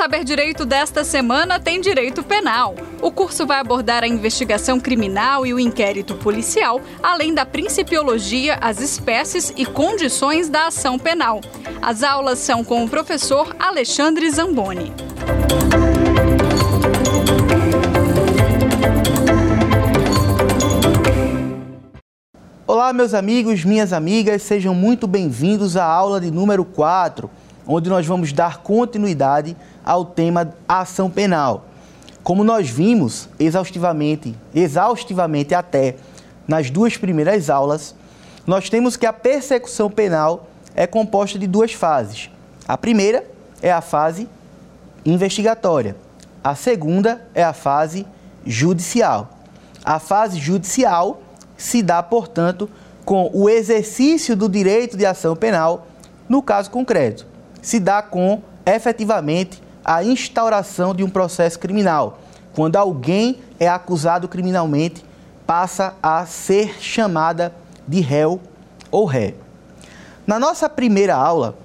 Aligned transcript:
Saber 0.00 0.24
Direito 0.24 0.64
desta 0.64 1.04
semana 1.04 1.60
tem 1.60 1.78
direito 1.78 2.22
penal. 2.22 2.74
O 3.02 3.12
curso 3.12 3.46
vai 3.46 3.60
abordar 3.60 4.02
a 4.02 4.08
investigação 4.08 4.80
criminal 4.80 5.44
e 5.44 5.52
o 5.52 5.60
inquérito 5.60 6.14
policial, 6.14 6.80
além 7.02 7.34
da 7.34 7.44
principiologia, 7.44 8.56
as 8.62 8.80
espécies 8.80 9.52
e 9.58 9.66
condições 9.66 10.48
da 10.48 10.68
ação 10.68 10.98
penal. 10.98 11.42
As 11.82 12.02
aulas 12.02 12.38
são 12.38 12.64
com 12.64 12.82
o 12.82 12.88
professor 12.88 13.54
Alexandre 13.58 14.30
Zamboni. 14.30 14.90
Olá, 22.66 22.90
meus 22.94 23.12
amigos, 23.12 23.66
minhas 23.66 23.92
amigas, 23.92 24.40
sejam 24.40 24.74
muito 24.74 25.06
bem-vindos 25.06 25.76
à 25.76 25.84
aula 25.84 26.18
de 26.18 26.30
número 26.30 26.64
4, 26.64 27.30
onde 27.66 27.90
nós 27.90 28.06
vamos 28.06 28.32
dar 28.32 28.62
continuidade 28.62 29.54
ao 29.84 30.04
tema 30.04 30.54
ação 30.68 31.10
penal. 31.10 31.66
Como 32.22 32.44
nós 32.44 32.68
vimos 32.68 33.28
exaustivamente, 33.38 34.34
exaustivamente 34.54 35.54
até 35.54 35.96
nas 36.46 36.70
duas 36.70 36.96
primeiras 36.96 37.48
aulas, 37.48 37.94
nós 38.46 38.68
temos 38.68 38.96
que 38.96 39.06
a 39.06 39.12
persecução 39.12 39.90
penal 39.90 40.48
é 40.74 40.86
composta 40.86 41.38
de 41.38 41.46
duas 41.46 41.72
fases. 41.72 42.30
A 42.66 42.76
primeira 42.76 43.24
é 43.62 43.70
a 43.70 43.80
fase 43.80 44.28
investigatória. 45.04 45.96
A 46.42 46.54
segunda 46.54 47.26
é 47.34 47.42
a 47.42 47.52
fase 47.52 48.06
judicial. 48.44 49.30
A 49.84 49.98
fase 49.98 50.38
judicial 50.38 51.22
se 51.56 51.82
dá, 51.82 52.02
portanto, 52.02 52.68
com 53.04 53.30
o 53.32 53.48
exercício 53.48 54.36
do 54.36 54.48
direito 54.48 54.96
de 54.96 55.04
ação 55.04 55.34
penal 55.34 55.86
no 56.28 56.42
caso 56.42 56.70
concreto. 56.70 57.26
Se 57.60 57.80
dá 57.80 58.02
com 58.02 58.42
efetivamente 58.64 59.62
a 59.84 60.04
instauração 60.04 60.94
de 60.94 61.02
um 61.02 61.10
processo 61.10 61.58
criminal. 61.58 62.18
Quando 62.54 62.76
alguém 62.76 63.38
é 63.58 63.68
acusado 63.68 64.28
criminalmente, 64.28 65.04
passa 65.46 65.94
a 66.02 66.24
ser 66.26 66.80
chamada 66.80 67.54
de 67.86 68.00
réu 68.00 68.40
ou 68.90 69.04
ré. 69.04 69.34
Na 70.26 70.38
nossa 70.38 70.68
primeira 70.68 71.14
aula, 71.14 71.56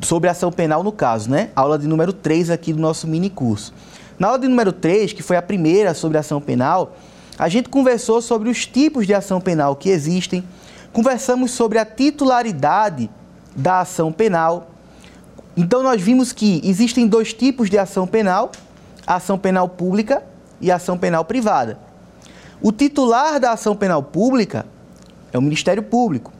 sobre 0.00 0.28
ação 0.28 0.52
penal 0.52 0.82
no 0.82 0.92
caso, 0.92 1.30
né? 1.30 1.50
Aula 1.56 1.78
de 1.78 1.86
número 1.86 2.12
3 2.12 2.50
aqui 2.50 2.72
do 2.72 2.80
nosso 2.80 3.06
mini 3.06 3.30
curso. 3.30 3.72
Na 4.18 4.28
aula 4.28 4.38
de 4.38 4.46
número 4.46 4.72
3, 4.72 5.12
que 5.12 5.22
foi 5.22 5.36
a 5.36 5.42
primeira 5.42 5.94
sobre 5.94 6.18
ação 6.18 6.40
penal, 6.40 6.96
a 7.38 7.48
gente 7.48 7.68
conversou 7.68 8.22
sobre 8.22 8.48
os 8.48 8.66
tipos 8.66 9.06
de 9.06 9.14
ação 9.14 9.40
penal 9.40 9.74
que 9.74 9.88
existem, 9.88 10.44
conversamos 10.92 11.50
sobre 11.50 11.78
a 11.78 11.84
titularidade 11.84 13.10
da 13.56 13.80
ação 13.80 14.12
penal, 14.12 14.70
então, 15.56 15.82
nós 15.82 16.00
vimos 16.02 16.32
que 16.32 16.60
existem 16.64 17.06
dois 17.06 17.32
tipos 17.32 17.70
de 17.70 17.78
ação 17.78 18.06
penal: 18.06 18.50
ação 19.06 19.38
penal 19.38 19.68
pública 19.68 20.22
e 20.60 20.70
ação 20.70 20.98
penal 20.98 21.24
privada. 21.24 21.78
O 22.60 22.72
titular 22.72 23.38
da 23.38 23.52
ação 23.52 23.76
penal 23.76 24.02
pública 24.02 24.66
é 25.32 25.38
o 25.38 25.42
Ministério 25.42 25.82
Público. 25.82 26.32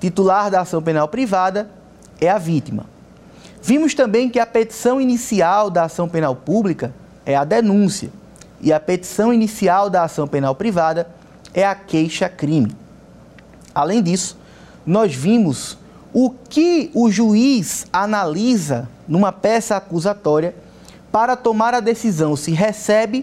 Titular 0.00 0.50
da 0.50 0.60
ação 0.60 0.82
penal 0.82 1.08
privada 1.08 1.70
é 2.20 2.30
a 2.30 2.38
vítima. 2.38 2.86
Vimos 3.62 3.94
também 3.94 4.28
que 4.28 4.38
a 4.38 4.46
petição 4.46 5.00
inicial 5.00 5.68
da 5.70 5.84
ação 5.84 6.08
penal 6.08 6.36
pública 6.36 6.94
é 7.24 7.34
a 7.34 7.44
denúncia 7.44 8.10
e 8.60 8.72
a 8.72 8.78
petição 8.78 9.32
inicial 9.32 9.90
da 9.90 10.04
ação 10.04 10.28
penal 10.28 10.54
privada 10.54 11.08
é 11.52 11.66
a 11.66 11.74
queixa-crime. 11.74 12.74
Além 13.74 14.02
disso, 14.02 14.38
nós 14.86 15.14
vimos 15.14 15.76
o 16.18 16.30
que 16.30 16.90
o 16.94 17.10
juiz 17.10 17.84
analisa 17.92 18.88
numa 19.06 19.30
peça 19.30 19.76
acusatória 19.76 20.56
para 21.12 21.36
tomar 21.36 21.74
a 21.74 21.80
decisão 21.80 22.34
se 22.34 22.52
recebe 22.52 23.22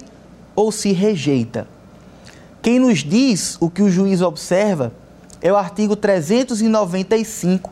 ou 0.56 0.72
se 0.72 0.92
rejeita. 0.92 1.68
Quem 2.62 2.78
nos 2.78 3.00
diz 3.00 3.58
o 3.60 3.68
que 3.68 3.82
o 3.82 3.90
juiz 3.90 4.22
observa 4.22 4.94
é 5.42 5.52
o 5.52 5.58
artigo 5.58 5.96
395 5.96 7.72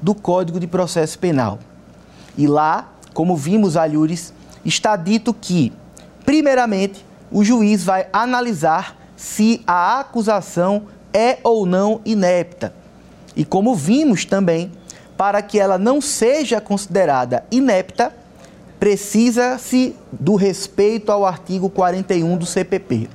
do 0.00 0.14
Código 0.14 0.60
de 0.60 0.68
Processo 0.68 1.18
Penal. 1.18 1.58
E 2.38 2.46
lá, 2.46 2.92
como 3.12 3.36
vimos, 3.36 3.76
Alhures, 3.76 4.32
está 4.64 4.94
dito 4.94 5.34
que, 5.34 5.72
primeiramente, 6.24 7.04
o 7.28 7.42
juiz 7.42 7.82
vai 7.82 8.06
analisar 8.12 8.96
se 9.16 9.64
a 9.66 9.98
acusação 9.98 10.84
é 11.12 11.38
ou 11.42 11.66
não 11.66 12.00
inepta 12.04 12.78
e 13.36 13.44
como 13.44 13.74
vimos 13.74 14.24
também, 14.24 14.70
para 15.16 15.42
que 15.42 15.58
ela 15.58 15.78
não 15.78 16.00
seja 16.00 16.60
considerada 16.60 17.44
inepta, 17.50 18.12
precisa-se 18.78 19.94
do 20.10 20.34
respeito 20.34 21.12
ao 21.12 21.26
artigo 21.26 21.68
41 21.68 22.36
do 22.36 22.46
CPP. 22.46 23.08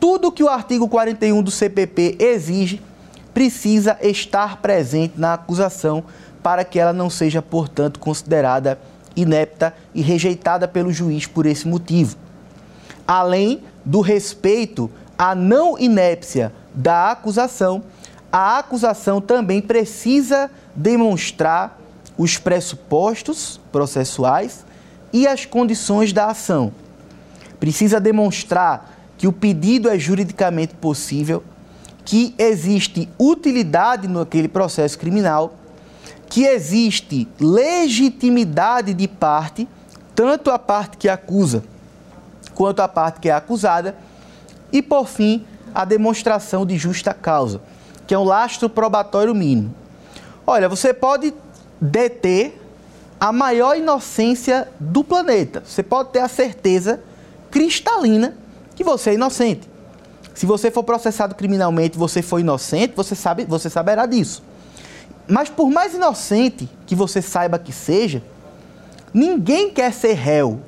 Tudo 0.00 0.32
que 0.32 0.42
o 0.42 0.48
artigo 0.48 0.88
41 0.88 1.42
do 1.42 1.50
CPP 1.50 2.16
exige 2.18 2.80
precisa 3.34 3.98
estar 4.00 4.56
presente 4.56 5.14
na 5.18 5.34
acusação 5.34 6.02
para 6.42 6.64
que 6.64 6.78
ela 6.78 6.92
não 6.92 7.10
seja, 7.10 7.42
portanto, 7.42 8.00
considerada 8.00 8.78
inepta 9.14 9.74
e 9.94 10.00
rejeitada 10.00 10.66
pelo 10.66 10.90
juiz 10.90 11.26
por 11.26 11.44
esse 11.44 11.68
motivo. 11.68 12.16
Além 13.06 13.62
do 13.84 14.00
respeito 14.00 14.90
à 15.18 15.34
não 15.34 15.78
inépcia 15.78 16.52
da 16.74 17.10
acusação 17.10 17.82
a 18.32 18.58
acusação 18.58 19.20
também 19.20 19.60
precisa 19.60 20.50
demonstrar 20.74 21.78
os 22.16 22.38
pressupostos 22.38 23.60
processuais 23.72 24.64
e 25.12 25.26
as 25.26 25.44
condições 25.44 26.12
da 26.12 26.26
ação. 26.26 26.72
Precisa 27.58 27.98
demonstrar 27.98 28.98
que 29.18 29.26
o 29.26 29.32
pedido 29.32 29.88
é 29.88 29.98
juridicamente 29.98 30.74
possível, 30.74 31.42
que 32.04 32.34
existe 32.38 33.08
utilidade 33.18 34.06
naquele 34.06 34.48
processo 34.48 34.98
criminal, 34.98 35.54
que 36.28 36.44
existe 36.44 37.28
legitimidade 37.40 38.94
de 38.94 39.08
parte, 39.08 39.68
tanto 40.14 40.50
a 40.50 40.58
parte 40.58 40.96
que 40.96 41.08
acusa 41.08 41.64
quanto 42.54 42.80
a 42.80 42.88
parte 42.88 43.20
que 43.20 43.28
é 43.28 43.32
acusada, 43.32 43.96
e 44.72 44.80
por 44.80 45.08
fim, 45.08 45.44
a 45.74 45.84
demonstração 45.84 46.64
de 46.64 46.76
justa 46.76 47.12
causa 47.12 47.60
que 48.10 48.14
é 48.14 48.18
um 48.18 48.24
lastro 48.24 48.68
probatório 48.68 49.32
mínimo. 49.32 49.72
Olha, 50.44 50.68
você 50.68 50.92
pode 50.92 51.32
deter 51.80 52.60
a 53.20 53.30
maior 53.30 53.76
inocência 53.76 54.66
do 54.80 55.04
planeta. 55.04 55.62
Você 55.64 55.80
pode 55.80 56.08
ter 56.08 56.18
a 56.18 56.26
certeza 56.26 57.00
cristalina 57.52 58.36
que 58.74 58.82
você 58.82 59.10
é 59.10 59.14
inocente. 59.14 59.70
Se 60.34 60.44
você 60.44 60.72
for 60.72 60.82
processado 60.82 61.36
criminalmente, 61.36 61.96
você 61.96 62.20
for 62.20 62.40
inocente, 62.40 62.94
você 62.96 63.14
sabe, 63.14 63.44
você 63.44 63.70
saberá 63.70 64.06
disso. 64.06 64.42
Mas 65.28 65.48
por 65.48 65.70
mais 65.70 65.94
inocente 65.94 66.68
que 66.88 66.96
você 66.96 67.22
saiba 67.22 67.60
que 67.60 67.72
seja, 67.72 68.24
ninguém 69.14 69.70
quer 69.70 69.92
ser 69.92 70.14
réu 70.14 70.58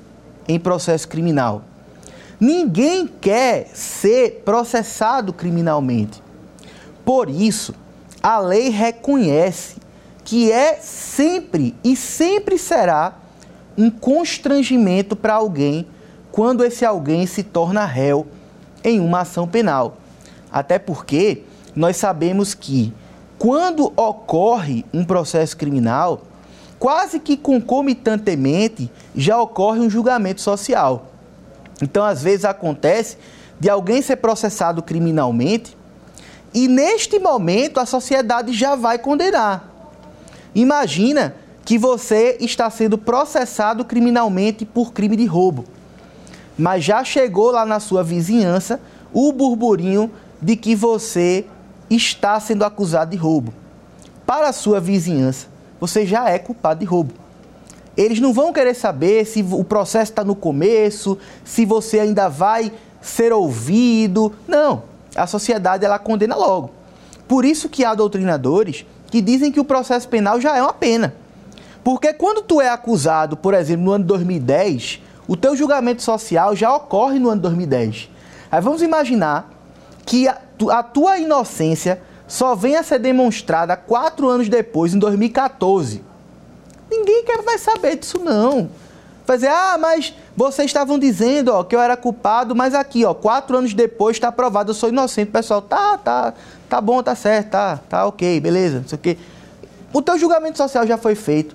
em 0.46 0.60
processo 0.60 1.08
criminal. 1.08 1.64
Ninguém 2.38 3.08
quer 3.08 3.66
ser 3.74 4.42
processado 4.44 5.32
criminalmente. 5.32 6.22
Por 7.04 7.28
isso, 7.28 7.74
a 8.22 8.38
lei 8.38 8.68
reconhece 8.68 9.76
que 10.24 10.52
é 10.52 10.74
sempre 10.76 11.74
e 11.82 11.96
sempre 11.96 12.56
será 12.56 13.16
um 13.76 13.90
constrangimento 13.90 15.16
para 15.16 15.34
alguém 15.34 15.86
quando 16.30 16.64
esse 16.64 16.84
alguém 16.84 17.26
se 17.26 17.42
torna 17.42 17.84
réu 17.84 18.26
em 18.84 19.00
uma 19.00 19.20
ação 19.20 19.46
penal. 19.46 19.98
Até 20.50 20.78
porque 20.78 21.42
nós 21.74 21.96
sabemos 21.96 22.54
que 22.54 22.92
quando 23.38 23.92
ocorre 23.96 24.84
um 24.94 25.04
processo 25.04 25.56
criminal, 25.56 26.22
quase 26.78 27.18
que 27.18 27.36
concomitantemente 27.36 28.90
já 29.14 29.40
ocorre 29.40 29.80
um 29.80 29.90
julgamento 29.90 30.40
social. 30.40 31.06
Então, 31.80 32.04
às 32.04 32.22
vezes 32.22 32.44
acontece 32.44 33.16
de 33.58 33.68
alguém 33.68 34.00
ser 34.00 34.16
processado 34.16 34.82
criminalmente 34.82 35.76
e 36.54 36.68
neste 36.68 37.18
momento 37.18 37.80
a 37.80 37.86
sociedade 37.86 38.52
já 38.52 38.74
vai 38.74 38.98
condenar. 38.98 39.68
Imagina 40.54 41.34
que 41.64 41.78
você 41.78 42.36
está 42.40 42.68
sendo 42.68 42.98
processado 42.98 43.84
criminalmente 43.84 44.64
por 44.64 44.92
crime 44.92 45.16
de 45.16 45.24
roubo. 45.24 45.64
Mas 46.58 46.84
já 46.84 47.02
chegou 47.02 47.50
lá 47.50 47.64
na 47.64 47.80
sua 47.80 48.02
vizinhança 48.02 48.80
o 49.12 49.32
burburinho 49.32 50.10
de 50.40 50.56
que 50.56 50.74
você 50.74 51.46
está 51.88 52.38
sendo 52.38 52.64
acusado 52.64 53.12
de 53.12 53.16
roubo. 53.16 53.54
Para 54.26 54.48
a 54.48 54.52
sua 54.52 54.80
vizinhança, 54.80 55.46
você 55.80 56.04
já 56.04 56.28
é 56.28 56.38
culpado 56.38 56.80
de 56.80 56.86
roubo. 56.86 57.14
Eles 57.96 58.20
não 58.20 58.32
vão 58.32 58.52
querer 58.52 58.74
saber 58.74 59.24
se 59.24 59.42
o 59.42 59.64
processo 59.64 60.12
está 60.12 60.24
no 60.24 60.34
começo, 60.34 61.18
se 61.44 61.64
você 61.64 62.00
ainda 62.00 62.28
vai 62.28 62.72
ser 63.00 63.32
ouvido. 63.32 64.32
Não 64.46 64.91
a 65.14 65.26
sociedade 65.26 65.84
ela 65.84 65.98
condena 65.98 66.36
logo. 66.36 66.70
Por 67.28 67.44
isso 67.44 67.68
que 67.68 67.84
há 67.84 67.94
doutrinadores 67.94 68.84
que 69.10 69.20
dizem 69.20 69.52
que 69.52 69.60
o 69.60 69.64
processo 69.64 70.08
penal 70.08 70.40
já 70.40 70.56
é 70.56 70.62
uma 70.62 70.72
pena. 70.72 71.14
Porque 71.84 72.12
quando 72.12 72.42
tu 72.42 72.60
é 72.60 72.70
acusado, 72.70 73.36
por 73.36 73.54
exemplo, 73.54 73.84
no 73.84 73.92
ano 73.92 74.04
2010, 74.04 75.00
o 75.26 75.36
teu 75.36 75.56
julgamento 75.56 76.02
social 76.02 76.54
já 76.54 76.74
ocorre 76.74 77.18
no 77.18 77.28
ano 77.28 77.42
2010. 77.42 78.08
Aí 78.50 78.60
vamos 78.60 78.82
imaginar 78.82 79.50
que 80.04 80.28
a, 80.28 80.38
a 80.70 80.82
tua 80.82 81.18
inocência 81.18 82.00
só 82.26 82.54
venha 82.54 82.80
a 82.80 82.82
ser 82.82 82.98
demonstrada 82.98 83.76
quatro 83.76 84.28
anos 84.28 84.48
depois, 84.48 84.94
em 84.94 84.98
2014. 84.98 86.02
Ninguém 86.90 87.24
quer 87.24 87.42
vai 87.42 87.58
saber 87.58 87.96
disso 87.96 88.18
não. 88.18 88.70
Fazer, 89.24 89.48
ah, 89.48 89.78
mas 89.78 90.14
vocês 90.36 90.66
estavam 90.66 90.98
dizendo 90.98 91.52
ó, 91.52 91.62
que 91.62 91.76
eu 91.76 91.80
era 91.80 91.96
culpado, 91.96 92.54
mas 92.56 92.74
aqui, 92.74 93.04
ó, 93.04 93.14
quatro 93.14 93.56
anos 93.56 93.72
depois 93.72 94.16
está 94.16 94.32
provado, 94.32 94.70
eu 94.70 94.74
sou 94.74 94.88
inocente. 94.88 95.30
pessoal, 95.30 95.62
tá, 95.62 95.96
tá, 95.96 96.34
tá 96.68 96.80
bom, 96.80 97.02
tá 97.02 97.14
certo, 97.14 97.50
tá, 97.50 97.80
tá 97.88 98.06
ok, 98.06 98.40
beleza, 98.40 98.80
não 98.80 98.88
sei 98.88 98.96
o 98.96 99.00
quê. 99.00 99.18
O 99.92 100.02
teu 100.02 100.18
julgamento 100.18 100.58
social 100.58 100.86
já 100.86 100.96
foi 100.96 101.14
feito. 101.14 101.54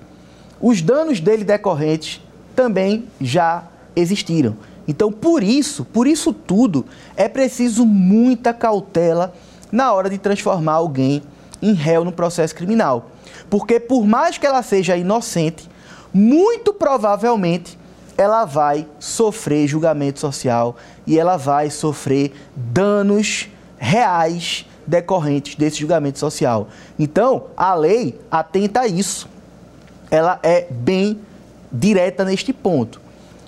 Os 0.62 0.82
danos 0.82 1.20
dele 1.20 1.44
decorrentes 1.44 2.22
também 2.56 3.06
já 3.20 3.64
existiram. 3.96 4.56
Então, 4.88 5.12
por 5.12 5.44
isso, 5.44 5.84
por 5.84 6.08
isso 6.08 6.32
tudo, 6.32 6.86
é 7.16 7.28
preciso 7.28 7.86
muita 7.86 8.54
cautela 8.54 9.34
na 9.72 9.92
hora 9.92 10.10
de 10.10 10.18
transformar 10.18 10.74
alguém 10.74 11.22
em 11.62 11.74
réu 11.74 12.06
no 12.06 12.12
processo 12.12 12.56
criminal. 12.56 13.12
Porque 13.50 13.80
por 13.80 14.06
mais 14.06 14.38
que 14.38 14.46
ela 14.46 14.62
seja 14.62 14.96
inocente, 14.96 15.70
muito 16.18 16.74
provavelmente 16.74 17.78
ela 18.18 18.44
vai 18.44 18.88
sofrer 19.00 19.68
julgamento 19.68 20.20
social 20.20 20.76
e 21.06 21.20
ela 21.20 21.38
vai 21.38 21.70
sofrer 21.70 22.34
danos 22.56 23.48
reais 23.78 24.66
decorrentes 24.88 25.56
desse 25.56 25.80
julgamento 25.80 26.18
social. 26.18 26.70
Então, 26.98 27.46
a 27.56 27.76
lei 27.76 28.20
atenta 28.32 28.82
a 28.82 28.88
isso. 28.88 29.30
Ela 30.10 30.40
é 30.42 30.66
bem 30.72 31.20
direta 31.72 32.26
neste 32.26 32.52
ponto. 32.52 33.00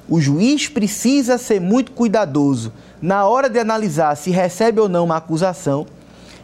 O 0.08 0.22
juiz 0.22 0.68
precisa 0.68 1.40
ser 1.40 1.60
muito 1.60 1.92
cuidadoso 1.94 2.72
na 3.02 3.26
hora 3.26 3.50
de 3.50 3.58
analisar 3.58 4.16
se 4.16 4.30
recebe 4.30 4.80
ou 4.80 4.88
não 4.88 5.06
uma 5.06 5.18
acusação 5.18 5.88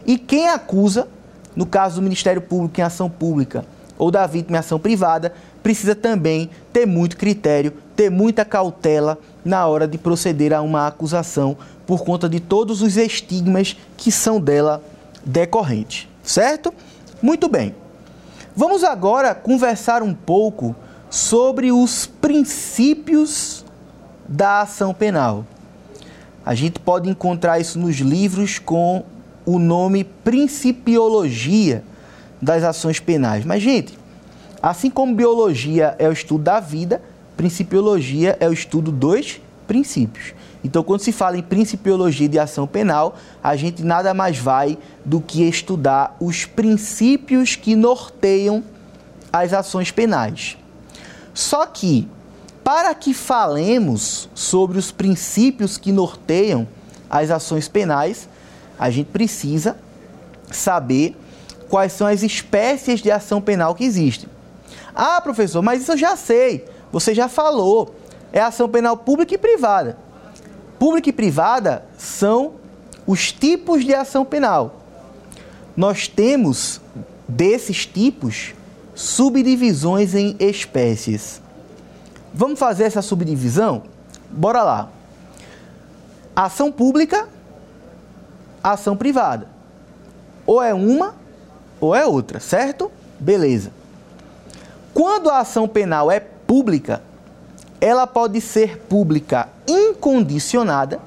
e 0.04 0.18
quem 0.18 0.48
acusa, 0.48 1.06
no 1.54 1.66
caso 1.66 1.96
do 1.96 2.02
Ministério 2.02 2.42
Público 2.42 2.80
em 2.80 2.82
ação 2.82 3.08
pública 3.08 3.64
ou 3.98 4.10
da 4.10 4.26
vítima 4.26 4.56
em 4.56 4.60
ação 4.60 4.78
privada, 4.78 5.32
precisa 5.66 5.96
também 5.96 6.48
ter 6.72 6.86
muito 6.86 7.16
critério, 7.16 7.72
ter 7.96 8.08
muita 8.08 8.44
cautela 8.44 9.18
na 9.44 9.66
hora 9.66 9.88
de 9.88 9.98
proceder 9.98 10.52
a 10.52 10.62
uma 10.62 10.86
acusação 10.86 11.56
por 11.84 12.04
conta 12.04 12.28
de 12.28 12.38
todos 12.38 12.82
os 12.82 12.96
estigmas 12.96 13.76
que 13.96 14.12
são 14.12 14.40
dela 14.40 14.80
decorrentes, 15.24 16.06
certo? 16.22 16.72
Muito 17.20 17.48
bem. 17.48 17.74
Vamos 18.54 18.84
agora 18.84 19.34
conversar 19.34 20.04
um 20.04 20.14
pouco 20.14 20.72
sobre 21.10 21.72
os 21.72 22.06
princípios 22.06 23.64
da 24.28 24.60
ação 24.60 24.94
penal. 24.94 25.44
A 26.44 26.54
gente 26.54 26.78
pode 26.78 27.10
encontrar 27.10 27.58
isso 27.58 27.76
nos 27.76 27.96
livros 27.96 28.60
com 28.60 29.04
o 29.44 29.58
nome 29.58 30.04
Principiologia 30.04 31.82
das 32.40 32.62
Ações 32.62 33.00
Penais. 33.00 33.44
Mas, 33.44 33.60
gente, 33.64 34.05
Assim 34.62 34.90
como 34.90 35.14
biologia 35.14 35.94
é 35.98 36.08
o 36.08 36.12
estudo 36.12 36.44
da 36.44 36.60
vida, 36.60 37.02
principiologia 37.36 38.36
é 38.40 38.48
o 38.48 38.52
estudo 38.52 38.90
dos 38.90 39.40
princípios. 39.66 40.34
Então, 40.64 40.82
quando 40.82 41.00
se 41.00 41.12
fala 41.12 41.36
em 41.36 41.42
principiologia 41.42 42.28
de 42.28 42.38
ação 42.38 42.66
penal, 42.66 43.16
a 43.42 43.54
gente 43.54 43.84
nada 43.84 44.12
mais 44.12 44.38
vai 44.38 44.76
do 45.04 45.20
que 45.20 45.42
estudar 45.44 46.16
os 46.18 46.44
princípios 46.44 47.54
que 47.54 47.76
norteiam 47.76 48.64
as 49.32 49.52
ações 49.52 49.90
penais. 49.90 50.56
Só 51.32 51.66
que, 51.66 52.08
para 52.64 52.94
que 52.94 53.14
falemos 53.14 54.28
sobre 54.34 54.78
os 54.78 54.90
princípios 54.90 55.76
que 55.76 55.92
norteiam 55.92 56.66
as 57.08 57.30
ações 57.30 57.68
penais, 57.68 58.28
a 58.78 58.90
gente 58.90 59.08
precisa 59.08 59.76
saber 60.50 61.16
quais 61.68 61.92
são 61.92 62.06
as 62.06 62.22
espécies 62.22 63.00
de 63.00 63.10
ação 63.10 63.40
penal 63.40 63.74
que 63.74 63.84
existem. 63.84 64.28
Ah, 64.96 65.20
professor, 65.20 65.60
mas 65.60 65.82
isso 65.82 65.92
eu 65.92 65.96
já 65.98 66.16
sei. 66.16 66.64
Você 66.90 67.14
já 67.14 67.28
falou. 67.28 67.94
É 68.32 68.40
ação 68.40 68.68
penal 68.68 68.96
pública 68.96 69.34
e 69.34 69.38
privada. 69.38 69.98
Pública 70.78 71.10
e 71.10 71.12
privada 71.12 71.84
são 71.98 72.54
os 73.06 73.30
tipos 73.30 73.84
de 73.84 73.94
ação 73.94 74.24
penal. 74.24 74.80
Nós 75.76 76.08
temos 76.08 76.80
desses 77.28 77.84
tipos 77.84 78.54
subdivisões 78.94 80.14
em 80.14 80.34
espécies. 80.40 81.40
Vamos 82.32 82.58
fazer 82.58 82.84
essa 82.84 83.02
subdivisão? 83.02 83.82
Bora 84.30 84.62
lá. 84.62 84.88
Ação 86.34 86.72
pública, 86.72 87.28
ação 88.62 88.96
privada. 88.96 89.48
Ou 90.46 90.62
é 90.62 90.72
uma 90.74 91.14
ou 91.80 91.94
é 91.94 92.06
outra, 92.06 92.40
certo? 92.40 92.90
Beleza. 93.18 93.70
Quando 94.96 95.28
a 95.28 95.40
ação 95.40 95.68
penal 95.68 96.10
é 96.10 96.18
pública, 96.18 97.02
ela 97.82 98.06
pode 98.06 98.40
ser 98.40 98.78
pública 98.78 99.46
incondicionada, 99.68 100.98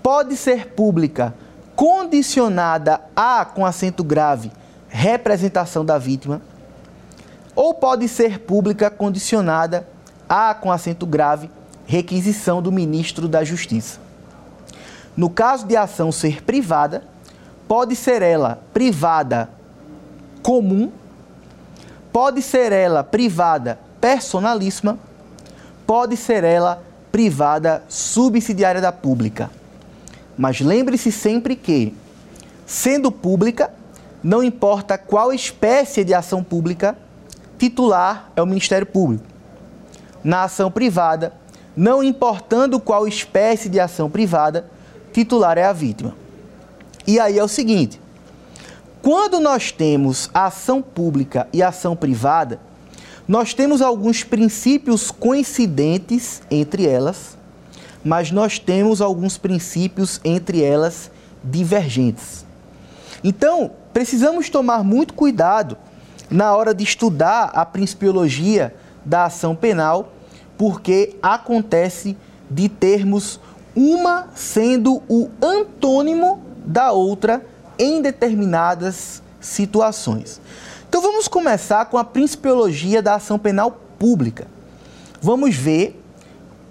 pode 0.00 0.36
ser 0.36 0.68
pública 0.68 1.34
condicionada 1.74 3.00
a, 3.16 3.44
com 3.44 3.66
acento 3.66 4.04
grave, 4.04 4.52
representação 4.86 5.84
da 5.84 5.98
vítima, 5.98 6.40
ou 7.56 7.74
pode 7.74 8.06
ser 8.06 8.38
pública 8.38 8.88
condicionada 8.88 9.84
a, 10.28 10.54
com 10.54 10.70
acento 10.70 11.04
grave, 11.06 11.50
requisição 11.84 12.62
do 12.62 12.70
ministro 12.70 13.26
da 13.26 13.42
Justiça. 13.42 13.98
No 15.16 15.28
caso 15.28 15.66
de 15.66 15.76
ação 15.76 16.12
ser 16.12 16.40
privada, 16.44 17.02
pode 17.66 17.96
ser 17.96 18.22
ela 18.22 18.62
privada 18.72 19.50
comum 20.40 20.92
Pode 22.12 22.42
ser 22.42 22.72
ela 22.72 23.04
privada 23.04 23.78
personalíssima, 24.00 24.98
pode 25.86 26.16
ser 26.16 26.44
ela 26.44 26.82
privada 27.12 27.82
subsidiária 27.88 28.80
da 28.80 28.92
pública. 28.92 29.50
Mas 30.36 30.60
lembre-se 30.60 31.12
sempre 31.12 31.54
que, 31.54 31.94
sendo 32.66 33.12
pública, 33.12 33.70
não 34.22 34.42
importa 34.42 34.96
qual 34.96 35.32
espécie 35.32 36.04
de 36.04 36.14
ação 36.14 36.42
pública, 36.42 36.96
titular 37.58 38.30
é 38.34 38.42
o 38.42 38.46
Ministério 38.46 38.86
Público. 38.86 39.24
Na 40.22 40.44
ação 40.44 40.70
privada, 40.70 41.32
não 41.76 42.02
importando 42.02 42.80
qual 42.80 43.06
espécie 43.06 43.68
de 43.68 43.80
ação 43.80 44.10
privada, 44.10 44.66
titular 45.12 45.56
é 45.56 45.64
a 45.64 45.72
vítima. 45.72 46.14
E 47.06 47.18
aí 47.18 47.38
é 47.38 47.44
o 47.44 47.48
seguinte: 47.48 48.00
quando 49.02 49.40
nós 49.40 49.72
temos 49.72 50.28
ação 50.34 50.82
pública 50.82 51.48
e 51.52 51.62
ação 51.62 51.96
privada, 51.96 52.60
nós 53.26 53.54
temos 53.54 53.80
alguns 53.80 54.24
princípios 54.24 55.10
coincidentes 55.10 56.42
entre 56.50 56.86
elas, 56.86 57.38
mas 58.04 58.30
nós 58.30 58.58
temos 58.58 59.00
alguns 59.00 59.38
princípios 59.38 60.20
entre 60.24 60.62
elas 60.62 61.10
divergentes. 61.42 62.44
Então, 63.22 63.70
precisamos 63.92 64.50
tomar 64.50 64.84
muito 64.84 65.14
cuidado 65.14 65.76
na 66.30 66.54
hora 66.54 66.74
de 66.74 66.84
estudar 66.84 67.50
a 67.54 67.64
principiologia 67.64 68.74
da 69.04 69.24
ação 69.24 69.54
penal, 69.54 70.12
porque 70.58 71.16
acontece 71.22 72.16
de 72.50 72.68
termos 72.68 73.40
uma 73.74 74.28
sendo 74.34 75.02
o 75.08 75.30
antônimo 75.40 76.42
da 76.66 76.92
outra 76.92 77.42
em 77.80 78.02
determinadas 78.02 79.22
situações. 79.40 80.38
Então 80.86 81.00
vamos 81.00 81.26
começar 81.26 81.86
com 81.86 81.96
a 81.96 82.04
principiologia 82.04 83.00
da 83.00 83.14
ação 83.14 83.38
penal 83.38 83.80
pública. 83.98 84.46
Vamos 85.22 85.56
ver 85.56 85.98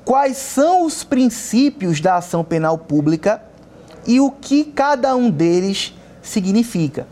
quais 0.05 0.37
são 0.37 0.85
os 0.85 1.03
princípios 1.03 1.99
da 1.99 2.17
ação 2.17 2.43
penal 2.43 2.77
pública 2.77 3.41
e 4.05 4.19
o 4.19 4.29
que 4.29 4.63
cada 4.63 5.15
um 5.15 5.31
deles 5.31 5.93
significa. 6.21 7.07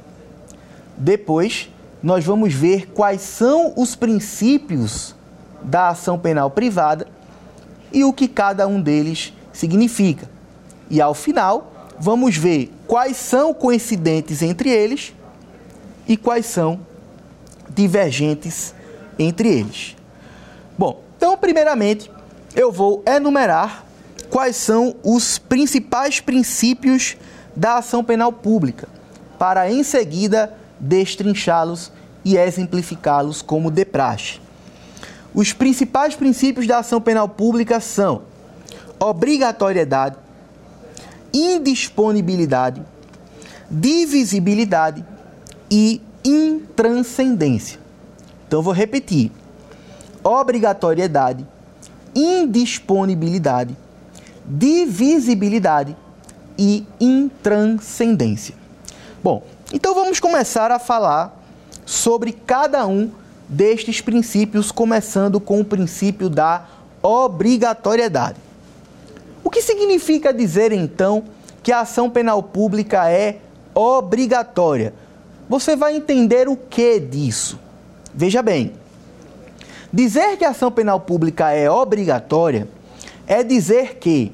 Depois, 0.95 1.69
nós 2.01 2.23
vamos 2.23 2.53
ver 2.53 2.87
quais 2.89 3.21
são 3.21 3.73
os 3.75 3.95
princípios 3.95 5.15
da 5.63 5.89
ação 5.89 6.19
penal 6.19 6.51
privada 6.51 7.07
e 7.91 8.03
o 8.03 8.13
que 8.13 8.27
cada 8.27 8.67
um 8.67 8.79
deles 8.79 9.33
significa. 9.51 10.29
E 10.89 11.01
ao 11.01 11.13
final, 11.13 11.71
vamos 11.99 12.37
ver 12.37 12.71
quais 12.87 13.17
são 13.17 13.53
coincidentes 13.53 14.41
entre 14.41 14.69
eles 14.69 15.13
e 16.07 16.15
quais 16.15 16.45
são 16.45 16.79
divergentes 17.69 18.73
entre 19.19 19.49
eles. 19.49 19.95
Bom, 20.77 21.03
então, 21.17 21.37
primeiramente, 21.37 22.09
eu 22.55 22.71
vou 22.71 23.03
enumerar 23.05 23.83
quais 24.29 24.55
são 24.55 24.95
os 25.03 25.37
principais 25.37 26.19
princípios 26.19 27.17
da 27.55 27.77
ação 27.77 28.03
penal 28.03 28.31
pública, 28.31 28.87
para 29.37 29.69
em 29.69 29.83
seguida 29.83 30.53
destrinchá-los 30.79 31.91
e 32.23 32.37
exemplificá-los 32.37 33.41
como 33.41 33.71
de 33.71 33.83
praxe. 33.85 34.39
Os 35.33 35.53
principais 35.53 36.15
princípios 36.15 36.67
da 36.67 36.79
ação 36.79 37.01
penal 37.01 37.27
pública 37.27 37.79
são 37.79 38.23
obrigatoriedade, 38.99 40.15
indisponibilidade, 41.33 42.81
divisibilidade 43.69 45.05
e 45.69 46.01
intranscendência. 46.23 47.79
Então 48.47 48.61
vou 48.61 48.73
repetir: 48.73 49.31
obrigatoriedade, 50.23 51.45
indisponibilidade, 52.15 53.75
divisibilidade 54.45 55.95
e 56.57 56.85
intranscendência. 56.99 58.55
Bom, 59.23 59.43
então 59.73 59.93
vamos 59.93 60.19
começar 60.19 60.71
a 60.71 60.79
falar 60.79 61.37
sobre 61.85 62.31
cada 62.31 62.85
um 62.87 63.11
destes 63.47 64.01
princípios, 64.01 64.71
começando 64.71 65.39
com 65.39 65.61
o 65.61 65.65
princípio 65.65 66.29
da 66.29 66.65
obrigatoriedade. 67.01 68.46
O 69.47 69.49
que 69.49 69.61
significa 69.61 70.33
dizer 70.33 70.73
então 70.73 71.23
que 71.63 71.71
a 71.71 71.79
ação 71.79 72.09
penal 72.09 72.43
pública 72.43 73.09
é 73.09 73.37
obrigatória? 73.73 74.93
Você 75.47 75.73
vai 75.73 75.95
entender 75.95 76.49
o 76.49 76.57
que 76.57 76.99
disso. 76.99 77.57
Veja 78.13 78.41
bem, 78.41 78.73
dizer 79.91 80.35
que 80.35 80.43
a 80.43 80.49
ação 80.49 80.69
penal 80.69 80.99
pública 80.99 81.49
é 81.53 81.71
obrigatória 81.71 82.67
é 83.25 83.41
dizer 83.41 83.95
que, 83.99 84.33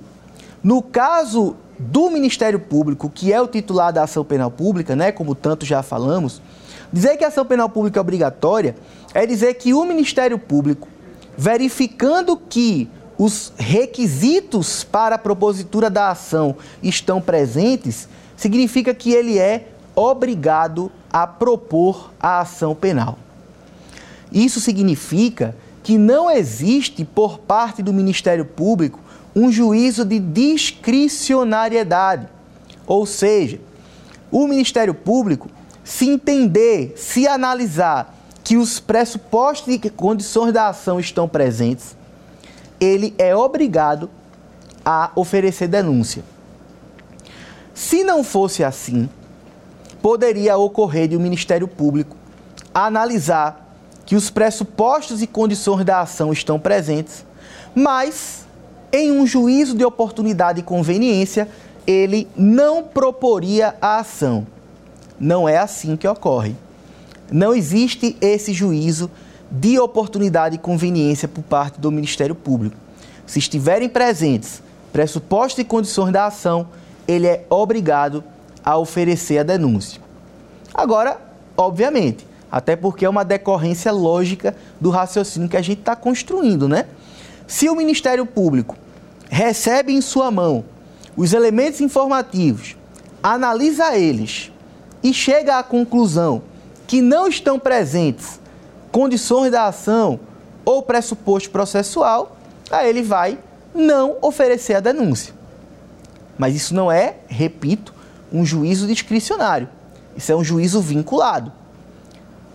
no 0.63 0.81
caso 0.81 1.57
do 1.77 2.09
Ministério 2.09 2.59
Público, 2.59 3.07
que 3.07 3.31
é 3.31 3.39
o 3.39 3.45
titular 3.45 3.93
da 3.93 4.01
ação 4.01 4.25
penal 4.25 4.49
pública, 4.49 4.95
né, 4.95 5.11
como 5.11 5.35
tanto 5.35 5.63
já 5.63 5.83
falamos, 5.83 6.41
dizer 6.91 7.17
que 7.17 7.23
a 7.23 7.27
ação 7.27 7.45
penal 7.45 7.69
pública 7.69 7.99
é 7.99 8.01
obrigatória 8.01 8.75
é 9.13 9.27
dizer 9.27 9.53
que 9.53 9.75
o 9.75 9.85
Ministério 9.85 10.39
Público, 10.39 10.87
verificando 11.37 12.35
que 12.35 12.89
os 13.23 13.53
requisitos 13.57 14.83
para 14.83 15.15
a 15.15 15.17
propositura 15.17 15.89
da 15.89 16.09
ação 16.09 16.57
estão 16.81 17.21
presentes, 17.21 18.09
significa 18.35 18.93
que 18.93 19.13
ele 19.13 19.39
é 19.39 19.69
obrigado 19.95 20.91
a 21.09 21.25
propor 21.25 22.11
a 22.19 22.41
ação 22.41 22.75
penal. 22.75 23.17
Isso 24.29 24.59
significa 24.59 25.55
que 25.81 25.97
não 25.97 26.29
existe 26.29 27.05
por 27.05 27.39
parte 27.39 27.81
do 27.81 27.93
Ministério 27.93 28.43
Público 28.43 28.99
um 29.33 29.49
juízo 29.49 30.03
de 30.03 30.19
discricionariedade. 30.19 32.27
Ou 32.85 33.05
seja, 33.05 33.61
o 34.29 34.45
Ministério 34.49 34.93
Público, 34.93 35.49
se 35.81 36.09
entender, 36.09 36.95
se 36.97 37.25
analisar 37.25 38.13
que 38.43 38.57
os 38.57 38.81
pressupostos 38.81 39.73
e 39.73 39.79
condições 39.89 40.51
da 40.51 40.67
ação 40.67 40.99
estão 40.99 41.29
presentes, 41.29 41.95
ele 42.83 43.13
é 43.17 43.35
obrigado 43.35 44.09
a 44.83 45.11
oferecer 45.15 45.67
denúncia. 45.67 46.23
Se 47.73 48.03
não 48.03 48.23
fosse 48.23 48.63
assim, 48.63 49.09
poderia 50.01 50.57
ocorrer 50.57 51.07
de 51.07 51.15
o 51.15 51.19
um 51.19 51.21
Ministério 51.21 51.67
Público 51.67 52.15
analisar 52.73 53.75
que 54.05 54.15
os 54.15 54.29
pressupostos 54.29 55.21
e 55.21 55.27
condições 55.27 55.85
da 55.85 56.01
ação 56.01 56.33
estão 56.33 56.59
presentes, 56.59 57.25
mas 57.73 58.45
em 58.91 59.11
um 59.11 59.25
juízo 59.25 59.75
de 59.75 59.85
oportunidade 59.85 60.59
e 60.59 60.63
conveniência, 60.63 61.47
ele 61.87 62.27
não 62.35 62.83
proporia 62.83 63.75
a 63.81 63.99
ação. 63.99 64.45
Não 65.19 65.47
é 65.47 65.57
assim 65.57 65.95
que 65.95 66.07
ocorre. 66.07 66.55
Não 67.31 67.55
existe 67.55 68.15
esse 68.21 68.53
juízo 68.53 69.09
de 69.55 69.77
oportunidade 69.77 70.55
e 70.55 70.57
conveniência 70.57 71.27
por 71.27 71.43
parte 71.43 71.79
do 71.79 71.91
Ministério 71.91 72.33
Público. 72.33 72.75
Se 73.27 73.37
estiverem 73.37 73.87
presentes 73.87 74.63
pressupostos 74.91 75.59
e 75.59 75.63
condições 75.63 76.11
da 76.11 76.25
ação, 76.25 76.67
ele 77.07 77.27
é 77.27 77.45
obrigado 77.51 78.23
a 78.65 78.77
oferecer 78.77 79.37
a 79.37 79.43
denúncia. 79.43 80.01
Agora, 80.73 81.21
obviamente, 81.55 82.25
até 82.51 82.75
porque 82.75 83.05
é 83.05 83.09
uma 83.09 83.23
decorrência 83.23 83.91
lógica 83.91 84.55
do 84.81 84.89
raciocínio 84.89 85.47
que 85.47 85.57
a 85.57 85.61
gente 85.61 85.79
está 85.79 85.95
construindo, 85.95 86.67
né? 86.67 86.87
Se 87.45 87.69
o 87.69 87.75
Ministério 87.75 88.25
Público 88.25 88.75
recebe 89.29 89.93
em 89.93 90.01
sua 90.01 90.31
mão 90.31 90.63
os 91.15 91.31
elementos 91.31 91.79
informativos, 91.79 92.75
analisa 93.21 93.95
eles 93.95 94.51
e 95.03 95.13
chega 95.13 95.59
à 95.59 95.63
conclusão 95.63 96.41
que 96.87 97.01
não 97.01 97.27
estão 97.27 97.59
presentes 97.59 98.39
condições 98.93 99.51
da 99.51 99.65
ação 99.65 100.17
ou 100.63 100.81
pressuposto 100.81 101.49
processual, 101.49 102.37
aí 102.71 102.87
ele 102.87 103.01
vai 103.01 103.37
não 103.75 104.15
oferecer 104.21 104.75
a 104.75 104.79
denúncia. 104.79 105.33
Mas 106.37 106.55
isso 106.55 106.73
não 106.73 106.89
é, 106.89 107.17
repito, 107.27 107.93
um 108.31 108.45
juízo 108.45 108.87
discricionário. 108.87 109.67
Isso 110.15 110.31
é 110.31 110.35
um 110.35 110.43
juízo 110.43 110.79
vinculado. 110.79 111.51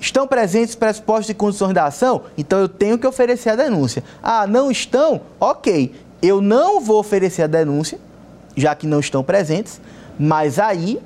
Estão 0.01 0.27
presentes 0.27 0.75
pressupostos 0.75 1.29
e 1.29 1.35
condições 1.35 1.75
da 1.75 1.85
ação? 1.85 2.23
Então 2.39 2.59
eu 2.59 2.69
tenho 2.71 2.99
que 2.99 3.07
oferecer 3.07 3.51
a 3.51 3.57
denúncia. 3.57 4.03
Ah, 4.23 4.47
não 4.47 4.71
estão? 4.71 5.21
Ok 5.39 5.93
eu 6.21 6.41
não 6.41 6.81
vou 6.81 6.99
oferecer 6.99 7.43
a 7.43 7.47
denúncia, 7.47 7.99
já 8.57 8.75
que 8.75 8.87
não 8.87 9.01
estão 9.01 9.23
presentes, 9.23 9.81
mas 10.19 10.59
aí 10.59 11.01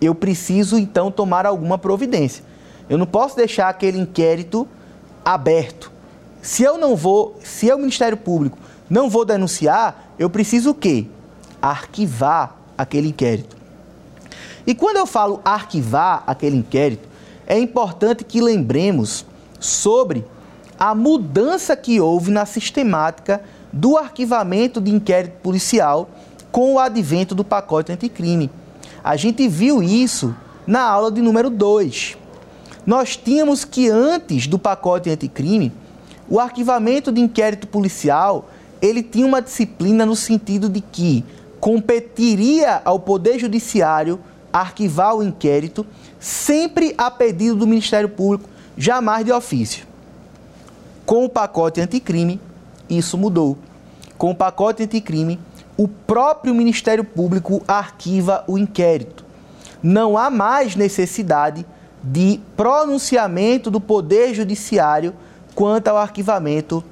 eu 0.00 0.14
preciso 0.14 0.78
então 0.78 1.10
tomar 1.10 1.46
alguma 1.46 1.78
providência. 1.78 2.44
Eu 2.88 2.98
não 2.98 3.06
posso 3.06 3.36
deixar 3.36 3.68
aquele 3.68 3.98
inquérito 3.98 4.68
aberto. 5.24 5.90
Se 6.42 6.62
eu 6.62 6.76
não 6.76 6.94
vou, 6.94 7.38
se 7.42 7.66
eu, 7.66 7.78
Ministério 7.78 8.16
Público, 8.16 8.58
não 8.88 9.08
vou 9.08 9.24
denunciar, 9.24 10.12
eu 10.18 10.28
preciso 10.28 10.70
o 10.70 10.74
quê? 10.74 11.06
Arquivar 11.62 12.56
aquele 12.76 13.08
inquérito. 13.08 13.56
E 14.66 14.74
quando 14.74 14.98
eu 14.98 15.06
falo 15.06 15.40
arquivar 15.44 16.22
aquele 16.26 16.56
inquérito, 16.56 17.08
é 17.46 17.58
importante 17.58 18.24
que 18.24 18.40
lembremos 18.40 19.24
sobre 19.58 20.24
a 20.78 20.94
mudança 20.94 21.76
que 21.76 22.00
houve 22.00 22.30
na 22.30 22.44
sistemática 22.44 23.42
do 23.72 23.96
arquivamento 23.96 24.80
de 24.80 24.90
inquérito 24.90 25.36
policial 25.42 26.08
com 26.52 26.74
o 26.74 26.78
advento 26.78 27.34
do 27.34 27.44
pacote 27.44 27.92
anticrime. 27.92 28.50
A 29.02 29.16
gente 29.16 29.48
viu 29.48 29.82
isso 29.82 30.34
na 30.66 30.82
aula 30.82 31.10
de 31.10 31.20
número 31.20 31.50
2. 31.50 32.16
Nós 32.86 33.16
tínhamos 33.16 33.64
que 33.64 33.88
antes 33.88 34.46
do 34.46 34.58
pacote 34.58 35.10
anticrime, 35.10 35.72
o 36.28 36.38
arquivamento 36.38 37.10
de 37.10 37.20
inquérito 37.20 37.66
policial, 37.66 38.50
ele 38.80 39.02
tinha 39.02 39.26
uma 39.26 39.40
disciplina 39.40 40.04
no 40.04 40.16
sentido 40.16 40.68
de 40.68 40.80
que 40.80 41.24
competiria 41.60 42.82
ao 42.84 42.98
Poder 42.98 43.38
Judiciário 43.38 44.20
arquivar 44.52 45.16
o 45.16 45.22
inquérito 45.22 45.86
sempre 46.20 46.94
a 46.96 47.10
pedido 47.10 47.56
do 47.56 47.66
Ministério 47.66 48.08
Público, 48.08 48.48
jamais 48.76 49.24
de 49.24 49.32
ofício. 49.32 49.86
Com 51.06 51.24
o 51.24 51.28
pacote 51.28 51.80
anticrime, 51.80 52.40
isso 52.88 53.18
mudou. 53.18 53.58
Com 54.16 54.30
o 54.30 54.34
pacote 54.34 54.82
anticrime, 54.82 55.40
o 55.76 55.88
próprio 55.88 56.54
Ministério 56.54 57.04
Público 57.04 57.62
arquiva 57.66 58.44
o 58.46 58.56
inquérito. 58.56 59.24
Não 59.82 60.16
há 60.16 60.30
mais 60.30 60.76
necessidade 60.76 61.66
de 62.04 62.38
pronunciamento 62.54 63.70
do 63.70 63.80
Poder 63.80 64.34
Judiciário 64.34 65.14
quanto 65.54 65.88
ao 65.88 65.96
arquivamento 65.96 66.84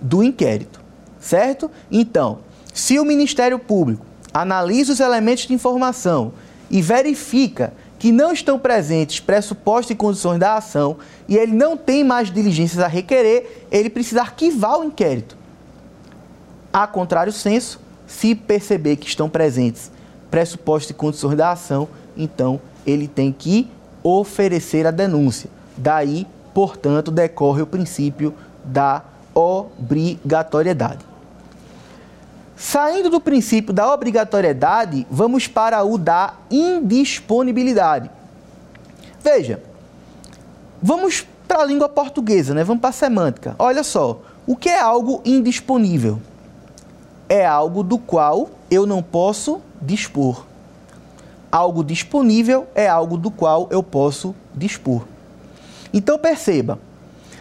do 0.00 0.22
inquérito, 0.22 0.80
certo? 1.18 1.68
Então, 1.90 2.38
se 2.72 2.98
o 2.98 3.04
Ministério 3.04 3.58
Público 3.58 4.06
analisa 4.32 4.92
os 4.92 5.00
elementos 5.00 5.46
de 5.46 5.52
informação 5.52 6.32
e 6.70 6.80
verifica 6.80 7.72
que 7.98 8.12
não 8.12 8.32
estão 8.32 8.58
presentes 8.58 9.20
pressupostos 9.20 9.90
e 9.90 9.94
condições 9.94 10.38
da 10.38 10.56
ação 10.56 10.96
e 11.28 11.36
ele 11.36 11.52
não 11.52 11.76
tem 11.76 12.04
mais 12.04 12.30
diligências 12.30 12.82
a 12.82 12.86
requerer, 12.86 13.66
ele 13.70 13.90
precisa 13.90 14.20
arquivar 14.20 14.78
o 14.78 14.84
inquérito. 14.84 15.36
A 16.72 16.86
contrário 16.86 17.32
senso, 17.32 17.80
se 18.06 18.34
perceber 18.34 18.96
que 18.96 19.06
estão 19.06 19.28
presentes 19.28 19.90
pressupostos 20.30 20.90
e 20.90 20.94
condições 20.94 21.36
da 21.36 21.50
ação, 21.50 21.88
então 22.16 22.60
ele 22.86 23.06
tem 23.06 23.32
que 23.32 23.68
oferecer 24.02 24.86
a 24.86 24.90
denúncia. 24.90 25.50
Daí, 25.76 26.26
portanto, 26.52 27.10
decorre 27.10 27.62
o 27.62 27.66
princípio 27.66 28.34
da 28.64 29.02
obrigatoriedade. 29.34 31.04
Saindo 32.56 33.10
do 33.10 33.20
princípio 33.20 33.72
da 33.72 33.92
obrigatoriedade, 33.92 35.06
vamos 35.10 35.48
para 35.48 35.82
o 35.82 35.98
da 35.98 36.34
indisponibilidade. 36.50 38.10
Veja, 39.22 39.62
vamos 40.80 41.26
para 41.48 41.62
a 41.62 41.64
língua 41.64 41.88
portuguesa, 41.88 42.54
né? 42.54 42.62
Vamos 42.62 42.80
para 42.80 42.90
a 42.90 42.92
semântica. 42.92 43.56
Olha 43.58 43.82
só, 43.82 44.20
o 44.46 44.54
que 44.54 44.68
é 44.68 44.80
algo 44.80 45.20
indisponível? 45.24 46.20
é 47.32 47.46
algo 47.46 47.82
do 47.82 47.96
qual 47.96 48.50
eu 48.70 48.84
não 48.84 49.02
posso 49.02 49.62
dispor. 49.80 50.44
Algo 51.52 51.84
disponível 51.84 52.66
é 52.74 52.88
algo 52.88 53.18
do 53.18 53.30
qual 53.30 53.68
eu 53.70 53.82
posso 53.82 54.34
dispor. 54.54 55.04
Então 55.92 56.18
perceba, 56.18 56.78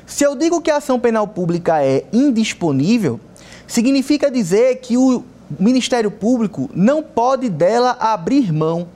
se 0.06 0.26
eu 0.26 0.36
digo 0.36 0.60
que 0.60 0.70
a 0.70 0.76
ação 0.76 1.00
penal 1.00 1.26
pública 1.26 1.82
é 1.82 2.04
indisponível, 2.12 3.18
significa 3.66 4.30
dizer 4.30 4.76
que 4.82 4.98
o 4.98 5.24
Ministério 5.58 6.12
Público 6.12 6.70
não 6.76 7.02
pode 7.02 7.48
dela 7.48 7.96
abrir 7.98 8.52
mão. 8.52 8.90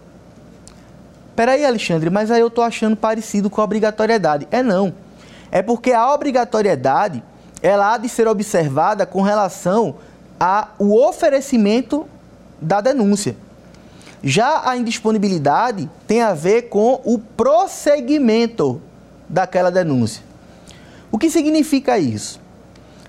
Peraí, 1.34 1.66
Alexandre, 1.66 2.10
mas 2.10 2.30
aí 2.30 2.42
eu 2.42 2.48
estou 2.48 2.64
achando 2.64 2.98
parecido 2.98 3.50
com 3.50 3.62
a 3.62 3.64
obrigatoriedade. 3.64 4.46
É 4.52 4.62
não. 4.62 4.94
É 5.50 5.62
porque 5.62 5.94
a 5.94 6.14
obrigatoriedade 6.14 7.24
ela 7.62 7.94
há 7.94 7.98
de 7.98 8.10
ser 8.10 8.28
observada 8.28 9.06
com 9.06 9.22
relação 9.22 9.96
ao 10.38 10.92
oferecimento 10.92 12.06
da 12.62 12.82
denúncia. 12.82 13.38
Já 14.28 14.68
a 14.68 14.76
indisponibilidade 14.76 15.88
tem 16.08 16.24
a 16.24 16.34
ver 16.34 16.64
com 16.64 17.00
o 17.06 17.20
prosseguimento 17.20 18.82
daquela 19.30 19.70
denúncia. 19.70 20.24
O 21.12 21.20
que 21.20 21.30
significa 21.30 22.00
isso? 22.00 22.42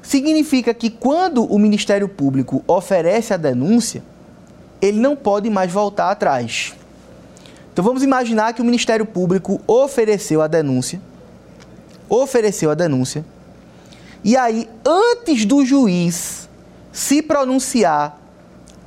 Significa 0.03 0.75
que 0.75 0.91
quando 0.91 1.43
o 1.43 1.59
Ministério 1.59 2.07
Público 2.07 2.63
oferece 2.67 3.33
a 3.33 3.39
denúncia, 3.39 4.03
ele 4.79 5.01
não 5.01 5.17
pode 5.17 5.49
mais 5.49 5.73
voltar 5.73 6.11
atrás. 6.11 6.75
Então 7.73 7.83
vamos 7.83 8.03
imaginar 8.03 8.53
que 8.53 8.61
o 8.61 8.65
Ministério 8.65 9.07
Público 9.07 9.59
ofereceu 9.67 10.43
a 10.43 10.47
denúncia, 10.47 11.01
ofereceu 12.11 12.71
a 12.71 12.75
denúncia, 12.75 13.25
e 14.23 14.37
aí 14.37 14.69
antes 14.85 15.47
do 15.47 15.65
juiz 15.65 16.47
se 16.93 17.23
pronunciar 17.23 18.21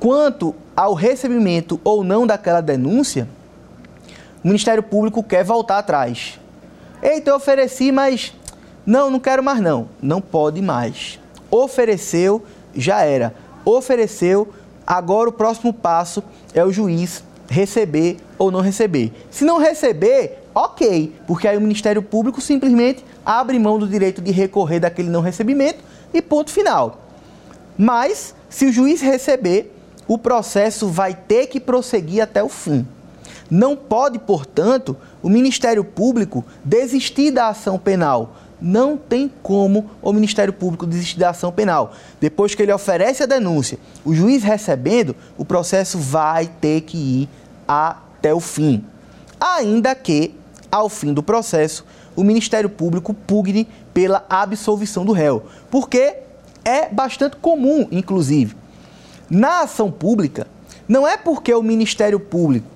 quanto 0.00 0.54
ao 0.74 0.94
recebimento 0.94 1.78
ou 1.84 2.02
não 2.02 2.26
daquela 2.26 2.62
denúncia, 2.62 3.28
o 4.42 4.48
Ministério 4.48 4.82
Público 4.82 5.22
quer 5.22 5.44
voltar 5.44 5.78
atrás. 5.78 6.40
Eita, 7.02 7.30
eu 7.30 7.36
ofereci, 7.36 7.92
mas 7.92 8.32
não, 8.86 9.10
não 9.10 9.20
quero 9.20 9.42
mais 9.42 9.60
não. 9.60 9.88
Não 10.02 10.20
pode 10.20 10.62
mais. 10.62 11.20
Ofereceu, 11.50 12.44
já 12.74 13.02
era. 13.02 13.34
Ofereceu, 13.64 14.48
agora 14.86 15.28
o 15.28 15.32
próximo 15.32 15.72
passo 15.72 16.24
é 16.54 16.64
o 16.64 16.72
juiz 16.72 17.22
receber 17.46 18.16
ou 18.38 18.50
não 18.50 18.60
receber. 18.60 19.12
Se 19.30 19.44
não 19.44 19.58
receber, 19.58 20.44
ok, 20.54 21.12
porque 21.26 21.46
aí 21.46 21.56
o 21.56 21.60
Ministério 21.60 22.02
Público 22.02 22.40
simplesmente 22.40 23.04
abre 23.24 23.58
mão 23.58 23.78
do 23.78 23.86
direito 23.86 24.22
de 24.22 24.30
recorrer 24.30 24.80
daquele 24.80 25.10
não 25.10 25.20
recebimento 25.20 25.78
e 26.14 26.22
ponto 26.22 26.50
final. 26.50 27.00
Mas, 27.76 28.34
se 28.48 28.66
o 28.66 28.72
juiz 28.72 29.00
receber, 29.00 29.74
o 30.10 30.18
processo 30.18 30.88
vai 30.88 31.14
ter 31.14 31.46
que 31.46 31.60
prosseguir 31.60 32.20
até 32.20 32.42
o 32.42 32.48
fim. 32.48 32.84
Não 33.48 33.76
pode, 33.76 34.18
portanto, 34.18 34.96
o 35.22 35.28
Ministério 35.28 35.84
Público 35.84 36.44
desistir 36.64 37.30
da 37.30 37.46
ação 37.46 37.78
penal. 37.78 38.34
Não 38.60 38.96
tem 38.96 39.30
como 39.40 39.88
o 40.02 40.12
Ministério 40.12 40.52
Público 40.52 40.84
desistir 40.84 41.16
da 41.16 41.30
ação 41.30 41.52
penal. 41.52 41.92
Depois 42.20 42.56
que 42.56 42.62
ele 42.64 42.72
oferece 42.72 43.22
a 43.22 43.26
denúncia, 43.26 43.78
o 44.04 44.12
juiz 44.12 44.42
recebendo, 44.42 45.14
o 45.38 45.44
processo 45.44 45.96
vai 45.96 46.50
ter 46.60 46.80
que 46.80 46.96
ir 46.98 47.28
até 47.68 48.34
o 48.34 48.40
fim. 48.40 48.84
Ainda 49.40 49.94
que, 49.94 50.34
ao 50.72 50.88
fim 50.88 51.14
do 51.14 51.22
processo, 51.22 51.86
o 52.16 52.24
Ministério 52.24 52.68
Público 52.68 53.14
pugne 53.14 53.68
pela 53.94 54.26
absolvição 54.28 55.04
do 55.04 55.12
réu. 55.12 55.44
Porque 55.70 56.16
é 56.64 56.88
bastante 56.88 57.36
comum, 57.36 57.86
inclusive, 57.92 58.56
na 59.30 59.60
ação 59.60 59.90
pública, 59.90 60.46
não 60.88 61.06
é 61.06 61.16
porque 61.16 61.54
o 61.54 61.62
Ministério 61.62 62.18
Público 62.18 62.66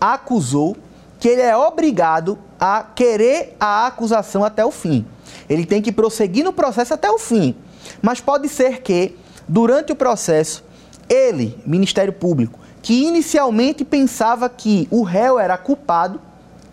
acusou 0.00 0.76
que 1.20 1.28
ele 1.28 1.42
é 1.42 1.56
obrigado 1.56 2.38
a 2.58 2.82
querer 2.82 3.56
a 3.60 3.86
acusação 3.86 4.42
até 4.42 4.64
o 4.64 4.70
fim. 4.70 5.04
Ele 5.48 5.66
tem 5.66 5.82
que 5.82 5.92
prosseguir 5.92 6.44
no 6.44 6.52
processo 6.52 6.94
até 6.94 7.10
o 7.10 7.18
fim. 7.18 7.54
Mas 8.00 8.20
pode 8.20 8.48
ser 8.48 8.80
que, 8.80 9.16
durante 9.46 9.92
o 9.92 9.96
processo, 9.96 10.64
ele, 11.08 11.58
Ministério 11.66 12.12
Público, 12.12 12.58
que 12.80 13.04
inicialmente 13.04 13.84
pensava 13.84 14.48
que 14.48 14.88
o 14.90 15.02
réu 15.02 15.38
era 15.38 15.58
culpado, 15.58 16.20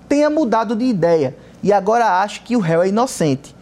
tenha 0.07 0.29
mudado 0.29 0.75
de 0.75 0.85
ideia 0.85 1.35
e 1.63 1.73
agora 1.73 2.21
acha 2.21 2.41
que 2.41 2.55
o 2.55 2.59
réu 2.59 2.83
é 2.83 2.87
inocente. 2.87 3.55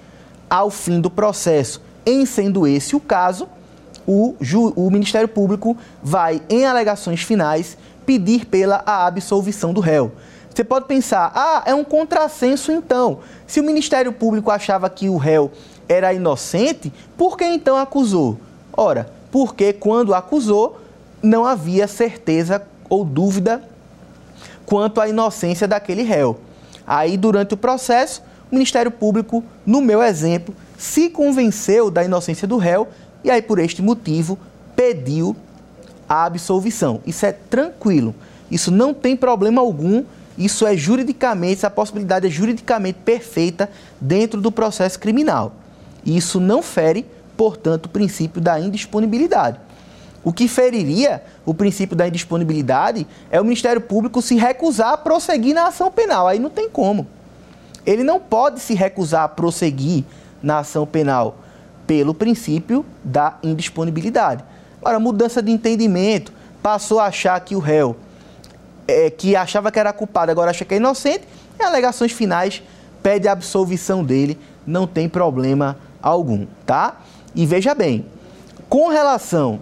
Ao 0.50 0.70
fim 0.70 1.00
do 1.00 1.10
processo, 1.10 1.82
em 2.06 2.26
sendo 2.26 2.68
esse 2.68 2.96
o 2.96 3.00
caso, 3.00 3.48
o, 4.08 4.36
o 4.76 4.90
Ministério 4.90 5.28
Público 5.28 5.78
vai, 6.02 6.42
em 6.50 6.66
alegações 6.66 7.22
finais, 7.22 7.78
pedir 8.06 8.46
pela 8.46 8.84
absolvição 8.86 9.74
do 9.74 9.80
réu. 9.80 10.12
Você 10.54 10.64
pode 10.64 10.86
pensar, 10.86 11.32
ah, 11.34 11.64
é 11.66 11.74
um 11.74 11.84
contrassenso 11.84 12.72
então. 12.72 13.20
Se 13.48 13.60
o 13.60 13.64
Ministério 13.64 14.14
Público 14.14 14.52
achava 14.52 14.90
que 14.90 15.10
o 15.10 15.18
réu 15.18 15.52
era 15.90 16.14
inocente, 16.14 16.94
por 17.18 17.38
que 17.38 17.46
então 17.46 17.76
acusou? 17.76 18.38
Ora, 18.72 19.10
porque 19.32 19.74
quando 19.74 20.14
acusou, 20.14 20.80
não 21.22 21.46
havia 21.46 21.88
certeza 21.88 22.62
ou 22.88 23.04
dúvida 23.04 23.64
quanto 24.66 25.02
à 25.02 25.08
inocência 25.08 25.68
daquele 25.68 26.04
réu. 26.04 26.40
Aí, 26.86 27.18
durante 27.18 27.54
o 27.54 27.58
processo, 27.58 28.22
o 28.52 28.56
Ministério 28.56 28.92
Público, 28.92 29.44
no 29.66 29.82
meu 29.82 30.04
exemplo, 30.04 30.54
se 30.78 31.10
convenceu 31.10 31.90
da 31.90 32.04
inocência 32.04 32.48
do 32.48 32.58
réu 32.58 32.88
e 33.24 33.32
aí, 33.32 33.42
por 33.42 33.60
este 33.60 33.82
motivo, 33.82 34.38
pediu 34.76 35.36
a 36.08 36.26
absolvição. 36.26 37.02
Isso 37.06 37.26
é 37.26 37.32
tranquilo. 37.32 38.14
Isso 38.52 38.70
não 38.70 38.94
tem 38.94 39.16
problema 39.16 39.62
algum. 39.62 40.04
Isso 40.38 40.66
é 40.66 40.76
juridicamente, 40.76 41.54
essa 41.54 41.70
possibilidade 41.70 42.28
é 42.28 42.30
juridicamente 42.30 43.00
perfeita 43.06 43.70
dentro 44.02 44.42
do 44.42 44.52
processo 44.52 45.00
criminal. 45.00 45.54
E 46.04 46.18
isso 46.18 46.40
não 46.40 46.62
fere, 46.62 47.06
portanto, 47.38 47.86
o 47.86 47.90
princípio 47.90 48.42
da 48.42 48.60
indisponibilidade. 48.60 49.60
O 50.24 50.34
que 50.34 50.48
feriria 50.48 51.24
o 51.46 51.54
princípio 51.54 51.96
da 51.96 52.08
indisponibilidade 52.08 53.06
é 53.30 53.40
o 53.40 53.44
Ministério 53.44 53.82
Público 53.82 54.22
se 54.22 54.36
recusar 54.36 54.94
a 54.94 54.98
prosseguir 54.98 55.54
na 55.54 55.68
ação 55.68 55.92
penal. 55.92 56.28
Aí 56.28 56.40
não 56.40 56.50
tem 56.50 56.70
como. 56.70 57.06
Ele 57.86 58.04
não 58.04 58.20
pode 58.20 58.60
se 58.60 58.74
recusar 58.74 59.24
a 59.24 59.30
prosseguir 59.30 60.04
na 60.42 60.60
ação 60.60 60.86
penal 60.86 61.43
pelo 61.86 62.14
princípio 62.14 62.86
da 63.04 63.38
indisponibilidade. 63.44 64.44
Ora, 64.82 65.00
mudança 65.00 65.42
de 65.42 65.52
entendimento, 65.52 66.32
passou 66.62 67.00
a 67.00 67.06
achar 67.06 67.40
que 67.42 67.56
o 67.56 67.60
réu, 67.60 67.96
é, 68.88 69.10
que 69.10 69.36
achava 69.36 69.72
que 69.72 69.80
era 69.80 69.92
culpado, 69.94 70.32
agora 70.32 70.52
acha 70.52 70.66
que 70.66 70.74
é 70.74 70.78
inocente, 70.78 71.28
e 71.60 71.64
alegações 71.64 72.12
finais 72.12 72.64
pede 73.02 73.28
a 73.28 73.34
absolvição 73.34 74.04
dele, 74.04 74.40
não 74.66 74.88
tem 74.88 75.10
problema 75.10 75.78
algum, 76.02 76.46
tá? 76.66 77.02
E 77.36 77.46
veja 77.46 77.76
bem, 77.76 78.06
com 78.70 78.88
relação 78.88 79.60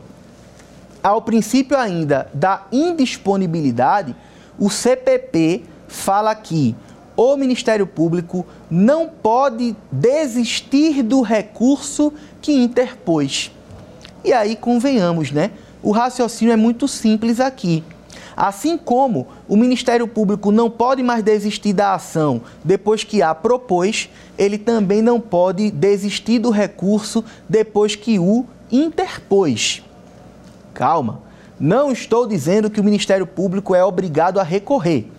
ao 1.03 1.21
princípio 1.21 1.77
ainda 1.77 2.29
da 2.33 2.63
indisponibilidade, 2.71 4.15
o 4.59 4.69
CPP 4.69 5.63
fala 5.87 6.33
que 6.35 6.75
o 7.15 7.35
Ministério 7.35 7.85
Público 7.85 8.45
não 8.69 9.07
pode 9.07 9.75
desistir 9.91 11.03
do 11.03 11.21
recurso 11.21 12.13
que 12.41 12.51
interpôs. 12.51 13.51
E 14.23 14.33
aí 14.33 14.55
convenhamos, 14.55 15.31
né? 15.31 15.51
O 15.83 15.91
raciocínio 15.91 16.53
é 16.53 16.55
muito 16.55 16.87
simples 16.87 17.39
aqui. 17.39 17.83
Assim 18.35 18.77
como 18.77 19.27
o 19.47 19.57
Ministério 19.57 20.07
Público 20.07 20.51
não 20.51 20.69
pode 20.69 21.03
mais 21.03 21.23
desistir 21.23 21.73
da 21.73 21.93
ação 21.93 22.41
depois 22.63 23.03
que 23.03 23.21
a 23.21 23.35
propôs, 23.35 24.09
ele 24.37 24.57
também 24.57 25.01
não 25.01 25.19
pode 25.19 25.69
desistir 25.69 26.39
do 26.39 26.49
recurso 26.49 27.23
depois 27.47 27.95
que 27.95 28.17
o 28.19 28.45
interpôs. 28.71 29.83
Calma, 30.73 31.21
não 31.59 31.91
estou 31.91 32.25
dizendo 32.25 32.69
que 32.69 32.79
o 32.79 32.83
Ministério 32.83 33.27
Público 33.27 33.75
é 33.75 33.83
obrigado 33.83 34.39
a 34.39 34.43
recorrer 34.43 35.11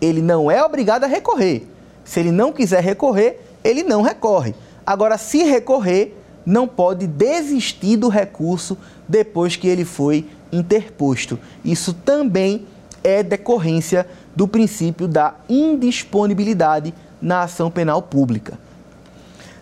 ele 0.00 0.22
não 0.22 0.50
é 0.50 0.64
obrigado 0.64 1.04
a 1.04 1.06
recorrer. 1.06 1.66
Se 2.04 2.20
ele 2.20 2.32
não 2.32 2.52
quiser 2.52 2.82
recorrer, 2.82 3.40
ele 3.62 3.82
não 3.82 4.00
recorre. 4.02 4.54
Agora, 4.86 5.18
se 5.18 5.42
recorrer, 5.44 6.16
não 6.44 6.66
pode 6.66 7.06
desistir 7.06 7.96
do 7.96 8.08
recurso 8.08 8.76
depois 9.06 9.54
que 9.56 9.68
ele 9.68 9.84
foi 9.84 10.26
interposto. 10.50 11.38
Isso 11.64 11.92
também 11.92 12.66
é 13.04 13.22
decorrência 13.22 14.06
do 14.34 14.48
princípio 14.48 15.06
da 15.06 15.34
indisponibilidade 15.48 16.92
na 17.20 17.42
ação 17.42 17.70
penal 17.70 18.02
pública. 18.02 18.58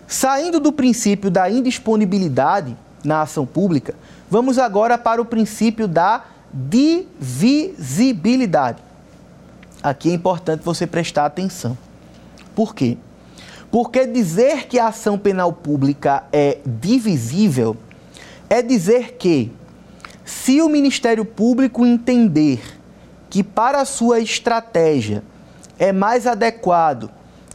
Saindo 0.07 0.59
do 0.59 0.71
princípio 0.71 1.29
da 1.29 1.47
indisponibilidade 1.49 2.75
na 3.03 3.21
ação 3.21 3.45
pública, 3.45 3.93
vamos 4.29 4.57
agora 4.57 4.97
para 4.97 5.21
o 5.21 5.25
princípio 5.25 5.87
da 5.87 6.23
divisibilidade 6.51 8.88
aqui 9.81 10.09
é 10.09 10.13
importante 10.13 10.63
você 10.63 10.85
prestar 10.85 11.25
atenção. 11.25 11.77
Por 12.55 12.75
quê? 12.75 12.97
Porque 13.71 14.05
dizer 14.05 14.67
que 14.67 14.79
a 14.79 14.87
ação 14.87 15.17
penal 15.17 15.53
pública 15.53 16.23
é 16.31 16.57
divisível 16.65 17.77
é 18.49 18.61
dizer 18.61 19.13
que, 19.13 19.51
se 20.25 20.61
o 20.61 20.67
Ministério 20.67 21.23
Público 21.23 21.85
entender 21.85 22.59
que 23.29 23.43
para 23.43 23.81
a 23.81 23.85
sua 23.85 24.19
estratégia 24.19 25.23
é 25.77 25.91
mais 25.91 26.25
adequado 26.25 27.11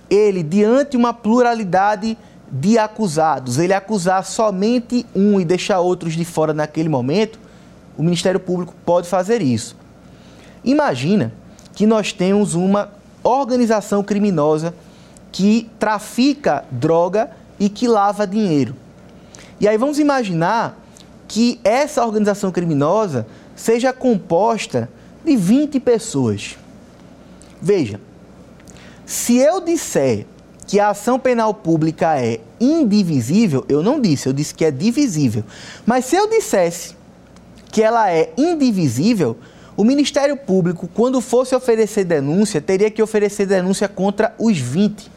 ele, 0.09 0.43
diante 0.43 0.97
uma 0.97 1.13
pluralidade 1.13 2.17
de 2.51 2.79
acusados, 2.79 3.59
ele 3.59 3.73
acusar 3.73 4.25
somente 4.25 5.05
um 5.15 5.41
e 5.41 5.45
deixar 5.45 5.81
outros 5.81 6.15
de 6.15 6.25
fora 6.25 6.55
naquele 6.55 6.89
momento, 6.89 7.39
o 7.97 8.03
Ministério 8.03 8.39
Público 8.39 8.75
pode 8.85 9.09
fazer 9.09 9.43
isso. 9.43 9.77
Imagina 10.63 11.33
que 11.75 11.87
nós 11.87 12.13
temos 12.13 12.55
uma 12.55 12.91
organização 13.23 14.03
criminosa 14.03 14.75
que 15.33 15.69
trafica 15.79 16.65
droga 16.71 17.31
e 17.59 17.69
que 17.69 17.89
lava 17.89 18.27
dinheiro. 18.27 18.77
E 19.59 19.67
aí 19.67 19.77
vamos 19.77 19.99
imaginar 19.99 20.79
que 21.27 21.59
essa 21.65 22.05
organização 22.05 22.53
criminosa 22.53 23.27
seja 23.57 23.93
composta 23.93 24.89
de 25.25 25.37
20 25.37 25.81
pessoas. 25.81 26.57
Veja, 27.61 28.01
se 29.07 29.37
eu 29.39 29.61
disser 29.61 30.27
que 30.67 30.79
a 30.79 30.91
ação 30.91 31.19
penal 31.19 31.53
pública 31.53 32.19
é 32.21 32.41
indivisível, 32.61 33.65
eu 33.69 33.83
não 33.83 34.01
disse, 34.01 34.29
eu 34.29 34.33
disse 34.33 34.55
que 34.55 34.65
é 34.65 34.71
divisível. 34.71 35.45
Mas 35.85 36.05
se 36.07 36.17
eu 36.17 36.29
dissesse 36.29 36.95
que 37.71 37.83
ela 37.83 38.11
é 38.11 38.33
indivisível, 38.37 39.37
o 39.77 39.83
Ministério 39.83 40.37
Público, 40.37 40.89
quando 40.95 41.21
fosse 41.21 41.55
oferecer 41.55 42.05
denúncia, 42.05 42.61
teria 42.61 42.91
que 42.91 43.03
oferecer 43.03 43.47
denúncia 43.47 43.89
contra 43.89 44.35
os 44.39 44.57
20, 44.57 45.11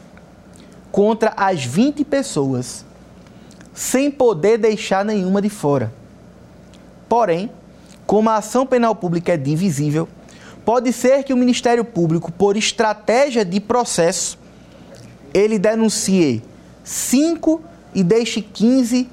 contra 0.90 1.32
as 1.36 1.64
20 1.64 2.04
pessoas, 2.04 2.84
sem 3.72 4.10
poder 4.10 4.58
deixar 4.58 5.04
nenhuma 5.04 5.40
de 5.40 5.48
fora. 5.48 5.92
Porém, 7.08 7.50
como 8.04 8.28
a 8.30 8.36
ação 8.36 8.66
penal 8.66 8.96
pública 8.96 9.34
é 9.34 9.36
divisível, 9.36 10.08
pode 10.64 10.92
ser 10.92 11.22
que 11.22 11.32
o 11.32 11.36
Ministério 11.36 11.84
Público, 11.84 12.32
por 12.32 12.56
estratégia 12.56 13.44
de 13.44 13.60
processo, 13.60 14.36
ele 15.32 15.58
denuncie 15.58 16.42
5 16.82 17.62
e 17.94 18.02
deixe 18.02 18.42
15 18.42 19.08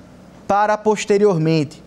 para 0.48 0.76
posteriormente. 0.76 1.84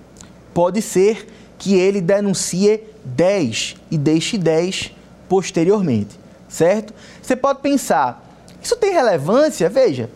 Pode 0.54 0.80
ser 0.80 1.26
que 1.58 1.74
ele 1.74 2.00
denuncie 2.00 2.82
10 3.04 3.76
e 3.90 3.98
deixe 3.98 4.38
10 4.38 4.92
posteriormente, 5.28 6.18
certo? 6.48 6.94
Você 7.20 7.34
pode 7.34 7.60
pensar, 7.60 8.24
isso 8.62 8.76
tem 8.76 8.92
relevância? 8.92 9.68
Veja, 9.68 10.08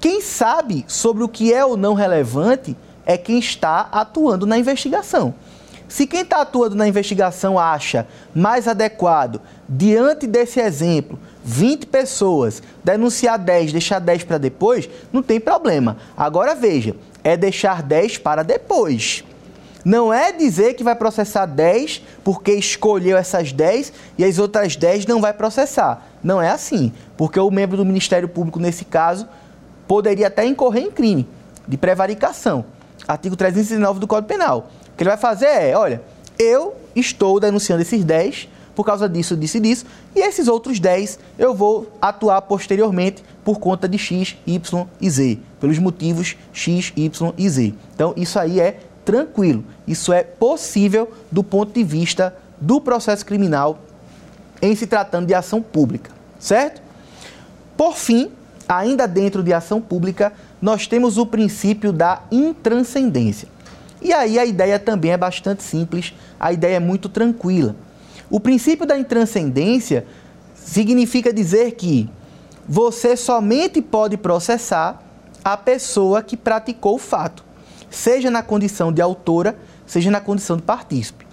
quem 0.00 0.20
sabe 0.20 0.84
sobre 0.88 1.22
o 1.22 1.28
que 1.28 1.52
é 1.52 1.64
ou 1.64 1.76
não 1.76 1.94
relevante 1.94 2.76
é 3.06 3.16
quem 3.16 3.38
está 3.38 3.88
atuando 3.92 4.46
na 4.46 4.58
investigação. 4.58 5.34
Se 5.88 6.06
quem 6.06 6.22
está 6.22 6.40
atuando 6.40 6.74
na 6.74 6.88
investigação 6.88 7.58
acha 7.58 8.06
mais 8.34 8.66
adequado, 8.66 9.40
diante 9.68 10.26
desse 10.26 10.58
exemplo, 10.58 11.18
20 11.44 11.86
pessoas, 11.86 12.62
denunciar 12.82 13.38
10, 13.38 13.72
deixar 13.72 13.98
10 13.98 14.24
para 14.24 14.38
depois, 14.38 14.88
não 15.12 15.22
tem 15.22 15.38
problema. 15.38 15.98
Agora 16.16 16.54
veja, 16.54 16.96
é 17.22 17.36
deixar 17.36 17.82
10 17.82 18.18
para 18.18 18.42
depois. 18.42 19.22
Não 19.84 20.12
é 20.12 20.32
dizer 20.32 20.74
que 20.74 20.82
vai 20.82 20.94
processar 20.94 21.44
10 21.46 22.02
porque 22.22 22.52
escolheu 22.52 23.16
essas 23.16 23.52
10 23.52 23.92
e 24.16 24.24
as 24.24 24.38
outras 24.38 24.76
10 24.76 25.06
não 25.06 25.20
vai 25.20 25.32
processar. 25.32 26.06
Não 26.22 26.40
é 26.40 26.48
assim, 26.48 26.92
porque 27.16 27.38
o 27.38 27.50
membro 27.50 27.76
do 27.76 27.84
Ministério 27.84 28.28
Público, 28.28 28.58
nesse 28.58 28.84
caso, 28.84 29.28
poderia 29.86 30.28
até 30.28 30.46
incorrer 30.46 30.84
em 30.84 30.90
crime 30.90 31.28
de 31.68 31.76
prevaricação. 31.76 32.64
Artigo 33.06 33.36
309 33.36 34.00
do 34.00 34.06
Código 34.06 34.28
Penal. 34.28 34.70
O 34.92 34.96
que 34.96 35.02
ele 35.02 35.10
vai 35.10 35.18
fazer 35.18 35.46
é, 35.46 35.76
olha, 35.76 36.00
eu 36.38 36.74
estou 36.96 37.38
denunciando 37.38 37.82
esses 37.82 38.02
10 38.02 38.48
por 38.74 38.84
causa 38.84 39.08
disso, 39.08 39.36
disso 39.36 39.58
e 39.58 39.60
disso, 39.60 39.86
e 40.16 40.20
esses 40.20 40.48
outros 40.48 40.80
10 40.80 41.18
eu 41.38 41.54
vou 41.54 41.92
atuar 42.00 42.42
posteriormente 42.42 43.22
por 43.44 43.58
conta 43.58 43.88
de 43.88 43.98
X, 43.98 44.36
Y 44.46 44.86
e 45.00 45.10
Z, 45.10 45.38
pelos 45.60 45.78
motivos 45.78 46.36
X, 46.52 46.92
Y 46.96 47.32
e 47.38 47.48
Z. 47.48 47.74
Então, 47.94 48.14
isso 48.16 48.38
aí 48.38 48.58
é 48.58 48.78
tranquilo, 49.04 49.64
isso 49.86 50.12
é 50.12 50.22
possível 50.22 51.12
do 51.30 51.42
ponto 51.42 51.72
de 51.72 51.84
vista 51.84 52.36
do 52.60 52.80
processo 52.80 53.24
criminal 53.24 53.78
em 54.62 54.74
se 54.74 54.86
tratando 54.86 55.26
de 55.26 55.34
ação 55.34 55.60
pública, 55.60 56.10
certo? 56.38 56.80
Por 57.76 57.96
fim, 57.96 58.30
ainda 58.68 59.06
dentro 59.06 59.42
de 59.42 59.52
ação 59.52 59.80
pública, 59.80 60.32
nós 60.60 60.86
temos 60.86 61.18
o 61.18 61.26
princípio 61.26 61.92
da 61.92 62.22
intranscendência. 62.30 63.48
E 64.00 64.12
aí 64.12 64.38
a 64.38 64.44
ideia 64.44 64.78
também 64.78 65.12
é 65.12 65.16
bastante 65.16 65.62
simples, 65.62 66.14
a 66.38 66.52
ideia 66.52 66.76
é 66.76 66.80
muito 66.80 67.08
tranquila. 67.08 67.76
O 68.30 68.40
princípio 68.40 68.86
da 68.86 68.98
intranscendência 68.98 70.06
significa 70.54 71.32
dizer 71.32 71.72
que 71.72 72.08
você 72.66 73.16
somente 73.16 73.82
pode 73.82 74.16
processar 74.16 75.02
a 75.44 75.56
pessoa 75.56 76.22
que 76.22 76.36
praticou 76.36 76.94
o 76.94 76.98
fato, 76.98 77.43
seja 77.94 78.30
na 78.30 78.42
condição 78.42 78.92
de 78.92 79.00
autora, 79.00 79.56
seja 79.86 80.10
na 80.10 80.20
condição 80.20 80.56
de 80.56 80.62
partícipe. 80.62 81.26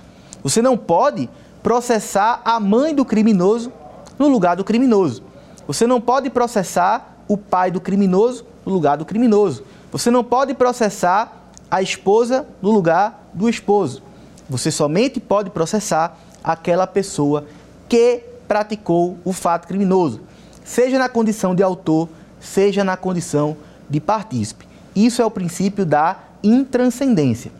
Você 0.43 0.62
não 0.62 0.78
pode 0.78 1.30
processar 1.63 2.41
a 2.45 2.60
mãe 2.60 2.93
do 2.93 3.04
criminoso 3.04 3.71
no 4.17 4.28
lugar 4.28 4.56
do 4.56 4.63
criminoso. 4.63 5.24
Você 5.67 5.88
não 5.88 6.00
pode 6.00 6.30
processar 6.30 7.17
o 7.28 7.38
pai 7.38 7.71
do 7.71 7.82
criminoso 7.82 8.45
no 8.65 8.71
lugar 8.71 8.97
do 8.97 9.06
criminoso. 9.06 9.63
Você 9.91 10.12
não 10.12 10.24
pode 10.24 10.54
processar 10.54 11.50
a 11.69 11.82
esposa 11.82 12.45
no 12.62 12.71
lugar 12.71 13.30
do 13.34 13.50
esposo. 13.50 14.04
Você 14.50 14.69
somente 14.69 15.19
pode 15.19 15.50
processar 15.50 16.17
aquela 16.43 16.86
pessoa 16.86 17.45
que 17.88 18.24
praticou 18.47 19.17
o 19.24 19.32
fato 19.32 19.67
criminoso, 19.67 20.19
seja 20.63 21.00
na 21.00 21.08
condição 21.08 21.56
de 21.56 21.63
autor, 21.63 22.10
seja 22.39 22.84
na 22.84 22.97
condição 22.97 23.56
de 23.89 24.02
partícipe. 24.02 24.67
Isso 24.93 25.21
é 25.21 25.26
o 25.26 25.32
princípio 25.32 25.86
da 25.86 26.17
intranscendência. 26.44 27.52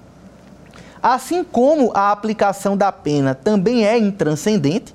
Assim 1.02 1.44
como 1.44 1.92
a 1.96 2.12
aplicação 2.12 2.78
da 2.78 2.92
pena 2.92 3.34
também 3.34 3.86
é 3.86 3.98
intranscendente, 3.98 4.94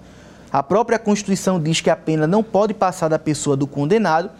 a 0.52 0.62
própria 0.62 0.98
Constituição 0.98 1.60
diz 1.60 1.80
que 1.80 1.90
a 1.90 1.96
pena 1.96 2.26
não 2.26 2.42
pode 2.42 2.72
passar 2.72 3.08
da 3.08 3.18
pessoa 3.18 3.56
do 3.56 3.66
condenado, 3.66 4.30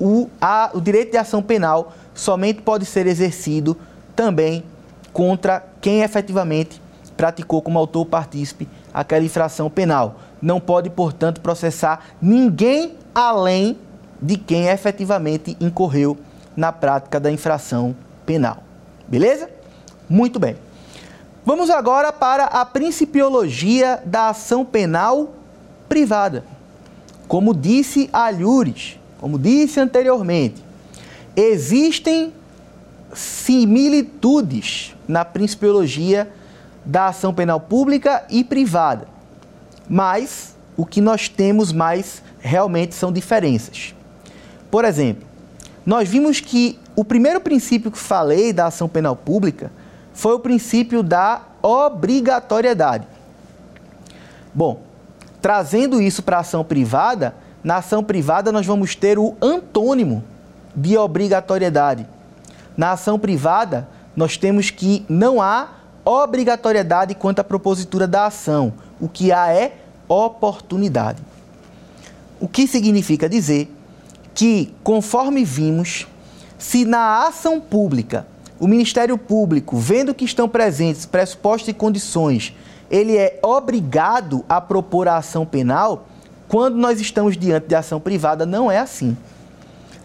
o, 0.00 0.28
a, 0.40 0.70
o 0.74 0.80
direito 0.80 1.12
de 1.12 1.16
ação 1.16 1.42
penal 1.42 1.92
somente 2.14 2.60
pode 2.62 2.84
ser 2.84 3.06
exercido 3.06 3.76
também 4.14 4.64
contra 5.12 5.64
quem 5.80 6.02
efetivamente 6.02 6.82
praticou 7.16 7.62
como 7.62 7.78
autor 7.78 8.04
partícipe 8.04 8.68
aquela 8.92 9.24
infração 9.24 9.70
penal. 9.70 10.20
Não 10.42 10.60
pode, 10.60 10.90
portanto, 10.90 11.40
processar 11.40 12.00
ninguém 12.20 12.96
além 13.14 13.78
de 14.20 14.36
quem 14.36 14.66
efetivamente 14.68 15.56
incorreu 15.60 16.16
na 16.56 16.72
prática 16.72 17.20
da 17.20 17.30
infração 17.30 17.94
penal. 18.24 18.65
Beleza? 19.08 19.48
Muito 20.08 20.38
bem. 20.38 20.56
Vamos 21.44 21.70
agora 21.70 22.12
para 22.12 22.44
a 22.44 22.64
principiologia 22.64 24.02
da 24.04 24.30
ação 24.30 24.64
penal 24.64 25.34
privada. 25.88 26.44
Como 27.28 27.54
disse 27.54 28.10
Alhures, 28.12 28.98
como 29.20 29.38
disse 29.38 29.78
anteriormente, 29.78 30.62
existem 31.36 32.32
similitudes 33.12 34.94
na 35.06 35.24
principiologia 35.24 36.32
da 36.84 37.06
ação 37.06 37.32
penal 37.32 37.60
pública 37.60 38.24
e 38.28 38.42
privada. 38.44 39.08
Mas 39.88 40.56
o 40.76 40.84
que 40.84 41.00
nós 41.00 41.28
temos 41.28 41.72
mais 41.72 42.22
realmente 42.40 42.94
são 42.94 43.12
diferenças. 43.12 43.94
Por 44.70 44.84
exemplo, 44.84 45.26
nós 45.84 46.08
vimos 46.08 46.40
que 46.40 46.78
o 46.96 47.04
primeiro 47.04 47.40
princípio 47.40 47.90
que 47.90 47.98
falei 47.98 48.54
da 48.54 48.66
ação 48.66 48.88
penal 48.88 49.14
pública 49.14 49.70
foi 50.14 50.32
o 50.32 50.40
princípio 50.40 51.02
da 51.02 51.42
obrigatoriedade. 51.62 53.06
Bom, 54.54 54.80
trazendo 55.42 56.00
isso 56.00 56.22
para 56.22 56.38
a 56.38 56.40
ação 56.40 56.64
privada, 56.64 57.34
na 57.62 57.76
ação 57.76 58.02
privada 58.02 58.50
nós 58.50 58.64
vamos 58.64 58.94
ter 58.96 59.18
o 59.18 59.36
antônimo 59.42 60.24
de 60.74 60.96
obrigatoriedade. 60.96 62.06
Na 62.74 62.92
ação 62.92 63.18
privada, 63.18 63.86
nós 64.14 64.38
temos 64.38 64.70
que 64.70 65.04
não 65.08 65.42
há 65.42 65.68
obrigatoriedade 66.04 67.14
quanto 67.14 67.40
à 67.40 67.44
propositura 67.44 68.06
da 68.06 68.26
ação. 68.26 68.72
O 68.98 69.08
que 69.08 69.32
há 69.32 69.52
é 69.52 69.76
oportunidade. 70.08 71.22
O 72.40 72.48
que 72.48 72.66
significa 72.66 73.28
dizer 73.28 73.70
que, 74.34 74.74
conforme 74.82 75.44
vimos, 75.44 76.06
se 76.58 76.84
na 76.84 77.26
ação 77.26 77.60
pública 77.60 78.26
o 78.58 78.66
Ministério 78.66 79.18
Público, 79.18 79.76
vendo 79.76 80.14
que 80.14 80.24
estão 80.24 80.48
presentes 80.48 81.04
pressupostos 81.04 81.68
e 81.68 81.74
condições, 81.74 82.54
ele 82.90 83.16
é 83.16 83.38
obrigado 83.42 84.44
a 84.48 84.60
propor 84.60 85.08
a 85.08 85.16
ação 85.16 85.44
penal, 85.44 86.06
quando 86.48 86.76
nós 86.76 87.00
estamos 87.00 87.36
diante 87.36 87.66
de 87.66 87.74
ação 87.74 88.00
privada, 88.00 88.46
não 88.46 88.70
é 88.70 88.78
assim. 88.78 89.16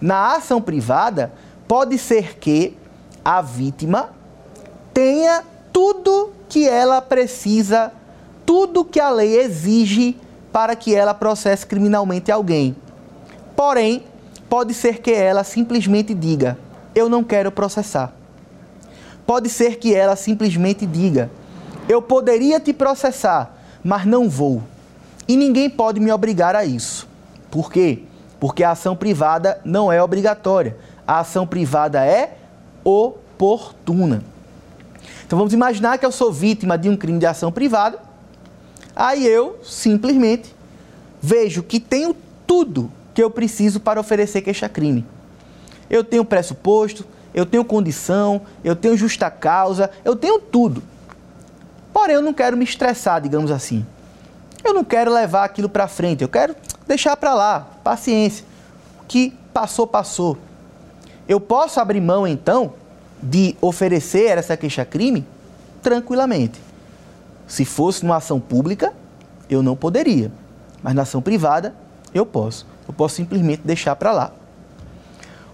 Na 0.01 0.35
ação 0.35 0.61
privada, 0.61 1.31
pode 1.67 1.97
ser 1.97 2.37
que 2.39 2.75
a 3.23 3.41
vítima 3.41 4.09
tenha 4.93 5.43
tudo 5.71 6.33
que 6.49 6.67
ela 6.67 7.01
precisa, 7.01 7.93
tudo 8.45 8.83
que 8.83 8.99
a 8.99 9.09
lei 9.09 9.39
exige 9.39 10.17
para 10.51 10.75
que 10.75 10.93
ela 10.93 11.13
processe 11.13 11.65
criminalmente 11.65 12.31
alguém. 12.31 12.75
Porém, 13.55 14.03
pode 14.51 14.73
ser 14.73 14.99
que 14.99 15.13
ela 15.13 15.45
simplesmente 15.45 16.13
diga: 16.13 16.57
Eu 16.93 17.07
não 17.07 17.23
quero 17.23 17.49
processar. 17.53 18.11
Pode 19.25 19.47
ser 19.47 19.77
que 19.77 19.95
ela 19.95 20.17
simplesmente 20.17 20.85
diga: 20.85 21.31
Eu 21.87 22.01
poderia 22.01 22.59
te 22.59 22.73
processar, 22.73 23.55
mas 23.81 24.05
não 24.05 24.29
vou. 24.29 24.61
E 25.25 25.37
ninguém 25.37 25.69
pode 25.69 26.01
me 26.01 26.11
obrigar 26.11 26.53
a 26.53 26.65
isso. 26.65 27.07
Por 27.49 27.71
quê? 27.71 28.03
Porque 28.41 28.61
a 28.61 28.71
ação 28.71 28.93
privada 28.93 29.61
não 29.63 29.89
é 29.89 30.03
obrigatória. 30.03 30.75
A 31.07 31.19
ação 31.19 31.47
privada 31.47 32.05
é 32.05 32.35
oportuna. 32.83 34.21
Então 35.25 35.39
vamos 35.39 35.53
imaginar 35.53 35.97
que 35.97 36.05
eu 36.05 36.11
sou 36.11 36.29
vítima 36.29 36.77
de 36.77 36.89
um 36.89 36.97
crime 36.97 37.19
de 37.19 37.25
ação 37.25 37.53
privada. 37.53 37.99
Aí 38.93 39.25
eu 39.25 39.59
simplesmente 39.63 40.53
vejo 41.21 41.63
que 41.63 41.79
tenho 41.79 42.13
tudo 42.45 42.91
que 43.13 43.21
eu 43.21 43.29
preciso 43.29 43.79
para 43.79 43.99
oferecer 43.99 44.41
queixa-crime. 44.41 45.05
Eu 45.89 46.03
tenho 46.03 46.23
pressuposto, 46.23 47.05
eu 47.33 47.45
tenho 47.45 47.65
condição, 47.65 48.41
eu 48.63 48.75
tenho 48.75 48.95
justa 48.97 49.29
causa, 49.29 49.89
eu 50.03 50.15
tenho 50.15 50.39
tudo. 50.39 50.83
Porém, 51.93 52.15
eu 52.15 52.21
não 52.21 52.33
quero 52.33 52.55
me 52.55 52.63
estressar, 52.63 53.21
digamos 53.21 53.51
assim. 53.51 53.85
Eu 54.63 54.73
não 54.73 54.83
quero 54.83 55.11
levar 55.11 55.43
aquilo 55.43 55.67
para 55.67 55.87
frente, 55.87 56.21
eu 56.21 56.29
quero 56.29 56.55
deixar 56.87 57.17
para 57.17 57.33
lá, 57.33 57.67
paciência. 57.83 58.45
O 59.01 59.05
que 59.05 59.33
passou, 59.53 59.87
passou. 59.87 60.37
Eu 61.27 61.39
posso 61.39 61.79
abrir 61.79 62.01
mão, 62.01 62.27
então, 62.27 62.73
de 63.21 63.55
oferecer 63.61 64.37
essa 64.37 64.55
queixa-crime 64.55 65.25
tranquilamente. 65.81 66.59
Se 67.47 67.65
fosse 67.65 68.03
numa 68.03 68.17
ação 68.17 68.39
pública, 68.39 68.93
eu 69.49 69.61
não 69.61 69.75
poderia. 69.75 70.31
Mas 70.81 70.93
na 70.93 71.01
ação 71.01 71.21
privada, 71.21 71.75
eu 72.13 72.25
posso. 72.25 72.65
Eu 72.87 72.93
posso 72.93 73.15
simplesmente 73.15 73.61
deixar 73.63 73.95
para 73.95 74.11
lá. 74.11 74.31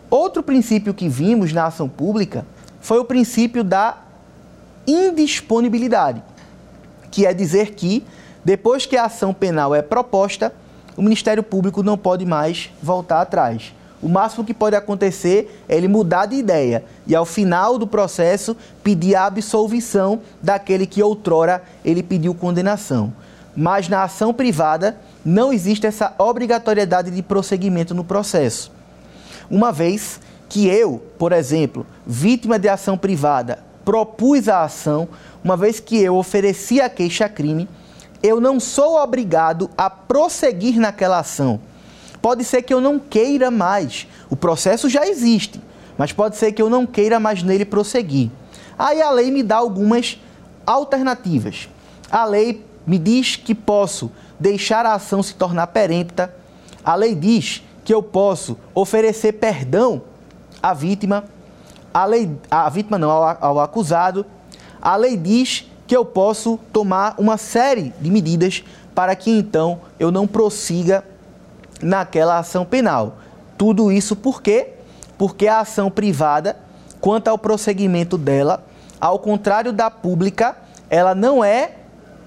Outro 0.10 0.42
princípio 0.42 0.94
que 0.94 1.10
vimos 1.10 1.52
na 1.52 1.66
ação 1.66 1.90
pública 1.90 2.46
foi 2.80 3.00
o 3.00 3.06
princípio 3.06 3.63
da 3.63 3.98
indisponibilidade, 4.88 6.24
que 7.12 7.26
é 7.26 7.34
dizer 7.34 7.72
que, 7.72 8.06
depois 8.46 8.86
que 8.86 8.96
a 8.96 9.06
ação 9.06 9.34
penal 9.34 9.76
é 9.76 9.82
proposta, 9.82 10.54
o 10.96 11.02
Ministério 11.02 11.44
Público 11.44 11.84
não 11.84 11.98
pode 11.98 12.26
mais 12.26 12.72
voltar 12.82 13.22
atrás. 13.22 13.74
O 14.02 14.08
máximo 14.08 14.46
que 14.46 14.54
pode 14.54 14.76
acontecer 14.76 15.63
é 15.68 15.76
ele 15.76 15.88
mudar 15.88 16.28
de 16.28 16.36
ideia 16.36 16.86
e, 17.06 17.16
ao 17.16 17.26
final 17.26 17.78
do 17.78 17.88
processo, 17.88 18.56
pedir 18.84 19.16
a 19.16 19.26
absolvição 19.26 20.22
daquele 20.42 20.86
que 20.86 21.02
outrora 21.02 21.63
ele 21.84 22.04
pediu 22.04 22.34
condenação. 22.34 23.12
Mas 23.56 23.90
na 23.90 24.04
ação 24.04 24.34
privada, 24.34 24.98
não 25.25 25.51
existe 25.51 25.86
essa 25.86 26.13
obrigatoriedade 26.17 27.12
de 27.12 27.21
prosseguimento 27.21 27.93
no 27.93 28.03
processo. 28.03 28.71
Uma 29.49 29.71
vez 29.71 30.19
que 30.49 30.67
eu, 30.67 31.01
por 31.17 31.32
exemplo, 31.32 31.86
vítima 32.06 32.58
de 32.58 32.69
ação 32.69 32.97
privada, 32.97 33.60
propus 33.84 34.47
a 34.47 34.63
ação, 34.63 35.08
uma 35.43 35.56
vez 35.56 35.80
que 35.80 35.97
eu 35.97 36.15
ofereci 36.15 36.82
a 36.82 36.89
queixa-crime, 36.89 37.67
eu 38.21 38.41
não 38.41 38.60
sou 38.60 38.97
obrigado 39.01 39.69
a 39.77 39.89
prosseguir 39.89 40.80
naquela 40.80 41.19
ação. 41.19 41.60
Pode 42.21 42.43
ser 42.43 42.63
que 42.63 42.73
eu 42.73 42.82
não 42.82 42.99
queira 42.99 43.51
mais. 43.51 44.08
O 44.30 44.36
processo 44.36 44.89
já 44.89 45.08
existe, 45.08 45.62
mas 45.97 46.12
pode 46.12 46.36
ser 46.36 46.51
que 46.51 46.62
eu 46.62 46.69
não 46.69 46.86
queira 46.86 47.19
mais 47.19 47.43
nele 47.43 47.63
prosseguir. 47.63 48.30
Aí 48.77 49.01
a 49.01 49.10
lei 49.12 49.32
me 49.32 49.43
dá 49.43 49.58
algumas 49.58 50.19
alternativas. 50.65 51.69
A 52.12 52.25
lei 52.25 52.65
me 52.86 52.97
diz 52.97 53.36
que 53.36 53.56
posso 53.56 54.12
deixar 54.39 54.86
a 54.86 54.93
ação 54.93 55.21
se 55.23 55.36
tornar 55.36 55.67
perempta. 55.67 56.34
A 56.84 56.95
lei 56.95 57.15
diz 57.15 57.63
que 57.84 57.93
eu 57.93 58.04
posso 58.04 58.58
oferecer 58.73 59.34
perdão 59.34 60.02
à 60.62 60.73
vítima, 60.73 61.23
a 61.93 62.06
lei, 62.06 62.30
à 62.50 62.69
vítima 62.69 62.97
não, 62.97 63.10
ao, 63.10 63.38
ao 63.39 63.60
acusado. 63.60 64.26
A 64.82 64.95
lei 64.95 65.17
diz 65.17 65.69
que 65.88 65.95
eu 65.95 66.06
posso 66.06 66.60
tomar 66.71 67.15
uma 67.17 67.38
série 67.38 67.93
de 68.00 68.12
medidas 68.12 68.63
para 68.93 69.15
que 69.15 69.32
então 69.32 69.80
eu 70.00 70.12
não 70.12 70.28
prossiga 70.28 71.04
naquela 71.82 72.38
ação 72.38 72.65
penal. 72.65 73.17
Tudo 73.58 73.91
isso 73.91 74.15
por 74.15 74.41
quê? 74.41 74.73
Porque 75.17 75.47
a 75.47 75.62
ação 75.62 75.89
privada, 75.89 76.58
quanto 77.00 77.28
ao 77.28 77.38
prosseguimento 77.38 78.17
dela, 78.17 78.63
ao 79.00 79.19
contrário 79.19 79.71
da 79.71 79.89
pública, 79.89 80.58
ela 80.89 81.15
não 81.15 81.43
é 81.43 81.76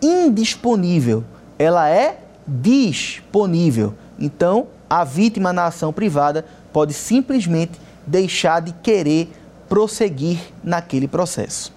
indisponível 0.03 1.25
ela 1.61 1.91
é 1.91 2.19
disponível. 2.47 3.93
Então, 4.19 4.69
a 4.89 5.05
vítima 5.05 5.53
na 5.53 5.67
ação 5.67 5.93
privada 5.93 6.47
pode 6.73 6.95
simplesmente 6.95 7.79
deixar 8.07 8.63
de 8.63 8.73
querer 8.73 9.31
prosseguir 9.69 10.41
naquele 10.65 11.07
processo. 11.07 11.71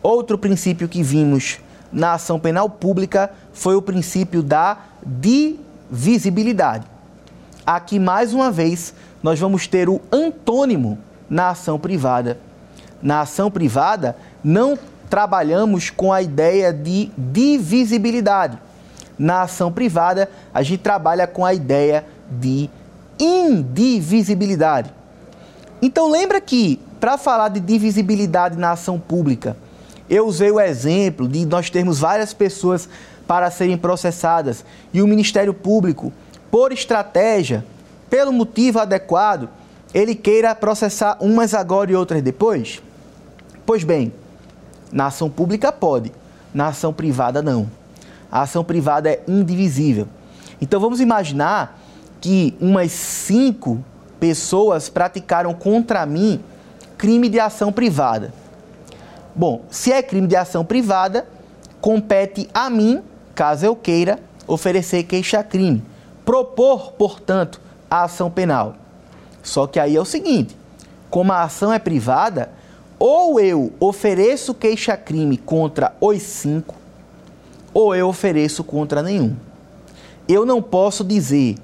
Outro 0.00 0.38
princípio 0.38 0.88
que 0.88 1.02
vimos 1.02 1.58
na 1.92 2.12
ação 2.12 2.38
penal 2.38 2.70
pública 2.70 3.32
foi 3.52 3.74
o 3.74 3.82
princípio 3.82 4.40
da 4.40 4.78
divisibilidade. 5.04 6.86
Aqui, 7.66 7.98
mais 7.98 8.32
uma 8.32 8.52
vez, 8.52 8.94
nós 9.20 9.40
vamos 9.40 9.66
ter 9.66 9.88
o 9.88 10.00
antônimo 10.12 10.96
na 11.28 11.48
ação 11.48 11.76
privada. 11.76 12.38
Na 13.02 13.22
ação 13.22 13.50
privada, 13.50 14.16
não 14.44 14.78
trabalhamos 15.10 15.90
com 15.90 16.12
a 16.12 16.22
ideia 16.22 16.72
de 16.72 17.10
divisibilidade. 17.18 18.56
Na 19.18 19.42
ação 19.42 19.70
privada, 19.72 20.30
a 20.54 20.62
gente 20.62 20.78
trabalha 20.78 21.26
com 21.26 21.44
a 21.44 21.52
ideia 21.52 22.06
de 22.30 22.70
indivisibilidade. 23.18 24.90
Então 25.82 26.08
lembra 26.08 26.40
que 26.40 26.80
para 27.00 27.18
falar 27.18 27.48
de 27.48 27.60
divisibilidade 27.60 28.56
na 28.56 28.72
ação 28.72 28.98
pública, 28.98 29.56
eu 30.08 30.26
usei 30.26 30.50
o 30.50 30.60
exemplo 30.60 31.28
de 31.28 31.44
nós 31.44 31.68
termos 31.70 31.98
várias 31.98 32.32
pessoas 32.32 32.88
para 33.26 33.50
serem 33.50 33.76
processadas 33.76 34.64
e 34.92 35.02
o 35.02 35.06
Ministério 35.06 35.54
Público, 35.54 36.12
por 36.50 36.72
estratégia, 36.72 37.64
pelo 38.08 38.32
motivo 38.32 38.78
adequado, 38.78 39.48
ele 39.94 40.14
queira 40.14 40.54
processar 40.54 41.16
umas 41.20 41.54
agora 41.54 41.90
e 41.90 41.96
outras 41.96 42.22
depois? 42.22 42.82
Pois 43.64 43.84
bem, 43.84 44.12
na 44.92 45.06
ação 45.06 45.30
pública 45.30 45.70
pode, 45.72 46.12
na 46.52 46.68
ação 46.68 46.92
privada 46.92 47.42
não. 47.42 47.70
A 48.30 48.42
ação 48.42 48.64
privada 48.64 49.10
é 49.10 49.22
indivisível. 49.26 50.06
Então 50.60 50.80
vamos 50.80 51.00
imaginar 51.00 51.78
que 52.20 52.56
umas 52.60 52.92
cinco 52.92 53.82
pessoas 54.18 54.88
praticaram 54.88 55.54
contra 55.54 56.04
mim 56.04 56.40
crime 56.98 57.28
de 57.28 57.40
ação 57.40 57.72
privada. 57.72 58.32
Bom, 59.34 59.62
se 59.70 59.90
é 59.90 60.02
crime 60.02 60.26
de 60.26 60.36
ação 60.36 60.64
privada, 60.64 61.26
compete 61.80 62.48
a 62.52 62.68
mim, 62.68 63.02
caso 63.34 63.64
eu 63.64 63.74
queira, 63.74 64.18
oferecer 64.46 65.04
queixa-crime. 65.04 65.82
Propor, 66.24 66.92
portanto, 66.92 67.60
a 67.90 68.04
ação 68.04 68.30
penal. 68.30 68.76
Só 69.42 69.66
que 69.66 69.80
aí 69.80 69.96
é 69.96 70.00
o 70.00 70.04
seguinte: 70.04 70.56
como 71.08 71.32
a 71.32 71.42
ação 71.42 71.72
é 71.72 71.78
privada, 71.78 72.50
ou 73.00 73.40
eu 73.40 73.72
ofereço 73.80 74.52
queixa-crime 74.52 75.38
contra 75.38 75.94
os 75.98 76.20
cinco, 76.20 76.76
ou 77.72 77.94
eu 77.94 78.06
ofereço 78.06 78.62
contra 78.62 79.02
nenhum. 79.02 79.34
Eu 80.28 80.44
não 80.44 80.60
posso 80.60 81.02
dizer, 81.02 81.56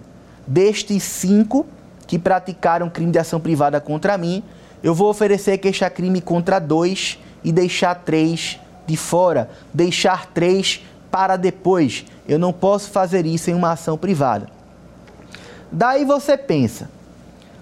destes 0.47 1.03
cinco 1.03 1.67
que 2.07 2.19
praticaram 2.19 2.89
crime 2.89 3.13
de 3.13 3.19
ação 3.19 3.39
privada 3.39 3.79
contra 3.83 4.17
mim, 4.17 4.43
eu 4.83 4.95
vou 4.95 5.11
oferecer 5.11 5.59
queixa-crime 5.59 6.23
contra 6.23 6.59
dois 6.59 7.19
e 7.45 7.53
deixar 7.53 7.97
três 7.97 8.59
de 8.87 8.97
fora, 8.97 9.51
deixar 9.75 10.27
três 10.33 10.83
para 11.11 11.37
depois. 11.37 12.07
Eu 12.27 12.39
não 12.39 12.53
posso 12.53 12.91
fazer 12.91 13.27
isso 13.27 13.51
em 13.51 13.55
uma 13.55 13.73
ação 13.73 13.99
privada. 13.99 14.49
Daí 15.71 16.05
você 16.05 16.39
pensa, 16.39 16.89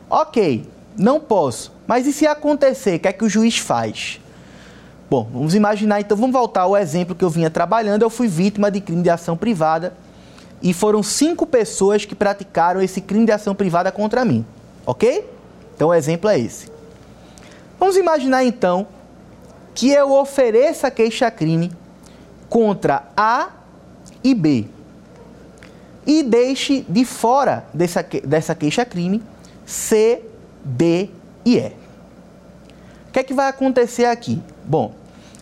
ok, 0.09 0.65
não 0.97 1.21
posso. 1.21 1.73
Mas 1.87 2.07
e 2.07 2.13
se 2.13 2.27
acontecer, 2.27 2.97
o 2.97 3.01
que 3.01 3.09
é 3.09 3.13
que 3.13 3.25
o 3.25 3.29
juiz 3.29 3.59
faz? 3.59 4.21
Bom, 5.11 5.29
vamos 5.33 5.55
imaginar, 5.55 6.01
então 6.01 6.17
vamos 6.17 6.33
voltar 6.33 6.63
ao 6.63 6.77
exemplo 6.77 7.15
que 7.15 7.25
eu 7.25 7.31
vinha 7.31 7.51
trabalhando. 7.51 8.03
Eu 8.03 8.11
fui 8.11 8.27
vítima 8.27 8.71
de 8.71 8.81
crime 8.81 9.03
de 9.03 9.11
ação 9.11 9.37
privada 9.37 9.95
e 10.63 10.73
foram 10.73 11.03
cinco 11.03 11.47
pessoas 11.47 12.05
que 12.05 12.15
praticaram 12.15 12.81
esse 12.81 13.01
crime 13.01 13.27
de 13.27 13.33
ação 13.33 13.55
privada 13.55 13.93
contra 13.93 14.25
mim, 14.25 14.45
ok? 14.87 15.31
Então 15.77 15.89
o 15.89 15.95
exemplo 15.95 16.29
é 16.31 16.39
esse. 16.39 16.73
Vamos 17.79 17.97
imaginar 17.97 18.45
então 18.45 18.87
que 19.75 19.91
eu 19.91 20.13
ofereça 20.13 20.91
queixa-crime 20.91 21.71
contra 22.49 23.05
A 23.17 23.51
e 24.23 24.35
B 24.35 24.67
e 26.07 26.23
deixe 26.23 26.85
de 26.89 27.05
fora 27.05 27.67
dessa, 27.75 28.03
dessa 28.25 28.55
queixa-crime 28.55 29.23
C, 29.67 30.23
D 30.65 31.11
e 31.45 31.59
E. 31.59 31.73
O 33.09 33.13
que 33.13 33.19
é 33.21 33.23
que 33.23 33.35
vai 33.35 33.49
acontecer 33.49 34.07
aqui? 34.07 34.43
Bom, 34.65 34.95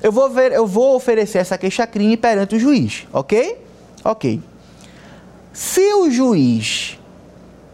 eu 0.03 0.11
vou, 0.11 0.29
ver, 0.29 0.53
eu 0.53 0.67
vou 0.67 0.97
oferecer 0.97 1.39
essa 1.39 1.57
queixa-crime 1.57 2.17
perante 2.17 2.57
o 2.57 2.59
juiz, 2.59 3.07
ok? 3.13 3.59
Ok. 4.05 4.43
Se 5.53 5.93
o 5.95 6.11
juiz, 6.11 6.99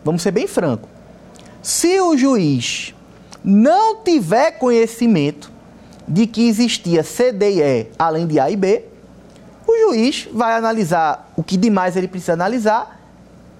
vamos 0.04 0.22
ser 0.22 0.30
bem 0.30 0.46
franco. 0.46 0.88
Se 1.62 2.00
o 2.00 2.16
juiz 2.16 2.94
não 3.42 4.02
tiver 4.02 4.52
conhecimento 4.52 5.50
de 6.06 6.26
que 6.26 6.48
existia 6.48 7.02
C, 7.02 7.32
D 7.32 7.50
e 7.50 7.60
E 7.62 7.86
além 7.98 8.26
de 8.26 8.38
A 8.38 8.50
e 8.50 8.56
B, 8.56 8.84
o 9.66 9.76
juiz 9.86 10.28
vai 10.32 10.54
analisar 10.54 11.32
o 11.36 11.42
que 11.42 11.56
demais 11.56 11.96
ele 11.96 12.08
precisa 12.08 12.32
analisar 12.32 13.00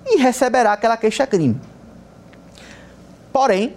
e 0.06 0.18
receberá 0.18 0.72
aquela 0.72 0.96
queixa-crime. 0.96 1.60
Porém, 3.38 3.72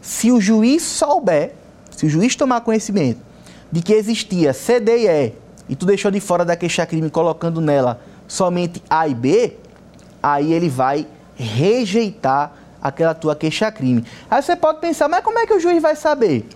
se 0.00 0.30
o 0.30 0.40
juiz 0.40 0.84
souber, 0.84 1.50
se 1.90 2.06
o 2.06 2.08
juiz 2.08 2.36
tomar 2.36 2.60
conhecimento 2.60 3.18
de 3.72 3.82
que 3.82 3.92
existia 3.92 4.52
C, 4.52 4.78
D 4.78 4.98
e 4.98 5.08
E 5.08 5.32
e 5.68 5.74
tu 5.74 5.84
deixou 5.84 6.12
de 6.12 6.20
fora 6.20 6.44
da 6.44 6.54
queixa-crime 6.54 7.10
colocando 7.10 7.60
nela 7.60 8.00
somente 8.28 8.80
A 8.88 9.08
e 9.08 9.14
B, 9.16 9.56
aí 10.22 10.52
ele 10.52 10.68
vai 10.68 11.08
rejeitar 11.34 12.52
aquela 12.80 13.12
tua 13.12 13.34
queixa-crime. 13.34 14.04
Aí 14.30 14.40
você 14.40 14.54
pode 14.54 14.78
pensar, 14.78 15.08
mas 15.08 15.24
como 15.24 15.40
é 15.40 15.44
que 15.44 15.54
o 15.54 15.58
juiz 15.58 15.82
vai 15.82 15.96
saber? 15.96 16.48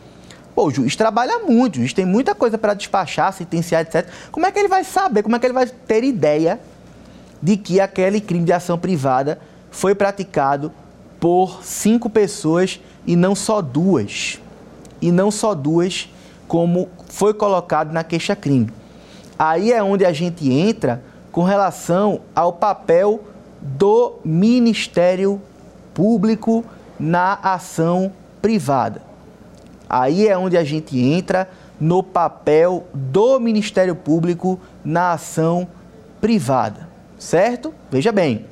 Pô, 0.55 0.67
o 0.67 0.71
juiz 0.71 0.95
trabalha 0.95 1.41
muito, 1.41 1.75
o 1.75 1.79
juiz 1.81 1.93
tem 1.93 2.07
muita 2.07 2.37
coisa 2.37 2.57
para 2.57 2.73
despachar, 2.73 3.33
sentenciar, 3.33 3.83
etc. 3.83 4.07
Como 4.31 4.47
é 4.47 4.53
que 4.53 4.61
ele 4.61 4.69
vai 4.69 4.85
saber, 4.85 5.25
como 5.25 5.35
é 5.35 5.41
que 5.41 5.47
ele 5.47 5.55
vai 5.55 5.67
ter 5.67 6.05
ideia 6.05 6.61
de 7.43 7.57
que 7.57 7.81
aquele 7.81 8.21
crime 8.21 8.45
de 8.45 8.53
ação 8.53 8.79
privada 8.79 9.41
foi 9.73 9.93
praticado 9.93 10.73
por 11.25 11.65
cinco 11.65 12.11
pessoas 12.11 12.79
e 13.07 13.17
não 13.17 13.35
só 13.35 13.63
duas? 13.63 14.39
E 15.01 15.11
não 15.11 15.31
só 15.31 15.55
duas, 15.55 16.07
como 16.47 16.91
foi 17.09 17.33
colocado 17.33 17.95
na 17.95 18.05
queixa-crime. 18.05 18.71
Aí 19.39 19.73
é 19.73 19.83
onde 19.83 20.05
a 20.05 20.13
gente 20.13 20.53
entra 20.53 21.03
com 21.33 21.43
relação 21.43 22.21
ao 22.37 22.53
papel 22.53 23.25
do 23.59 24.17
Ministério 24.23 25.41
Público 25.95 26.63
na 27.01 27.39
ação 27.43 28.13
privada. 28.43 29.01
Aí 29.89 30.29
é 30.29 30.37
onde 30.37 30.59
a 30.59 30.63
gente 30.63 31.01
entra 31.01 31.49
no 31.81 32.03
papel 32.03 32.87
do 32.93 33.41
Ministério 33.41 33.97
Público 33.97 34.61
na 34.85 35.13
ação 35.13 35.67
privada, 36.21 36.87
certo? 37.19 37.73
Veja 37.91 38.13
bem, 38.13 38.45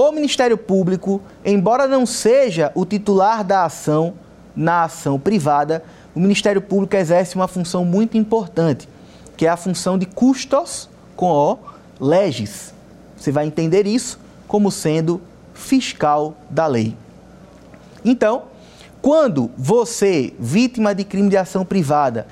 o 0.00 0.12
Ministério 0.12 0.56
Público, 0.56 1.20
embora 1.44 1.88
não 1.88 2.06
seja 2.06 2.70
o 2.76 2.84
titular 2.84 3.42
da 3.42 3.64
ação 3.64 4.14
na 4.54 4.84
ação 4.84 5.18
privada, 5.18 5.82
o 6.14 6.20
Ministério 6.20 6.62
Público 6.62 6.94
exerce 6.94 7.34
uma 7.34 7.48
função 7.48 7.84
muito 7.84 8.16
importante, 8.16 8.88
que 9.36 9.44
é 9.44 9.48
a 9.48 9.56
função 9.56 9.98
de 9.98 10.06
custos 10.06 10.88
com 11.16 11.32
o 11.32 11.58
legis. 11.98 12.72
Você 13.16 13.32
vai 13.32 13.44
entender 13.44 13.88
isso 13.88 14.20
como 14.46 14.70
sendo 14.70 15.20
fiscal 15.52 16.36
da 16.48 16.68
lei. 16.68 16.96
Então, 18.04 18.44
quando 19.02 19.50
você, 19.58 20.32
vítima 20.38 20.94
de 20.94 21.02
crime 21.02 21.28
de 21.28 21.36
ação 21.36 21.64
privada, 21.64 22.24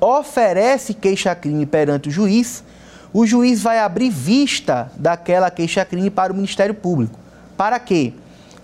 oferece 0.00 0.94
queixa-crime 0.94 1.66
perante 1.66 2.08
o 2.08 2.12
juiz, 2.12 2.64
o 3.18 3.26
juiz 3.26 3.62
vai 3.62 3.78
abrir 3.78 4.10
vista 4.10 4.92
daquela 4.94 5.50
queixa-crime 5.50 6.10
para 6.10 6.34
o 6.34 6.36
Ministério 6.36 6.74
Público. 6.74 7.18
Para 7.56 7.78
quê? 7.78 8.12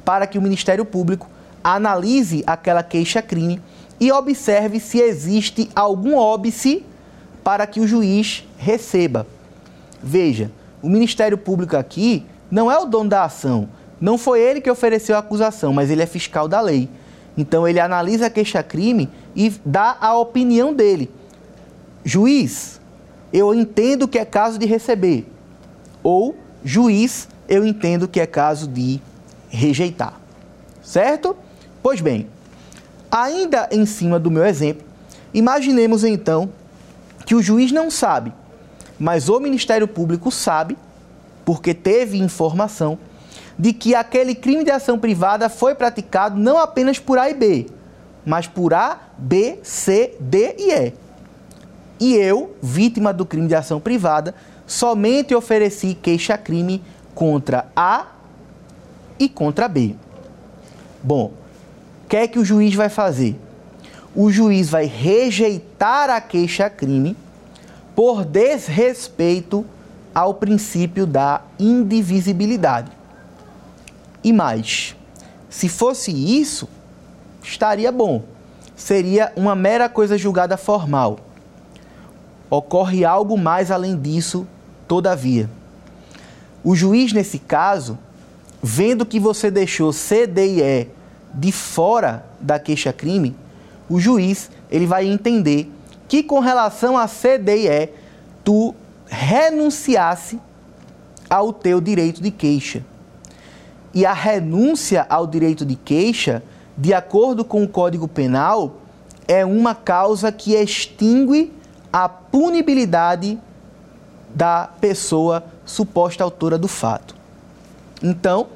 Para 0.04 0.26
que 0.26 0.36
o 0.36 0.42
Ministério 0.42 0.84
Público 0.84 1.26
analise 1.64 2.44
aquela 2.46 2.82
queixa-crime 2.82 3.62
e 3.98 4.12
observe 4.12 4.78
se 4.78 4.98
existe 4.98 5.70
algum 5.74 6.16
óbice 6.16 6.84
para 7.42 7.66
que 7.66 7.80
o 7.80 7.86
juiz 7.86 8.46
receba. 8.58 9.26
Veja, 10.02 10.50
o 10.82 10.88
Ministério 10.90 11.38
Público 11.38 11.74
aqui 11.74 12.26
não 12.50 12.70
é 12.70 12.78
o 12.78 12.84
dono 12.84 13.08
da 13.08 13.24
ação. 13.24 13.70
Não 13.98 14.18
foi 14.18 14.40
ele 14.40 14.60
que 14.60 14.70
ofereceu 14.70 15.16
a 15.16 15.20
acusação, 15.20 15.72
mas 15.72 15.88
ele 15.88 16.02
é 16.02 16.06
fiscal 16.06 16.46
da 16.46 16.60
lei. 16.60 16.90
Então 17.38 17.66
ele 17.66 17.80
analisa 17.80 18.26
a 18.26 18.30
queixa-crime 18.30 19.08
e 19.34 19.50
dá 19.64 19.96
a 19.98 20.14
opinião 20.14 20.74
dele. 20.74 21.10
Juiz, 22.04 22.82
eu 23.33 23.55
entendo 23.55 24.07
que 24.07 24.18
é 24.18 24.25
caso 24.25 24.59
de 24.59 24.66
receber. 24.66 25.27
Ou 26.03 26.37
juiz, 26.64 27.29
eu 27.49 27.64
entendo 27.64 28.07
que 28.07 28.21
é 28.21 28.27
caso 28.27 28.66
de 28.66 29.01
rejeitar. 29.49 30.21
Certo? 30.83 31.37
Pois 31.83 32.01
bem, 32.01 32.29
ainda 33.11 33.68
em 33.71 33.87
cima 33.87 34.18
do 34.18 34.31
meu 34.31 34.45
exemplo, 34.45 34.85
imaginemos 35.33 36.05
então 36.05 36.51
que 37.25 37.35
o 37.35 37.42
juiz 37.42 37.73
não 37.73 37.90
sabe, 37.90 38.33
mas 38.99 39.29
o 39.29 39.40
Ministério 39.40 39.88
Público 39.88 40.31
sabe, 40.31 40.77
porque 41.45 41.75
teve 41.75 42.18
informação 42.18 42.99
de 43.59 43.73
que 43.73 43.95
aquele 43.95 44.35
crime 44.35 44.64
de 44.64 44.71
ação 44.71 44.99
privada 44.99 45.49
foi 45.49 45.75
praticado 45.75 46.38
não 46.38 46.59
apenas 46.59 46.99
por 46.99 47.18
A 47.18 47.31
e 47.31 47.35
B, 47.35 47.66
mas 48.25 48.47
por 48.47 48.73
A, 48.73 48.99
B, 49.18 49.59
C, 49.62 50.14
D 50.21 50.55
e 50.59 50.73
E. 50.73 50.92
E 52.02 52.16
eu, 52.16 52.56
vítima 52.60 53.12
do 53.12 53.24
crime 53.24 53.46
de 53.46 53.54
ação 53.54 53.78
privada, 53.78 54.34
somente 54.66 55.36
ofereci 55.36 55.94
queixa-crime 55.94 56.82
contra 57.14 57.66
A 57.76 58.06
e 59.20 59.28
contra 59.28 59.68
B. 59.68 59.94
Bom, 61.00 61.32
o 62.04 62.08
que 62.08 62.16
é 62.16 62.26
que 62.26 62.40
o 62.40 62.44
juiz 62.44 62.74
vai 62.74 62.88
fazer? 62.88 63.36
O 64.16 64.32
juiz 64.32 64.68
vai 64.68 64.84
rejeitar 64.84 66.10
a 66.10 66.20
queixa-crime 66.20 67.16
por 67.94 68.24
desrespeito 68.24 69.64
ao 70.12 70.34
princípio 70.34 71.06
da 71.06 71.42
indivisibilidade. 71.56 72.90
E 74.24 74.32
mais, 74.32 74.96
se 75.48 75.68
fosse 75.68 76.10
isso, 76.10 76.68
estaria 77.44 77.92
bom. 77.92 78.24
Seria 78.74 79.32
uma 79.36 79.54
mera 79.54 79.88
coisa 79.88 80.18
julgada 80.18 80.56
formal. 80.56 81.30
Ocorre 82.54 83.02
algo 83.02 83.38
mais 83.38 83.70
além 83.70 83.98
disso, 83.98 84.46
todavia. 84.86 85.48
O 86.62 86.76
juiz, 86.76 87.10
nesse 87.10 87.38
caso, 87.38 87.98
vendo 88.62 89.06
que 89.06 89.18
você 89.18 89.50
deixou 89.50 89.90
C, 89.90 90.26
D 90.26 90.56
e 90.56 90.60
E 90.60 90.88
de 91.32 91.50
fora 91.50 92.26
da 92.38 92.58
queixa-crime, 92.58 93.34
o 93.88 93.98
juiz 93.98 94.50
ele 94.70 94.84
vai 94.84 95.06
entender 95.06 95.72
que 96.06 96.22
com 96.22 96.40
relação 96.40 96.98
a 96.98 97.08
C, 97.08 97.38
D 97.38 97.56
e 97.56 97.68
E, 97.68 97.88
tu 98.44 98.74
renunciasse 99.06 100.38
ao 101.30 101.54
teu 101.54 101.80
direito 101.80 102.22
de 102.22 102.30
queixa. 102.30 102.84
E 103.94 104.04
a 104.04 104.12
renúncia 104.12 105.06
ao 105.08 105.26
direito 105.26 105.64
de 105.64 105.74
queixa, 105.74 106.42
de 106.76 106.92
acordo 106.92 107.46
com 107.46 107.64
o 107.64 107.68
Código 107.68 108.06
Penal, 108.06 108.76
é 109.26 109.42
uma 109.42 109.74
causa 109.74 110.30
que 110.30 110.52
extingue 110.52 111.50
a 111.92 112.09
punibilidade 112.09 113.38
da 114.35 114.68
pessoa 114.81 115.44
suposta 115.64 116.24
autora 116.24 116.57
do 116.57 116.68
fato. 116.68 117.14
Então, 118.02 118.48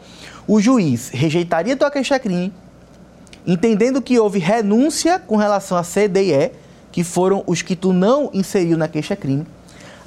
o 0.46 0.61
juiz 0.61 1.11
rejeitaria 1.11 1.77
tua 1.77 1.90
queixa-crime, 1.90 2.53
entendendo 3.46 4.01
que 4.01 4.18
houve 4.18 4.38
renúncia 4.38 5.18
com 5.18 5.37
relação 5.37 5.77
a 5.77 5.85
C, 5.85 6.09
D 6.09 6.25
e 6.25 6.33
E, 6.33 6.53
que 6.90 7.05
foram 7.05 7.44
os 7.46 7.62
que 7.62 7.77
tu 7.77 7.92
não 7.92 8.31
inseriu 8.33 8.79
na 8.79 8.88
queixa-crime, 8.88 9.46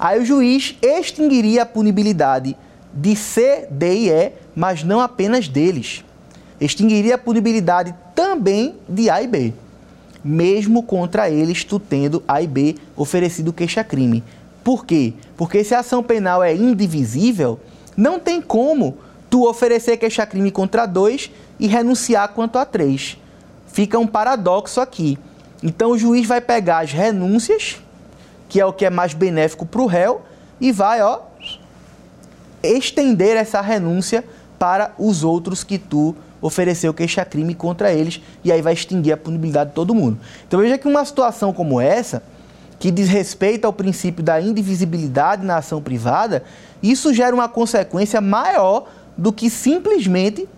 Aí 0.00 0.18
o 0.18 0.24
juiz 0.24 0.74
extinguiria 0.80 1.62
a 1.62 1.66
punibilidade 1.66 2.56
de 2.90 3.14
C, 3.14 3.68
D 3.70 3.94
e 3.94 4.10
E, 4.10 4.32
mas 4.56 4.82
não 4.82 4.98
apenas 4.98 5.46
deles. 5.46 6.02
Extinguiria 6.58 7.16
a 7.16 7.18
punibilidade 7.18 7.94
também 8.14 8.76
de 8.88 9.10
A 9.10 9.22
e 9.22 9.26
B, 9.26 9.52
mesmo 10.22 10.82
contra 10.82 11.30
eles 11.30 11.64
tu 11.64 11.78
tendo 11.78 12.22
A 12.26 12.42
e 12.42 12.46
B 12.46 12.76
oferecido 12.96 13.52
queixa-crime. 13.52 14.22
Por 14.62 14.84
quê? 14.84 15.14
Porque 15.36 15.64
se 15.64 15.74
a 15.74 15.80
ação 15.80 16.02
penal 16.02 16.42
é 16.42 16.54
indivisível, 16.54 17.58
não 17.96 18.18
tem 18.18 18.40
como 18.40 18.98
tu 19.28 19.48
oferecer 19.48 19.96
queixa-crime 19.96 20.50
contra 20.50 20.86
dois 20.86 21.30
e 21.58 21.66
renunciar 21.66 22.28
quanto 22.28 22.58
a 22.58 22.64
três. 22.64 23.16
Fica 23.66 23.98
um 23.98 24.06
paradoxo 24.06 24.80
aqui. 24.80 25.18
Então 25.62 25.92
o 25.92 25.98
juiz 25.98 26.26
vai 26.26 26.40
pegar 26.40 26.80
as 26.80 26.92
renúncias 26.92 27.78
que 28.50 28.60
é 28.60 28.66
o 28.66 28.72
que 28.72 28.84
é 28.84 28.90
mais 28.90 29.14
benéfico 29.14 29.64
para 29.64 29.80
o 29.80 29.86
réu, 29.86 30.22
e 30.60 30.72
vai, 30.72 31.00
ó, 31.00 31.20
estender 32.62 33.36
essa 33.36 33.60
renúncia 33.62 34.24
para 34.58 34.92
os 34.98 35.24
outros 35.24 35.64
que 35.64 35.78
tu 35.78 36.14
ofereceu 36.40 36.92
queixa-crime 36.94 37.54
contra 37.54 37.92
eles, 37.92 38.20
e 38.44 38.50
aí 38.50 38.62
vai 38.62 38.72
extinguir 38.72 39.12
a 39.12 39.16
punibilidade 39.16 39.70
de 39.70 39.74
todo 39.74 39.94
mundo. 39.94 40.18
Então 40.46 40.60
veja 40.60 40.78
que 40.78 40.88
uma 40.88 41.04
situação 41.04 41.52
como 41.52 41.80
essa, 41.80 42.22
que 42.78 42.90
diz 42.90 43.08
respeito 43.08 43.66
ao 43.66 43.72
princípio 43.72 44.22
da 44.22 44.40
indivisibilidade 44.40 45.44
na 45.44 45.58
ação 45.58 45.82
privada, 45.82 46.42
isso 46.82 47.12
gera 47.12 47.34
uma 47.34 47.48
consequência 47.48 48.20
maior 48.20 48.88
do 49.16 49.32
que 49.32 49.50
simplesmente 49.50 50.48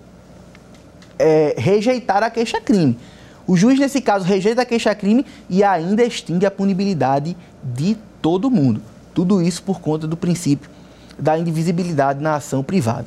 é, 1.18 1.54
rejeitar 1.58 2.22
a 2.22 2.30
queixa-crime. 2.30 2.96
O 3.46 3.56
juiz, 3.56 3.78
nesse 3.78 4.00
caso, 4.00 4.24
rejeita 4.24 4.62
a 4.62 4.64
queixa-crime 4.64 5.26
e 5.50 5.64
ainda 5.64 6.04
extingue 6.04 6.46
a 6.46 6.50
punibilidade 6.50 7.36
de 7.62 7.96
todo 8.20 8.50
mundo. 8.50 8.80
Tudo 9.12 9.42
isso 9.42 9.62
por 9.62 9.80
conta 9.80 10.06
do 10.06 10.16
princípio 10.16 10.70
da 11.18 11.38
indivisibilidade 11.38 12.20
na 12.20 12.36
ação 12.36 12.62
privada. 12.62 13.06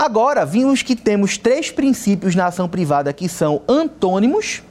Agora, 0.00 0.46
vimos 0.46 0.82
que 0.82 0.96
temos 0.96 1.36
três 1.36 1.70
princípios 1.70 2.34
na 2.34 2.46
ação 2.46 2.66
privada 2.66 3.12
que 3.12 3.28
são 3.28 3.60
antônimos 3.68 4.62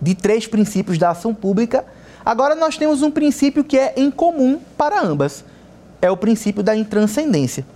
de 0.00 0.14
três 0.14 0.46
princípios 0.46 0.96
da 0.96 1.10
ação 1.10 1.34
pública. 1.34 1.84
Agora 2.24 2.54
nós 2.54 2.78
temos 2.78 3.02
um 3.02 3.10
princípio 3.10 3.62
que 3.62 3.76
é 3.76 3.92
em 3.98 4.10
comum 4.10 4.60
para 4.78 4.98
ambas. 5.02 5.44
É 6.00 6.10
o 6.10 6.16
princípio 6.16 6.62
da 6.62 6.74
intranscendência. 6.74 7.66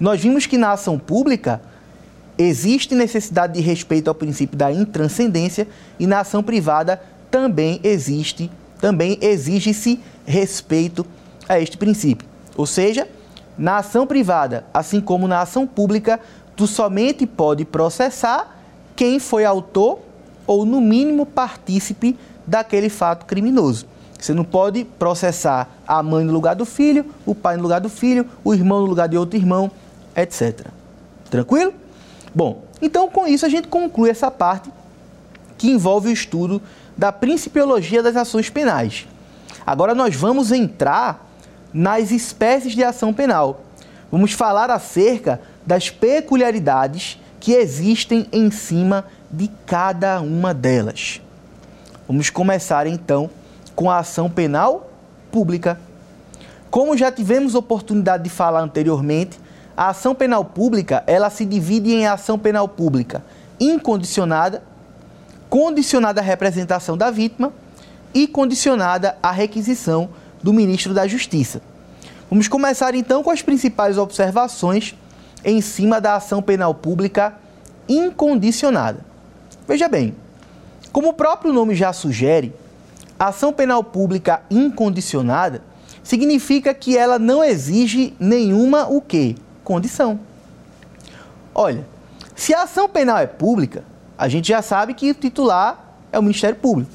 Nós 0.00 0.18
vimos 0.18 0.46
que 0.46 0.56
na 0.56 0.72
ação 0.72 0.98
pública 0.98 1.60
existe 2.38 2.94
necessidade 2.94 3.52
de 3.52 3.60
respeito 3.60 4.08
ao 4.08 4.14
princípio 4.14 4.56
da 4.56 4.72
intranscendência 4.72 5.68
e 6.00 6.06
na 6.06 6.20
ação 6.20 6.42
privada 6.42 7.02
também 7.30 7.80
existe, 7.84 8.50
também 8.80 9.18
exige-se 9.20 10.00
respeito 10.24 11.04
a 11.46 11.60
este 11.60 11.76
princípio. 11.76 12.26
Ou 12.56 12.64
seja, 12.64 13.06
na 13.58 13.78
ação 13.78 14.06
privada, 14.06 14.64
assim 14.72 15.00
como 15.00 15.26
na 15.26 15.40
ação 15.40 15.66
pública, 15.66 16.20
tu 16.54 16.66
somente 16.66 17.26
pode 17.26 17.64
processar 17.64 18.56
quem 18.94 19.18
foi 19.18 19.44
autor 19.44 19.98
ou, 20.46 20.64
no 20.64 20.80
mínimo, 20.80 21.26
partícipe 21.26 22.18
daquele 22.46 22.88
fato 22.88 23.26
criminoso. 23.26 23.86
Você 24.18 24.32
não 24.32 24.44
pode 24.44 24.84
processar 24.84 25.68
a 25.86 26.02
mãe 26.02 26.24
no 26.24 26.32
lugar 26.32 26.54
do 26.54 26.64
filho, 26.64 27.04
o 27.24 27.34
pai 27.34 27.56
no 27.56 27.62
lugar 27.62 27.80
do 27.80 27.88
filho, 27.88 28.26
o 28.42 28.54
irmão 28.54 28.80
no 28.80 28.86
lugar 28.86 29.08
de 29.08 29.16
outro 29.16 29.38
irmão, 29.38 29.70
etc. 30.16 30.66
Tranquilo? 31.30 31.74
Bom, 32.34 32.62
então 32.80 33.10
com 33.10 33.26
isso 33.26 33.44
a 33.44 33.48
gente 33.48 33.68
conclui 33.68 34.10
essa 34.10 34.30
parte 34.30 34.70
que 35.58 35.70
envolve 35.70 36.08
o 36.08 36.12
estudo 36.12 36.62
da 36.96 37.12
principiologia 37.12 38.02
das 38.02 38.16
ações 38.16 38.48
penais. 38.48 39.06
Agora 39.66 39.94
nós 39.94 40.14
vamos 40.14 40.52
entrar 40.52 41.25
nas 41.76 42.10
espécies 42.10 42.72
de 42.72 42.82
ação 42.82 43.12
penal. 43.12 43.60
Vamos 44.10 44.32
falar 44.32 44.70
acerca 44.70 45.38
das 45.66 45.90
peculiaridades 45.90 47.20
que 47.38 47.52
existem 47.52 48.26
em 48.32 48.50
cima 48.50 49.04
de 49.30 49.50
cada 49.66 50.22
uma 50.22 50.54
delas. 50.54 51.20
Vamos 52.08 52.30
começar 52.30 52.86
então 52.86 53.28
com 53.74 53.90
a 53.90 53.98
ação 53.98 54.30
penal 54.30 54.90
pública. 55.30 55.78
Como 56.70 56.96
já 56.96 57.12
tivemos 57.12 57.54
oportunidade 57.54 58.24
de 58.24 58.30
falar 58.30 58.60
anteriormente, 58.60 59.38
a 59.76 59.90
ação 59.90 60.14
penal 60.14 60.46
pública, 60.46 61.04
ela 61.06 61.28
se 61.28 61.44
divide 61.44 61.92
em 61.92 62.06
ação 62.06 62.38
penal 62.38 62.66
pública 62.66 63.22
incondicionada, 63.60 64.62
condicionada 65.50 66.22
à 66.22 66.24
representação 66.24 66.96
da 66.96 67.10
vítima 67.10 67.52
e 68.14 68.26
condicionada 68.26 69.18
à 69.22 69.30
requisição 69.30 70.08
do 70.46 70.52
ministro 70.52 70.94
da 70.94 71.08
Justiça. 71.08 71.60
Vamos 72.30 72.46
começar 72.46 72.94
então 72.94 73.20
com 73.20 73.32
as 73.32 73.42
principais 73.42 73.98
observações 73.98 74.94
em 75.44 75.60
cima 75.60 76.00
da 76.00 76.14
ação 76.14 76.40
penal 76.40 76.72
pública 76.72 77.34
incondicionada. 77.88 79.04
Veja 79.66 79.88
bem, 79.88 80.14
como 80.92 81.08
o 81.08 81.12
próprio 81.12 81.52
nome 81.52 81.74
já 81.74 81.92
sugere, 81.92 82.54
a 83.18 83.26
ação 83.26 83.52
penal 83.52 83.82
pública 83.82 84.40
incondicionada 84.48 85.64
significa 86.00 86.72
que 86.72 86.96
ela 86.96 87.18
não 87.18 87.42
exige 87.42 88.14
nenhuma 88.16 88.86
o 88.86 89.00
quê? 89.00 89.34
Condição. 89.64 90.20
Olha, 91.52 91.84
se 92.36 92.54
a 92.54 92.62
ação 92.62 92.88
penal 92.88 93.18
é 93.18 93.26
pública, 93.26 93.82
a 94.16 94.28
gente 94.28 94.46
já 94.46 94.62
sabe 94.62 94.94
que 94.94 95.10
o 95.10 95.14
titular 95.14 95.96
é 96.12 96.18
o 96.20 96.22
Ministério 96.22 96.56
Público. 96.56 96.92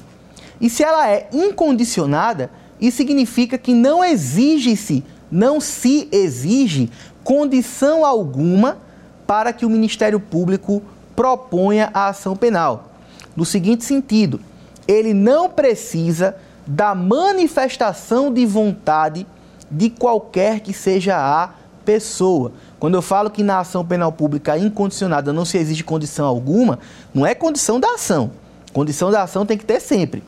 E 0.58 0.70
se 0.70 0.82
ela 0.82 1.06
é 1.06 1.28
incondicionada, 1.34 2.50
isso 2.82 2.96
significa 2.96 3.56
que 3.56 3.72
não 3.72 4.02
exige-se, 4.02 5.04
não 5.30 5.60
se 5.60 6.08
exige 6.10 6.90
condição 7.22 8.04
alguma 8.04 8.78
para 9.24 9.52
que 9.52 9.64
o 9.64 9.70
Ministério 9.70 10.18
Público 10.18 10.82
proponha 11.14 11.90
a 11.94 12.08
ação 12.08 12.36
penal. 12.36 12.90
No 13.36 13.44
seguinte 13.44 13.84
sentido, 13.84 14.40
ele 14.88 15.14
não 15.14 15.48
precisa 15.48 16.36
da 16.66 16.92
manifestação 16.92 18.32
de 18.32 18.44
vontade 18.44 19.24
de 19.70 19.88
qualquer 19.88 20.58
que 20.58 20.72
seja 20.72 21.16
a 21.16 21.50
pessoa. 21.84 22.52
Quando 22.80 22.94
eu 22.94 23.02
falo 23.02 23.30
que 23.30 23.44
na 23.44 23.60
ação 23.60 23.84
penal 23.84 24.10
pública 24.10 24.58
incondicionada 24.58 25.32
não 25.32 25.44
se 25.44 25.56
exige 25.56 25.84
condição 25.84 26.26
alguma, 26.26 26.80
não 27.14 27.24
é 27.24 27.32
condição 27.32 27.78
da 27.78 27.94
ação. 27.94 28.32
Condição 28.72 29.12
da 29.12 29.22
ação 29.22 29.46
tem 29.46 29.56
que 29.56 29.64
ter 29.64 29.80
sempre. 29.80 30.22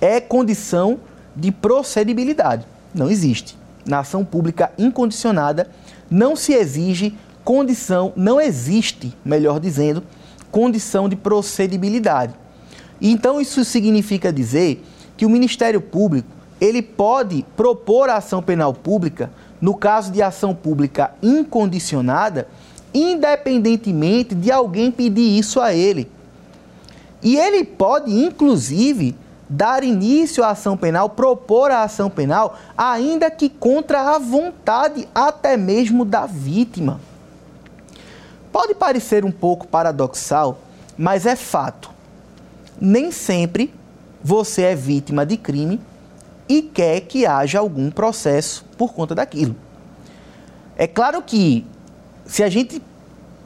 É 0.00 0.20
condição 0.20 0.98
de 1.34 1.50
procedibilidade. 1.50 2.66
Não 2.94 3.10
existe. 3.10 3.56
Na 3.86 4.00
ação 4.00 4.24
pública 4.24 4.72
incondicionada 4.78 5.68
não 6.10 6.36
se 6.36 6.52
exige 6.52 7.14
condição, 7.44 8.12
não 8.14 8.40
existe, 8.40 9.14
melhor 9.24 9.58
dizendo, 9.58 10.02
condição 10.50 11.08
de 11.08 11.16
procedibilidade. 11.16 12.34
Então 13.00 13.40
isso 13.40 13.64
significa 13.64 14.32
dizer 14.32 14.84
que 15.16 15.26
o 15.26 15.30
Ministério 15.30 15.80
Público 15.80 16.28
ele 16.60 16.80
pode 16.80 17.44
propor 17.56 18.08
a 18.08 18.18
ação 18.18 18.40
penal 18.40 18.72
pública 18.72 19.30
no 19.60 19.74
caso 19.74 20.12
de 20.12 20.22
ação 20.22 20.54
pública 20.54 21.12
incondicionada, 21.22 22.46
independentemente 22.94 24.34
de 24.34 24.50
alguém 24.50 24.90
pedir 24.90 25.38
isso 25.38 25.60
a 25.60 25.74
ele. 25.74 26.08
E 27.22 27.36
ele 27.36 27.64
pode, 27.64 28.12
inclusive, 28.12 29.14
dar 29.52 29.84
início 29.84 30.42
à 30.42 30.50
ação 30.50 30.76
penal, 30.76 31.10
propor 31.10 31.70
a 31.70 31.82
ação 31.82 32.08
penal, 32.08 32.58
ainda 32.76 33.30
que 33.30 33.50
contra 33.50 34.14
a 34.14 34.18
vontade 34.18 35.06
até 35.14 35.56
mesmo 35.56 36.04
da 36.04 36.24
vítima. 36.24 36.98
Pode 38.50 38.74
parecer 38.74 39.24
um 39.24 39.30
pouco 39.30 39.68
paradoxal, 39.68 40.58
mas 40.96 41.26
é 41.26 41.36
fato. 41.36 41.90
Nem 42.80 43.12
sempre 43.12 43.72
você 44.24 44.62
é 44.62 44.74
vítima 44.74 45.26
de 45.26 45.36
crime 45.36 45.80
e 46.48 46.62
quer 46.62 47.00
que 47.00 47.26
haja 47.26 47.58
algum 47.58 47.90
processo 47.90 48.64
por 48.76 48.94
conta 48.94 49.14
daquilo. 49.14 49.54
É 50.76 50.86
claro 50.86 51.22
que 51.22 51.66
se 52.24 52.42
a 52.42 52.48
gente 52.48 52.82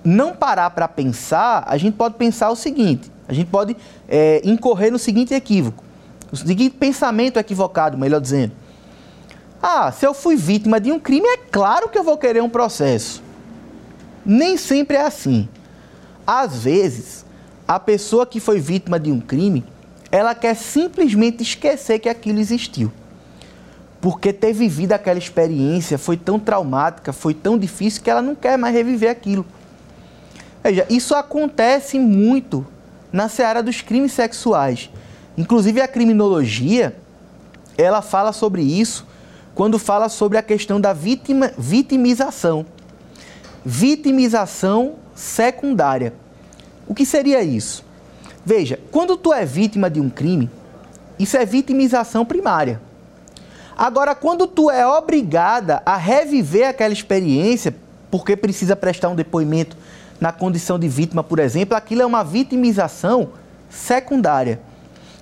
não 0.04 0.34
parar 0.34 0.70
para 0.70 0.86
pensar, 0.86 1.64
a 1.66 1.76
gente 1.76 1.94
pode 1.94 2.14
pensar 2.14 2.50
o 2.50 2.56
seguinte: 2.56 3.10
a 3.26 3.32
gente 3.32 3.48
pode 3.48 3.76
é, 4.08 4.40
incorrer 4.44 4.92
no 4.92 4.98
seguinte 4.98 5.34
equívoco, 5.34 5.82
seguinte 6.34 6.74
pensamento 6.76 7.38
equivocado, 7.38 7.96
melhor 7.96 8.20
dizendo. 8.20 8.52
Ah, 9.62 9.92
se 9.92 10.06
eu 10.06 10.14
fui 10.14 10.36
vítima 10.36 10.80
de 10.80 10.90
um 10.90 10.98
crime, 10.98 11.26
é 11.26 11.36
claro 11.36 11.88
que 11.88 11.98
eu 11.98 12.02
vou 12.02 12.16
querer 12.16 12.42
um 12.42 12.48
processo. 12.48 13.22
Nem 14.24 14.56
sempre 14.56 14.96
é 14.96 15.02
assim. 15.02 15.48
Às 16.26 16.64
vezes, 16.64 17.24
a 17.66 17.78
pessoa 17.78 18.26
que 18.26 18.40
foi 18.40 18.58
vítima 18.58 18.98
de 18.98 19.12
um 19.12 19.20
crime, 19.20 19.64
ela 20.10 20.34
quer 20.34 20.54
simplesmente 20.54 21.42
esquecer 21.42 21.98
que 21.98 22.08
aquilo 22.08 22.40
existiu. 22.40 22.90
Porque 24.00 24.32
ter 24.32 24.52
vivido 24.52 24.92
aquela 24.92 25.18
experiência 25.18 25.98
foi 25.98 26.16
tão 26.16 26.38
traumática, 26.38 27.12
foi 27.12 27.34
tão 27.34 27.58
difícil 27.58 28.02
que 28.02 28.10
ela 28.10 28.22
não 28.22 28.34
quer 28.34 28.56
mais 28.56 28.74
reviver 28.74 29.10
aquilo. 29.10 29.46
Veja, 30.62 30.86
isso 30.90 31.14
acontece 31.14 31.98
muito 31.98 32.66
na 33.12 33.28
seara 33.28 33.62
dos 33.62 33.80
crimes 33.80 34.12
sexuais. 34.12 34.90
Inclusive 35.36 35.80
a 35.80 35.88
criminologia, 35.88 36.96
ela 37.76 38.02
fala 38.02 38.32
sobre 38.32 38.62
isso 38.62 39.06
quando 39.54 39.78
fala 39.78 40.08
sobre 40.08 40.38
a 40.38 40.42
questão 40.42 40.80
da 40.80 40.92
vitima, 40.92 41.52
vitimização 41.56 42.66
vitimização 43.66 44.94
secundária. 45.12 46.14
O 46.86 46.94
que 46.94 47.04
seria 47.04 47.42
isso? 47.42 47.84
Veja, 48.44 48.78
quando 48.92 49.16
tu 49.16 49.32
é 49.32 49.44
vítima 49.44 49.90
de 49.90 50.00
um 50.00 50.08
crime, 50.08 50.48
isso 51.18 51.36
é 51.36 51.44
vitimização 51.44 52.24
primária. 52.24 52.80
Agora, 53.76 54.14
quando 54.14 54.46
tu 54.46 54.70
é 54.70 54.86
obrigada 54.86 55.82
a 55.84 55.96
reviver 55.96 56.68
aquela 56.68 56.92
experiência, 56.92 57.74
porque 58.08 58.36
precisa 58.36 58.76
prestar 58.76 59.08
um 59.08 59.16
depoimento 59.16 59.76
na 60.20 60.30
condição 60.30 60.78
de 60.78 60.86
vítima, 60.86 61.24
por 61.24 61.40
exemplo, 61.40 61.76
aquilo 61.76 62.02
é 62.02 62.06
uma 62.06 62.22
vitimização 62.22 63.30
secundária. 63.68 64.60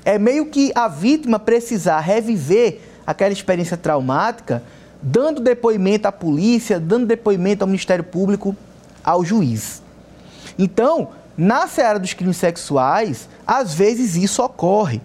É 0.05 0.19
meio 0.19 0.47
que 0.47 0.73
a 0.75 0.89
vítima 0.89 1.39
precisar 1.39 2.01
reviver 2.01 2.81
aquela 3.07 3.33
experiência 3.33 3.77
traumática 3.77 4.63
dando 5.07 5.43
depoimento 5.43 6.09
à 6.09 6.13
polícia, 6.13 6.81
dando 6.81 7.07
depoimento 7.07 7.63
ao 7.63 7.69
Ministério 7.69 8.03
Público, 8.03 8.57
ao 9.05 9.23
juiz. 9.23 9.83
Então, 10.59 11.11
na 11.37 11.67
seara 11.67 11.99
dos 11.99 12.15
crimes 12.15 12.39
sexuais, 12.39 13.29
às 13.47 13.75
vezes 13.75 14.17
isso 14.17 14.43
ocorre. 14.43 15.03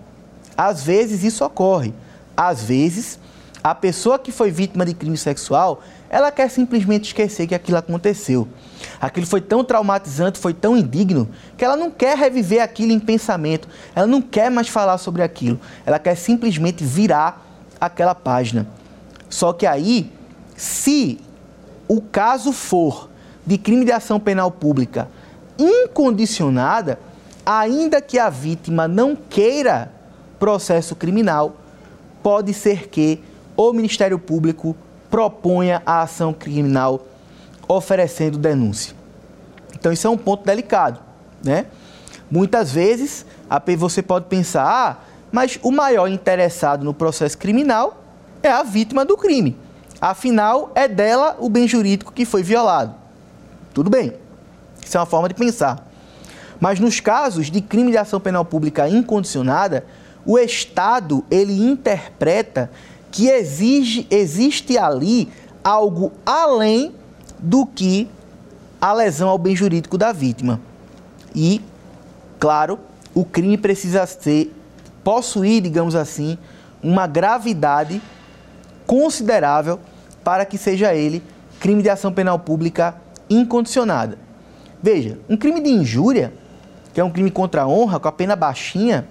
Às 0.55 0.83
vezes 0.83 1.23
isso 1.23 1.43
ocorre. 1.43 1.93
Às 2.35 2.63
vezes, 2.63 3.19
a 3.61 3.75
pessoa 3.75 4.17
que 4.17 4.31
foi 4.31 4.51
vítima 4.51 4.85
de 4.85 4.93
crime 4.93 5.17
sexual, 5.17 5.81
ela 6.09 6.31
quer 6.31 6.49
simplesmente 6.49 7.05
esquecer 7.05 7.45
que 7.45 7.53
aquilo 7.53 7.77
aconteceu. 7.77 8.47
Aquilo 8.99 9.27
foi 9.27 9.41
tão 9.41 9.63
traumatizante, 9.63 10.39
foi 10.39 10.53
tão 10.53 10.75
indigno, 10.75 11.29
que 11.55 11.63
ela 11.63 11.77
não 11.77 11.91
quer 11.91 12.17
reviver 12.17 12.61
aquilo 12.61 12.91
em 12.91 12.99
pensamento, 12.99 13.67
ela 13.95 14.07
não 14.07 14.21
quer 14.21 14.49
mais 14.49 14.67
falar 14.67 14.97
sobre 14.97 15.21
aquilo, 15.21 15.59
ela 15.85 15.99
quer 15.99 16.15
simplesmente 16.15 16.83
virar 16.83 17.45
aquela 17.79 18.15
página. 18.15 18.67
Só 19.29 19.53
que 19.53 19.67
aí, 19.67 20.11
se 20.55 21.19
o 21.87 22.01
caso 22.01 22.51
for 22.51 23.09
de 23.45 23.57
crime 23.57 23.85
de 23.85 23.91
ação 23.91 24.19
penal 24.19 24.49
pública 24.51 25.07
incondicionada, 25.57 26.99
ainda 27.45 28.01
que 28.01 28.17
a 28.17 28.29
vítima 28.29 28.87
não 28.87 29.15
queira 29.15 29.91
processo 30.39 30.95
criminal, 30.95 31.57
pode 32.23 32.53
ser 32.53 32.87
que 32.87 33.21
o 33.55 33.73
Ministério 33.73 34.17
Público 34.17 34.75
proponha 35.09 35.81
a 35.85 36.01
ação 36.01 36.33
criminal 36.33 37.05
oferecendo 37.67 38.37
denúncia. 38.37 38.95
Então 39.75 39.91
isso 39.91 40.07
é 40.07 40.09
um 40.09 40.17
ponto 40.17 40.45
delicado, 40.45 40.99
né? 41.43 41.67
Muitas 42.29 42.71
vezes 42.71 43.25
você 43.77 44.01
pode 44.01 44.25
pensar, 44.25 44.65
ah, 44.65 44.97
mas 45.31 45.59
o 45.63 45.71
maior 45.71 46.07
interessado 46.07 46.83
no 46.83 46.93
processo 46.93 47.37
criminal 47.37 48.03
é 48.43 48.49
a 48.49 48.63
vítima 48.63 49.03
do 49.03 49.17
crime. 49.17 49.57
Afinal, 50.01 50.71
é 50.75 50.87
dela 50.87 51.35
o 51.39 51.49
bem 51.49 51.67
jurídico 51.67 52.11
que 52.11 52.25
foi 52.25 52.41
violado. 52.43 52.95
Tudo 53.73 53.89
bem. 53.89 54.13
Isso 54.83 54.97
é 54.97 54.99
uma 54.99 55.05
forma 55.05 55.27
de 55.27 55.35
pensar. 55.35 55.87
Mas 56.59 56.79
nos 56.79 56.99
casos 56.99 57.47
de 57.47 57.61
crime 57.61 57.91
de 57.91 57.97
ação 57.97 58.19
penal 58.19 58.45
pública 58.45 58.87
incondicionada, 58.87 59.85
o 60.25 60.37
Estado 60.37 61.23
ele 61.29 61.53
interpreta 61.53 62.69
que 63.11 63.27
exige, 63.27 64.07
existe 64.09 64.77
ali 64.77 65.29
algo 65.63 66.11
além 66.25 66.93
do 67.37 67.65
que 67.65 68.09
a 68.79 68.93
lesão 68.93 69.29
ao 69.29 69.37
bem 69.37 69.55
jurídico 69.55 69.97
da 69.97 70.11
vítima. 70.11 70.59
E, 71.35 71.61
claro, 72.39 72.79
o 73.13 73.25
crime 73.25 73.57
precisa 73.57 74.05
ser 74.05 74.53
possuir, 75.03 75.61
digamos 75.61 75.95
assim, 75.95 76.37
uma 76.81 77.07
gravidade 77.07 78.01
considerável 78.85 79.79
para 80.23 80.45
que 80.45 80.57
seja 80.57 80.93
ele 80.93 81.23
crime 81.59 81.81
de 81.81 81.89
ação 81.89 82.11
penal 82.11 82.39
pública 82.39 82.95
incondicionada. 83.29 84.17
Veja, 84.81 85.19
um 85.29 85.35
crime 85.35 85.61
de 85.61 85.69
injúria, 85.69 86.33
que 86.93 87.01
é 87.01 87.03
um 87.03 87.11
crime 87.11 87.29
contra 87.29 87.63
a 87.63 87.67
honra, 87.67 87.99
com 87.99 88.07
a 88.07 88.11
pena 88.11 88.35
baixinha, 88.35 89.07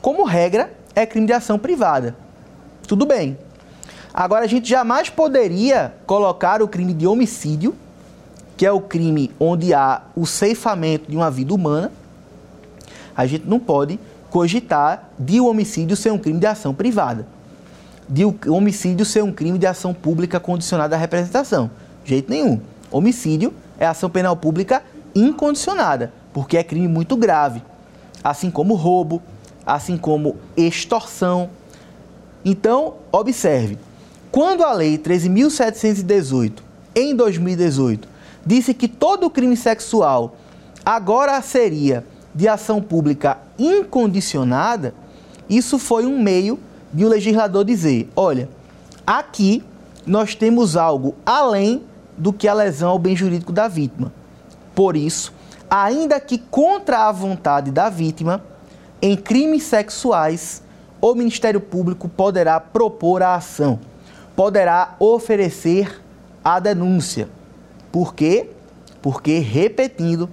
como 0.00 0.24
regra, 0.24 0.72
é 0.94 1.04
crime 1.04 1.26
de 1.26 1.32
ação 1.32 1.58
privada. 1.58 2.16
Tudo 2.86 3.06
bem. 3.06 3.38
Agora, 4.12 4.44
a 4.44 4.48
gente 4.48 4.68
jamais 4.68 5.08
poderia 5.08 5.94
colocar 6.06 6.60
o 6.62 6.68
crime 6.68 6.92
de 6.92 7.06
homicídio, 7.06 7.74
que 8.56 8.66
é 8.66 8.72
o 8.72 8.80
crime 8.80 9.30
onde 9.40 9.72
há 9.72 10.02
o 10.14 10.26
ceifamento 10.26 11.10
de 11.10 11.16
uma 11.16 11.30
vida 11.30 11.54
humana. 11.54 11.90
A 13.16 13.26
gente 13.26 13.46
não 13.46 13.58
pode 13.58 13.98
cogitar 14.30 15.10
de 15.18 15.40
o 15.40 15.46
homicídio 15.46 15.96
ser 15.96 16.10
um 16.10 16.18
crime 16.18 16.38
de 16.38 16.46
ação 16.46 16.74
privada, 16.74 17.26
de 18.08 18.24
o 18.24 18.36
homicídio 18.48 19.04
ser 19.04 19.22
um 19.22 19.32
crime 19.32 19.58
de 19.58 19.66
ação 19.66 19.94
pública 19.94 20.38
condicionada 20.38 20.96
à 20.96 20.98
representação. 20.98 21.70
De 22.04 22.10
jeito 22.10 22.30
nenhum. 22.30 22.60
Homicídio 22.90 23.54
é 23.78 23.86
ação 23.86 24.10
penal 24.10 24.36
pública 24.36 24.82
incondicionada, 25.14 26.12
porque 26.32 26.56
é 26.56 26.62
crime 26.62 26.88
muito 26.88 27.16
grave, 27.16 27.62
assim 28.22 28.50
como 28.50 28.74
roubo, 28.74 29.22
assim 29.64 29.96
como 29.96 30.36
extorsão. 30.56 31.48
Então, 32.44 32.94
observe, 33.10 33.78
quando 34.30 34.64
a 34.64 34.72
Lei 34.72 34.98
13.718, 34.98 36.54
em 36.94 37.14
2018, 37.14 38.08
disse 38.44 38.74
que 38.74 38.88
todo 38.88 39.30
crime 39.30 39.56
sexual 39.56 40.36
agora 40.84 41.40
seria 41.42 42.04
de 42.34 42.48
ação 42.48 42.80
pública 42.80 43.38
incondicionada, 43.58 44.94
isso 45.48 45.78
foi 45.78 46.06
um 46.06 46.20
meio 46.20 46.58
de 46.92 47.04
o 47.04 47.08
legislador 47.08 47.64
dizer: 47.64 48.10
olha, 48.16 48.48
aqui 49.06 49.62
nós 50.06 50.34
temos 50.34 50.76
algo 50.76 51.14
além 51.24 51.82
do 52.16 52.32
que 52.32 52.48
a 52.48 52.54
lesão 52.54 52.90
ao 52.90 52.98
bem 52.98 53.14
jurídico 53.14 53.52
da 53.52 53.68
vítima. 53.68 54.12
Por 54.74 54.96
isso, 54.96 55.32
ainda 55.70 56.18
que 56.20 56.38
contra 56.38 57.08
a 57.08 57.12
vontade 57.12 57.70
da 57.70 57.88
vítima, 57.88 58.42
em 59.00 59.16
crimes 59.16 59.64
sexuais, 59.64 60.62
o 61.02 61.16
Ministério 61.16 61.60
Público 61.60 62.08
poderá 62.08 62.60
propor 62.60 63.24
a 63.24 63.34
ação, 63.34 63.80
poderá 64.36 64.94
oferecer 65.00 66.00
a 66.44 66.60
denúncia. 66.60 67.28
Por 67.90 68.14
quê? 68.14 68.50
Porque, 69.02 69.40
repetindo, 69.40 70.30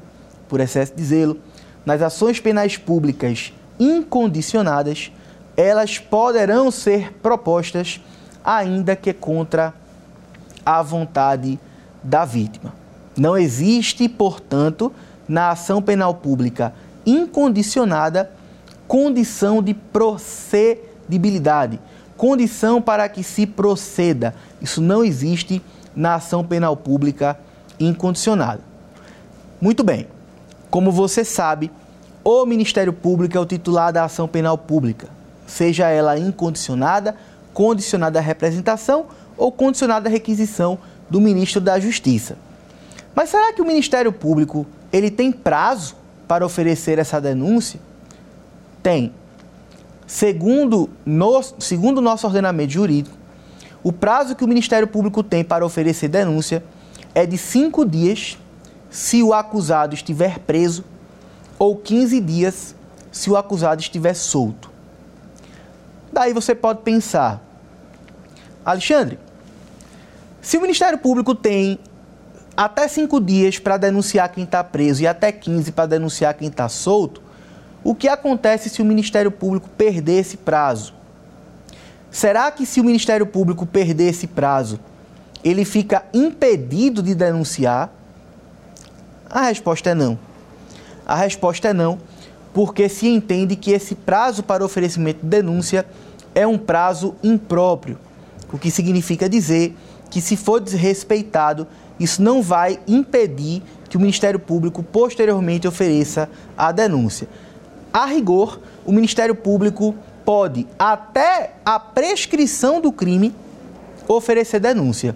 por 0.47 0.59
excesso 0.59 0.93
de 0.95 1.03
zelo, 1.03 1.39
nas 1.83 2.03
ações 2.03 2.39
penais 2.39 2.77
públicas 2.77 3.51
incondicionadas, 3.79 5.11
elas 5.57 5.97
poderão 5.97 6.69
ser 6.69 7.13
propostas, 7.13 7.99
ainda 8.45 8.95
que 8.95 9.11
contra 9.11 9.73
a 10.63 10.83
vontade 10.83 11.59
da 12.03 12.25
vítima. 12.25 12.75
Não 13.17 13.35
existe, 13.35 14.07
portanto, 14.07 14.93
na 15.27 15.49
ação 15.49 15.81
penal 15.81 16.13
pública 16.13 16.73
incondicionada 17.05 18.31
condição 18.89 19.61
de 19.61 19.73
procedibilidade, 19.75 21.79
condição 22.17 22.81
para 22.81 23.07
que 23.07 23.21
se 23.21 23.45
proceda. 23.45 24.33
Isso 24.59 24.81
não 24.81 25.05
existe 25.05 25.61
na 25.95 26.15
ação 26.15 26.43
penal 26.43 26.75
pública 26.75 27.39
incondicionada. 27.79 28.61
Muito 29.61 29.83
bem. 29.83 30.07
Como 30.71 30.91
você 30.91 31.23
sabe, 31.23 31.71
o 32.23 32.47
Ministério 32.47 32.91
Público 32.91 33.37
é 33.37 33.39
o 33.39 33.45
titular 33.45 33.93
da 33.93 34.05
ação 34.05 34.27
penal 34.27 34.57
pública, 34.57 35.07
seja 35.45 35.87
ela 35.87 36.17
incondicionada, 36.17 37.15
condicionada 37.53 38.17
à 38.17 38.21
representação 38.23 39.05
ou 39.37 39.51
condicionada 39.51 40.09
à 40.09 40.11
requisição 40.11 40.79
do 41.07 41.21
ministro 41.21 41.61
da 41.61 41.79
Justiça. 41.79 42.37
Mas 43.13 43.29
será 43.29 43.53
que 43.53 43.61
o 43.61 43.65
Ministério 43.65 44.11
Público 44.11 44.65
ele 44.91 45.11
tem 45.11 45.31
prazo 45.31 45.95
para 46.27 46.43
oferecer 46.43 46.97
essa 46.97 47.21
denúncia? 47.21 47.79
Tem. 48.81 49.13
Segundo, 50.07 50.89
no, 51.05 51.41
segundo 51.59 52.01
nosso 52.01 52.25
ordenamento 52.25 52.73
jurídico, 52.73 53.15
o 53.83 53.91
prazo 53.91 54.35
que 54.35 54.43
o 54.43 54.47
Ministério 54.47 54.87
Público 54.87 55.23
tem 55.23 55.43
para 55.43 55.65
oferecer 55.65 56.07
denúncia 56.07 56.63
é 57.13 57.25
de 57.25 57.37
cinco 57.37 57.85
dias 57.85 58.37
se 58.89 59.21
o 59.21 59.33
acusado 59.33 59.93
estiver 59.93 60.39
preso 60.39 60.83
ou 61.57 61.75
15 61.75 62.19
dias 62.21 62.75
se 63.11 63.29
o 63.29 63.37
acusado 63.37 63.81
estiver 63.81 64.13
solto. 64.13 64.69
Daí 66.11 66.33
você 66.33 66.55
pode 66.55 66.81
pensar, 66.81 67.41
Alexandre, 68.65 69.19
se 70.41 70.57
o 70.57 70.61
Ministério 70.61 70.97
Público 70.97 71.35
tem 71.35 71.79
até 72.57 72.87
cinco 72.87 73.21
dias 73.21 73.59
para 73.59 73.77
denunciar 73.77 74.29
quem 74.29 74.43
está 74.43 74.63
preso 74.63 75.03
e 75.03 75.07
até 75.07 75.31
15 75.31 75.71
para 75.71 75.85
denunciar 75.85 76.33
quem 76.33 76.47
está 76.47 76.67
solto, 76.67 77.21
o 77.83 77.95
que 77.95 78.07
acontece 78.07 78.69
se 78.69 78.81
o 78.81 78.85
Ministério 78.85 79.31
Público 79.31 79.69
perder 79.77 80.19
esse 80.19 80.37
prazo? 80.37 80.93
Será 82.11 82.51
que 82.51 82.65
se 82.65 82.81
o 82.81 82.83
Ministério 82.83 83.25
Público 83.25 83.65
perder 83.65 84.09
esse 84.09 84.27
prazo, 84.27 84.79
ele 85.43 85.63
fica 85.63 86.03
impedido 86.13 87.01
de 87.01 87.13
denunciar? 87.15 87.91
A 89.29 89.43
resposta 89.43 89.91
é 89.91 89.93
não. 89.93 90.17
A 91.05 91.15
resposta 91.15 91.69
é 91.69 91.73
não, 91.73 91.99
porque 92.53 92.89
se 92.89 93.07
entende 93.07 93.55
que 93.55 93.71
esse 93.71 93.95
prazo 93.95 94.43
para 94.43 94.65
oferecimento 94.65 95.21
de 95.21 95.27
denúncia 95.27 95.85
é 96.33 96.45
um 96.45 96.57
prazo 96.57 97.15
impróprio, 97.23 97.97
o 98.51 98.57
que 98.57 98.71
significa 98.71 99.29
dizer 99.29 99.75
que 100.09 100.21
se 100.21 100.35
for 100.35 100.59
desrespeitado, 100.59 101.67
isso 101.99 102.21
não 102.21 102.41
vai 102.41 102.79
impedir 102.87 103.61
que 103.89 103.97
o 103.97 103.99
Ministério 103.99 104.39
Público 104.39 104.81
posteriormente 104.81 105.67
ofereça 105.67 106.29
a 106.57 106.71
denúncia. 106.71 107.27
A 107.91 108.05
rigor, 108.05 108.59
o 108.85 108.91
Ministério 108.91 109.35
Público 109.35 109.95
pode, 110.23 110.67
até 110.77 111.55
a 111.65 111.79
prescrição 111.79 112.79
do 112.79 112.91
crime, 112.91 113.33
oferecer 114.07 114.59
denúncia. 114.59 115.15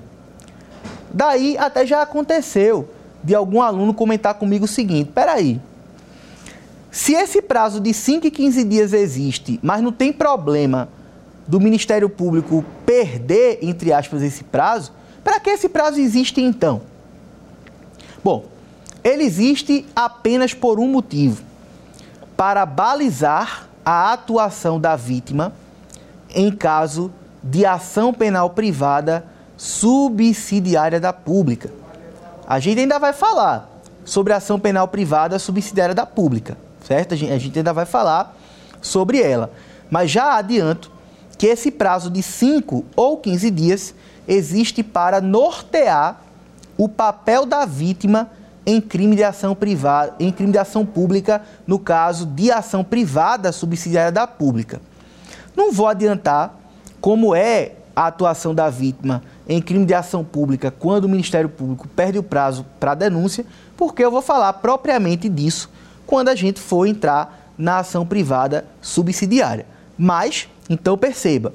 Daí 1.14 1.58
até 1.58 1.86
já 1.86 2.02
aconteceu 2.02 2.90
de 3.24 3.36
algum 3.36 3.62
aluno 3.62 3.94
comentar 3.94 4.34
comigo 4.34 4.66
o 4.66 4.68
seguinte: 4.68 5.12
peraí, 5.14 5.62
se 6.92 7.14
esse 7.14 7.42
prazo 7.42 7.80
de 7.80 7.94
5 7.94 8.28
e 8.28 8.32
15 8.32 8.64
dias 8.64 8.94
existe, 8.94 9.60
mas 9.62 9.82
não 9.82 9.92
tem 9.92 10.12
problema 10.12 10.90
do 11.48 11.60
Ministério 11.60 12.10
Público 12.10 12.64
perder, 12.86 13.60
entre 13.62 13.92
aspas, 13.92 14.22
esse 14.22 14.44
prazo, 14.44 14.92
para 15.24 15.40
que 15.40 15.50
esse 15.50 15.70
prazo 15.70 16.00
existe 16.00 16.42
então? 16.42 16.82
Bom, 18.24 18.46
ele 19.04 19.24
existe 19.24 19.86
apenas 19.96 20.54
por 20.54 20.80
um 20.80 20.88
motivo: 20.88 21.44
para 22.44 22.66
balizar 22.66 23.70
a 23.86 24.12
atuação 24.12 24.78
da 24.78 24.98
vítima 24.98 25.54
em 26.30 26.52
caso 26.52 27.10
de 27.42 27.66
ação 27.66 28.14
penal 28.14 28.50
privada 28.50 29.26
subsidiária 29.56 31.00
da 31.00 31.14
pública. 31.14 31.72
A 32.46 32.60
gente 32.60 32.82
ainda 32.82 33.00
vai 33.00 33.14
falar 33.14 33.70
sobre 34.04 34.34
ação 34.34 34.60
penal 34.60 34.90
privada 34.90 35.40
subsidiária 35.40 35.96
da 35.96 36.06
pública, 36.06 36.58
certo? 36.86 37.14
A 37.14 37.16
gente 37.16 37.58
ainda 37.58 37.72
vai 37.72 37.86
falar 37.86 38.36
sobre 38.82 39.22
ela. 39.22 39.50
Mas 39.90 40.12
já 40.12 40.36
adianto 40.36 40.92
que 41.38 41.48
esse 41.48 41.72
prazo 41.72 42.10
de 42.10 42.22
5 42.22 42.84
ou 42.94 43.20
15 43.20 43.52
dias 43.52 43.96
existe 44.28 44.84
para 44.84 45.22
nortear 45.22 46.20
o 46.78 46.90
papel 46.90 47.46
da 47.46 47.64
vítima 47.64 48.30
em 48.66 48.80
crime 48.80 49.16
de 49.16 49.24
ação 49.24 49.54
privada, 49.54 50.14
em 50.20 50.32
crime 50.32 50.52
de 50.52 50.58
ação 50.58 50.86
pública, 50.86 51.42
no 51.68 51.78
caso 51.78 52.26
de 52.26 52.52
ação 52.52 52.84
privada 52.84 53.52
subsidiária 53.52 54.12
da 54.12 54.26
pública. 54.26 54.82
Não 55.56 55.72
vou 55.72 55.88
adiantar 55.88 56.58
como 57.02 57.36
é 57.36 57.74
a 57.96 58.08
atuação 58.08 58.56
da 58.56 58.70
vítima 58.70 59.22
em 59.48 59.62
crime 59.62 59.86
de 59.86 59.94
ação 59.94 60.24
pública 60.24 60.72
quando 60.72 61.06
o 61.06 61.10
Ministério 61.10 61.50
Público 61.50 61.88
perde 61.88 62.18
o 62.18 62.24
prazo 62.24 62.66
para 62.80 62.96
denúncia, 62.96 63.46
porque 63.78 64.04
eu 64.04 64.10
vou 64.10 64.22
falar 64.22 64.54
propriamente 64.54 65.30
disso 65.30 65.70
quando 66.08 66.30
a 66.30 66.36
gente 66.36 66.60
for 66.60 66.86
entrar 66.86 67.52
na 67.58 67.80
ação 67.80 68.06
privada 68.06 68.66
subsidiária. 68.82 69.66
Mas, 69.98 70.48
então 70.70 70.98
perceba, 70.98 71.54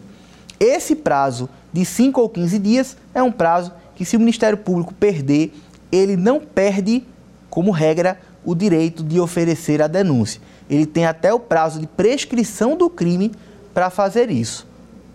esse 0.61 0.95
prazo 0.95 1.49
de 1.73 1.85
5 1.85 2.21
ou 2.21 2.29
15 2.29 2.59
dias 2.59 2.97
é 3.15 3.23
um 3.23 3.33
prazo 3.33 3.73
que, 3.95 4.05
se 4.05 4.17
o 4.17 4.21
Ministério 4.21 4.59
Público 4.59 4.95
perder, 4.95 5.53
ele 5.91 6.17
não 6.17 6.41
perde, 6.41 7.05
como 7.51 7.71
regra, 7.71 8.19
o 8.45 8.55
direito 8.55 9.03
de 9.03 9.21
oferecer 9.21 9.83
a 9.83 9.87
denúncia. 9.87 10.41
Ele 10.69 10.87
tem 10.87 11.07
até 11.07 11.33
o 11.33 11.41
prazo 11.41 11.81
de 11.81 11.87
prescrição 11.87 12.77
do 12.77 12.89
crime 12.89 13.33
para 13.75 13.91
fazer 13.91 14.31
isso. 14.31 14.67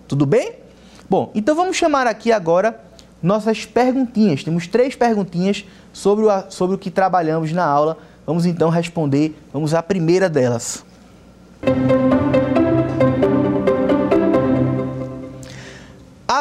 Tudo 0.07 0.25
bem? 0.25 0.53
Bom, 1.09 1.31
então 1.35 1.55
vamos 1.55 1.77
chamar 1.77 2.07
aqui 2.07 2.31
agora 2.31 2.79
nossas 3.21 3.65
perguntinhas. 3.65 4.43
Temos 4.43 4.67
três 4.67 4.95
perguntinhas 4.95 5.65
sobre 5.91 6.25
o, 6.25 6.29
sobre 6.49 6.75
o 6.75 6.79
que 6.79 6.91
trabalhamos 6.91 7.51
na 7.51 7.65
aula. 7.65 7.97
Vamos 8.25 8.45
então 8.45 8.69
responder. 8.69 9.35
Vamos 9.51 9.73
à 9.73 9.81
primeira 9.81 10.29
delas. 10.29 10.83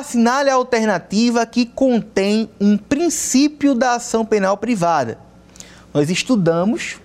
Assinale 0.02 0.50
a 0.50 0.54
alternativa 0.54 1.46
que 1.46 1.64
contém 1.64 2.50
um 2.60 2.76
princípio 2.76 3.72
da 3.72 3.94
ação 3.94 4.26
penal 4.26 4.56
privada. 4.56 5.16
Nós 5.94 6.10
estudamos 6.10 6.96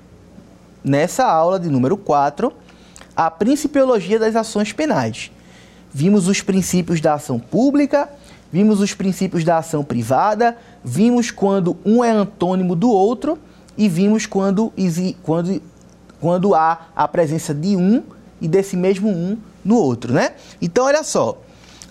nessa 0.83 1.23
aula 1.23 1.59
de 1.59 1.69
número 1.69 1.95
4 1.95 2.51
a 3.15 3.29
principiologia 3.29 4.17
das 4.17 4.35
ações 4.35 4.73
penais. 4.73 5.29
Vimos 5.93 6.27
os 6.27 6.41
princípios 6.41 6.99
da 6.99 7.13
ação 7.13 7.37
pública, 7.37 8.09
vimos 8.51 8.81
os 8.81 8.95
princípios 8.95 9.43
da 9.43 9.59
ação 9.59 9.83
privada, 9.83 10.57
vimos 10.83 11.29
quando 11.29 11.77
um 11.85 12.03
é 12.03 12.09
antônimo 12.09 12.75
do 12.75 12.89
outro 12.89 13.37
e 13.77 13.87
vimos 13.87 14.25
quando, 14.25 14.73
quando, 15.21 15.61
quando 16.19 16.55
há 16.55 16.87
a 16.95 17.07
presença 17.07 17.53
de 17.53 17.75
um 17.75 18.01
e 18.41 18.47
desse 18.47 18.75
mesmo 18.75 19.07
um 19.07 19.37
no 19.63 19.75
outro, 19.75 20.11
né? 20.11 20.33
Então, 20.59 20.85
olha 20.85 21.03
só. 21.03 21.43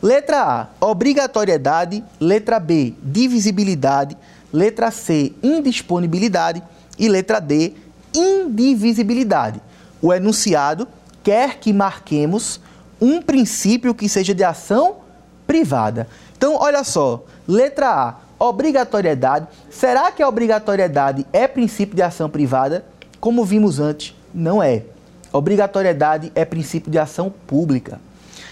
Letra 0.06 0.68
A, 0.80 0.86
obrigatoriedade. 0.86 2.04
Letra 2.20 2.60
B, 2.60 2.94
divisibilidade. 3.02 4.16
Letra 4.52 4.92
C, 4.92 5.32
indisponibilidade. 5.42 6.62
E 6.96 7.08
letra 7.08 7.40
D, 7.40 7.72
indivisibilidade. 8.14 9.60
O 10.00 10.14
enunciado 10.14 10.86
quer 11.24 11.58
que 11.58 11.72
marquemos 11.72 12.60
um 13.00 13.20
princípio 13.20 13.92
que 13.96 14.08
seja 14.08 14.32
de 14.32 14.44
ação 14.44 14.98
privada. 15.44 16.06
Então, 16.36 16.54
olha 16.54 16.84
só, 16.84 17.24
letra 17.48 17.90
A, 17.90 18.14
obrigatoriedade. 18.38 19.48
Será 19.72 20.12
que 20.12 20.22
a 20.22 20.28
obrigatoriedade 20.28 21.26
é 21.32 21.48
princípio 21.48 21.96
de 21.96 22.02
ação 22.02 22.30
privada? 22.30 22.84
Como 23.18 23.44
vimos 23.44 23.80
antes, 23.80 24.14
não 24.32 24.62
é. 24.62 24.84
Obrigatoriedade 25.32 26.30
é 26.32 26.44
princípio 26.44 26.92
de 26.92 26.98
ação 27.00 27.34
pública. 27.44 28.05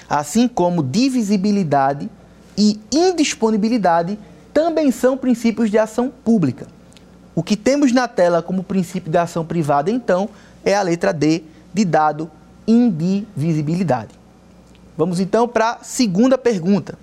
Assim 0.09 0.47
como 0.47 0.83
divisibilidade 0.83 2.11
e 2.57 2.79
indisponibilidade 2.93 4.19
também 4.53 4.91
são 4.91 5.17
princípios 5.17 5.71
de 5.71 5.79
ação 5.79 6.13
pública. 6.25 6.67
O 7.35 7.43
que 7.43 7.57
temos 7.57 7.93
na 7.93 8.07
tela 8.07 8.43
como 8.43 8.63
princípio 8.63 9.11
de 9.11 9.19
ação 9.19 9.45
privada, 9.45 9.91
então, 9.91 10.29
é 10.65 10.75
a 10.75 10.83
letra 10.83 11.13
D 11.13 11.43
de 11.73 11.85
dado 11.85 12.31
indivisibilidade. 12.67 14.11
Vamos 14.97 15.19
então 15.19 15.49
para 15.49 15.73
a 15.73 15.79
segunda 15.83 16.39
pergunta. 16.39 16.97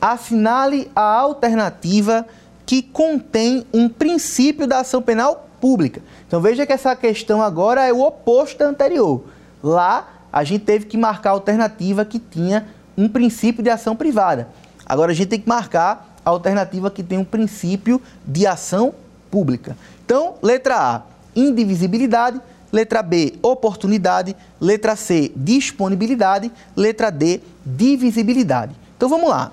Assinale 0.00 0.88
a 0.94 1.02
alternativa 1.02 2.24
que 2.64 2.82
contém 2.82 3.66
um 3.72 3.88
princípio 3.88 4.66
da 4.66 4.80
ação 4.80 5.02
penal 5.02 5.48
pública. 5.60 6.00
Então 6.26 6.40
veja 6.40 6.66
que 6.66 6.72
essa 6.72 6.94
questão 6.96 7.40
agora 7.40 7.84
é 7.84 7.92
o 7.92 8.00
oposto 8.00 8.58
da 8.58 8.66
anterior. 8.66 9.24
Lá 9.62 10.08
a 10.32 10.44
gente 10.44 10.64
teve 10.64 10.86
que 10.86 10.96
marcar 10.96 11.30
a 11.30 11.32
alternativa 11.32 12.04
que 12.04 12.18
tinha 12.18 12.66
um 12.96 13.08
princípio 13.08 13.62
de 13.62 13.70
ação 13.70 13.94
privada. 13.94 14.48
Agora 14.84 15.12
a 15.12 15.14
gente 15.14 15.28
tem 15.28 15.40
que 15.40 15.48
marcar 15.48 16.16
a 16.24 16.30
alternativa 16.30 16.90
que 16.90 17.02
tem 17.02 17.18
um 17.18 17.24
princípio 17.24 18.00
de 18.26 18.46
ação 18.46 18.94
pública. 19.30 19.76
Então, 20.04 20.34
letra 20.42 20.76
A, 20.76 21.02
indivisibilidade. 21.34 22.40
Letra 22.72 23.02
B, 23.02 23.34
oportunidade. 23.42 24.36
Letra 24.60 24.96
C, 24.96 25.32
disponibilidade. 25.36 26.50
Letra 26.76 27.10
D, 27.10 27.40
divisibilidade. 27.64 28.74
Então 28.96 29.08
vamos 29.08 29.30
lá. 29.30 29.52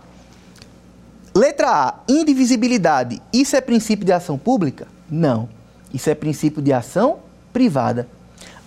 Letra 1.35 1.69
A, 1.69 1.95
indivisibilidade. 2.07 3.21
Isso 3.31 3.55
é 3.55 3.61
princípio 3.61 4.05
de 4.05 4.11
ação 4.11 4.37
pública? 4.37 4.87
Não. 5.09 5.47
Isso 5.93 6.09
é 6.09 6.15
princípio 6.15 6.61
de 6.61 6.73
ação 6.73 7.19
privada. 7.51 8.07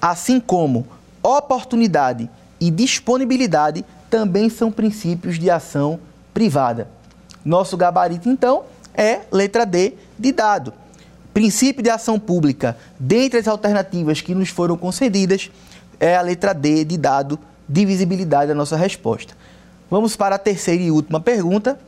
Assim 0.01 0.39
como 0.39 0.87
oportunidade 1.22 2.31
e 2.61 2.70
disponibilidade 2.70 3.85
também 4.09 4.49
são 4.49 4.70
princípios 4.70 5.39
de 5.39 5.51
ação 5.51 5.99
privada. 6.33 6.89
Nosso 7.45 7.77
gabarito, 7.77 8.29
então, 8.29 8.64
é 8.95 9.22
letra 9.31 9.66
D 9.66 9.95
de 10.18 10.33
dado 10.33 10.72
princípio 11.37 11.83
de 11.83 11.91
ação 11.91 12.18
pública, 12.18 12.79
dentre 12.99 13.39
as 13.39 13.47
alternativas 13.47 14.22
que 14.22 14.35
nos 14.35 14.49
foram 14.49 14.74
concedidas, 14.74 15.51
é 16.01 16.16
a 16.16 16.22
letra 16.22 16.55
D 16.55 16.83
de 16.83 16.97
dado 16.97 17.39
divisibilidade 17.68 18.49
da 18.49 18.55
nossa 18.55 18.74
resposta. 18.74 19.35
Vamos 19.91 20.16
para 20.16 20.37
a 20.37 20.39
terceira 20.39 20.83
e 20.83 20.91
última 20.91 21.20
pergunta. 21.20 21.79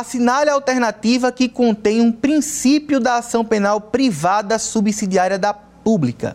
Assinale 0.00 0.48
a 0.48 0.54
alternativa 0.54 1.30
que 1.30 1.46
contém 1.46 2.00
um 2.00 2.10
princípio 2.10 2.98
da 2.98 3.16
ação 3.16 3.44
penal 3.44 3.78
privada 3.82 4.58
subsidiária 4.58 5.38
da 5.38 5.52
pública. 5.52 6.34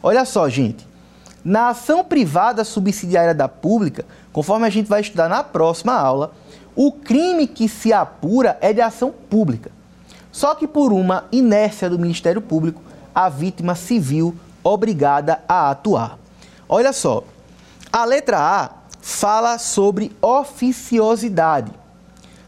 Olha 0.00 0.24
só, 0.24 0.48
gente. 0.48 0.86
Na 1.44 1.70
ação 1.70 2.04
privada 2.04 2.62
subsidiária 2.62 3.34
da 3.34 3.48
pública, 3.48 4.04
conforme 4.32 4.64
a 4.64 4.70
gente 4.70 4.88
vai 4.88 5.00
estudar 5.00 5.28
na 5.28 5.42
próxima 5.42 5.92
aula, 5.92 6.32
o 6.76 6.92
crime 6.92 7.48
que 7.48 7.68
se 7.68 7.92
apura 7.92 8.56
é 8.60 8.72
de 8.72 8.80
ação 8.80 9.12
pública. 9.28 9.72
Só 10.30 10.54
que 10.54 10.68
por 10.68 10.92
uma 10.92 11.24
inércia 11.32 11.90
do 11.90 11.98
Ministério 11.98 12.40
Público, 12.40 12.80
a 13.12 13.28
vítima 13.28 13.74
se 13.74 13.98
viu 13.98 14.36
obrigada 14.62 15.40
a 15.48 15.70
atuar. 15.70 16.16
Olha 16.68 16.92
só, 16.92 17.24
a 17.92 18.04
letra 18.04 18.38
A 18.38 18.70
fala 19.00 19.58
sobre 19.58 20.16
oficiosidade. 20.22 21.79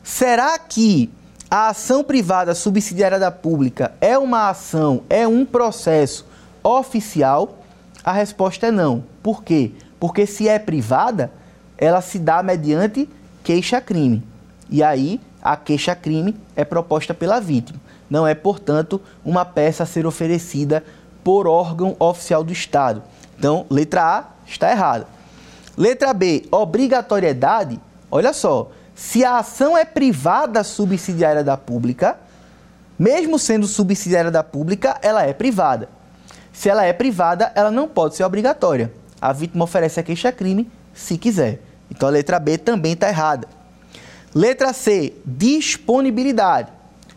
Será 0.03 0.59
que 0.59 1.11
a 1.51 1.69
ação 1.69 2.03
privada 2.03 2.55
subsidiária 2.55 3.19
da 3.19 3.31
pública 3.31 3.93
é 4.01 4.19
uma 4.19 4.49
ação, 4.49 5.03
é 5.09 5.27
um 5.29 5.45
processo 5.45 6.27
oficial? 6.63 7.59
A 8.03 8.13
resposta 8.13 8.67
é 8.67 8.71
não. 8.71 9.05
Por 9.23 9.45
quê? 9.45 9.73
Porque 10.01 10.27
se 10.27 10.49
é 10.49 10.59
privada, 10.59 11.31
ela 11.79 12.01
se 12.01 12.19
dá 12.19 12.43
mediante 12.43 13.09
queixa-crime. 13.45 14.23
E 14.69 14.83
aí, 14.83 15.21
a 15.41 15.57
queixa-crime 15.57 16.37
é 16.57 16.65
proposta 16.65 17.15
pela 17.15 17.41
vítima. 17.41 17.81
Não 18.11 18.27
é, 18.27 18.35
portanto, 18.35 19.01
uma 19.25 19.45
peça 19.45 19.85
a 19.85 19.87
ser 19.87 20.05
oferecida 20.05 20.83
por 21.23 21.47
órgão 21.47 21.95
oficial 21.99 22.43
do 22.43 22.53
Estado. 22.53 23.03
Então, 23.39 23.67
letra 23.71 24.03
A 24.03 24.25
está 24.47 24.71
errada. 24.71 25.07
Letra 25.77 26.13
B, 26.13 26.47
obrigatoriedade. 26.51 27.81
Olha 28.11 28.33
só, 28.33 28.71
se 28.95 29.25
a 29.25 29.39
ação 29.39 29.77
é 29.77 29.85
privada 29.85 30.63
subsidiária 30.63 31.43
da 31.43 31.57
pública, 31.57 32.19
mesmo 32.99 33.39
sendo 33.39 33.67
subsidiária 33.67 34.31
da 34.31 34.43
pública, 34.45 34.99
ela 35.03 35.25
é 35.25 35.33
privada. 35.33 35.89
Se 36.53 36.69
ela 36.69 36.85
é 36.85 36.93
privada, 36.93 37.51
ela 37.55 37.71
não 37.71 37.89
pode 37.89 38.15
ser 38.17 38.25
obrigatória. 38.25 38.93
A 39.21 39.33
vítima 39.33 39.65
oferece 39.65 39.99
a 39.99 40.03
queixa-crime 40.03 40.71
se 40.93 41.17
quiser. 41.17 41.61
Então 41.91 42.09
a 42.09 42.13
letra 42.13 42.39
B 42.39 42.59
também 42.59 42.93
está 42.93 43.09
errada. 43.09 43.49
Letra 44.35 44.73
C, 44.73 45.15
disponibilidade. 45.25 46.71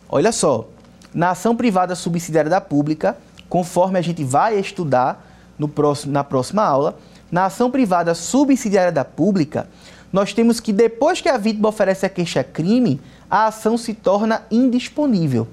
Olha 0.10 0.32
só, 0.32 0.70
na 1.14 1.32
ação 1.32 1.56
privada 1.56 1.96
subsidiária 1.96 2.50
da 2.50 2.62
pública, 2.62 3.18
conforme 3.48 3.98
a 3.98 4.02
gente 4.02 4.24
vai 4.24 4.60
estudar 4.60 5.26
no 5.58 5.68
próximo, 5.68 6.12
na 6.12 6.24
próxima 6.24 6.64
aula, 6.64 6.98
na 7.32 7.46
ação 7.46 7.72
privada 7.72 8.14
subsidiária 8.14 8.92
da 8.92 9.06
pública, 9.06 9.68
nós 10.16 10.32
temos 10.32 10.62
que 10.62 10.72
depois 10.72 11.20
que 11.20 11.28
a 11.28 11.36
vítima 11.36 11.68
oferece 11.68 12.06
a 12.06 12.10
queixa-crime, 12.10 13.02
a 13.30 13.48
ação 13.48 13.78
se 13.78 13.94
torna 13.94 14.44
indisponível. 14.50 15.46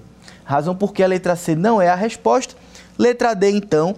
Razão 0.45 0.73
porque 0.73 1.03
a 1.03 1.07
letra 1.09 1.35
C 1.35 1.57
não 1.57 1.83
é 1.83 1.89
a 1.89 1.97
resposta. 1.97 2.55
Letra 2.97 3.35
D, 3.35 3.51
então, 3.51 3.97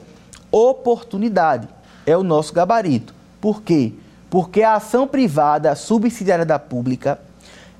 oportunidade. 0.51 1.69
é 2.07 2.17
o 2.17 2.23
nosso 2.23 2.55
gabarito. 2.55 3.15
Por 3.43 3.61
quê? 3.61 3.93
Porque 4.31 4.63
a 4.63 4.77
ação 4.77 5.07
privada 5.07 5.75
subsidiária 5.75 6.47
da 6.47 6.59
pública, 6.59 7.21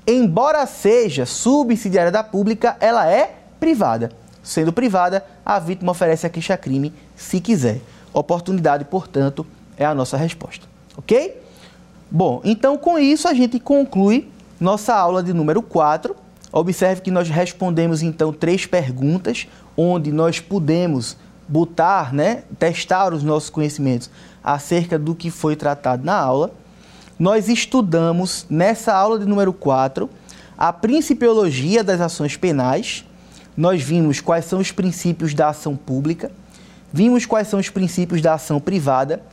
embora 0.05 0.63
seja 0.67 1.25
subsidiária 1.25 2.11
da 2.11 2.23
pública, 2.23 2.77
ela 2.79 3.09
é 3.09 3.33
privada. 3.59 4.11
Sendo 4.43 4.71
privada, 4.71 5.25
a 5.43 5.57
vítima 5.57 5.91
oferece 5.91 6.27
a 6.27 6.29
queixa-crime 6.29 6.93
se 7.15 7.41
quiser. 7.41 7.81
Oportunidade, 8.13 8.85
portanto, 8.85 9.43
é 9.75 9.83
a 9.83 9.95
nossa 9.95 10.17
resposta. 10.17 10.67
Ok? 10.95 11.44
Bom, 12.09 12.41
então 12.43 12.77
com 12.77 12.99
isso 12.99 13.27
a 13.27 13.33
gente 13.33 13.59
conclui 13.59 14.29
nossa 14.59 14.93
aula 14.95 15.23
de 15.23 15.33
número 15.33 15.61
4. 15.61 16.15
Observe 16.51 17.01
que 17.01 17.11
nós 17.11 17.29
respondemos 17.29 18.01
então 18.01 18.31
três 18.31 18.65
perguntas, 18.65 19.47
onde 19.75 20.11
nós 20.11 20.39
pudemos 20.39 21.17
botar, 21.47 22.13
né, 22.13 22.43
testar 22.57 23.13
os 23.13 23.23
nossos 23.23 23.49
conhecimentos 23.49 24.09
acerca 24.43 24.97
do 24.97 25.13
que 25.13 25.29
foi 25.29 25.55
tratado 25.55 26.05
na 26.05 26.15
aula. 26.15 26.51
Nós 27.17 27.49
estudamos 27.49 28.45
nessa 28.49 28.93
aula 28.93 29.19
de 29.19 29.25
número 29.25 29.53
4 29.53 30.09
a 30.57 30.71
principiologia 30.71 31.83
das 31.83 31.99
ações 31.99 32.37
penais. 32.37 33.05
Nós 33.57 33.81
vimos 33.81 34.21
quais 34.21 34.45
são 34.45 34.59
os 34.59 34.71
princípios 34.71 35.33
da 35.33 35.49
ação 35.49 35.75
pública, 35.75 36.31
vimos 36.91 37.25
quais 37.25 37.47
são 37.47 37.59
os 37.59 37.69
princípios 37.69 38.21
da 38.21 38.33
ação 38.33 38.59
privada, 38.59 39.23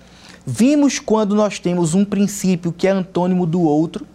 vimos 0.46 0.98
quando 0.98 1.34
nós 1.34 1.58
temos 1.58 1.94
um 1.94 2.04
princípio 2.04 2.72
que 2.72 2.86
é 2.86 2.90
antônimo 2.90 3.46
do 3.46 3.62
outro, 3.62 4.06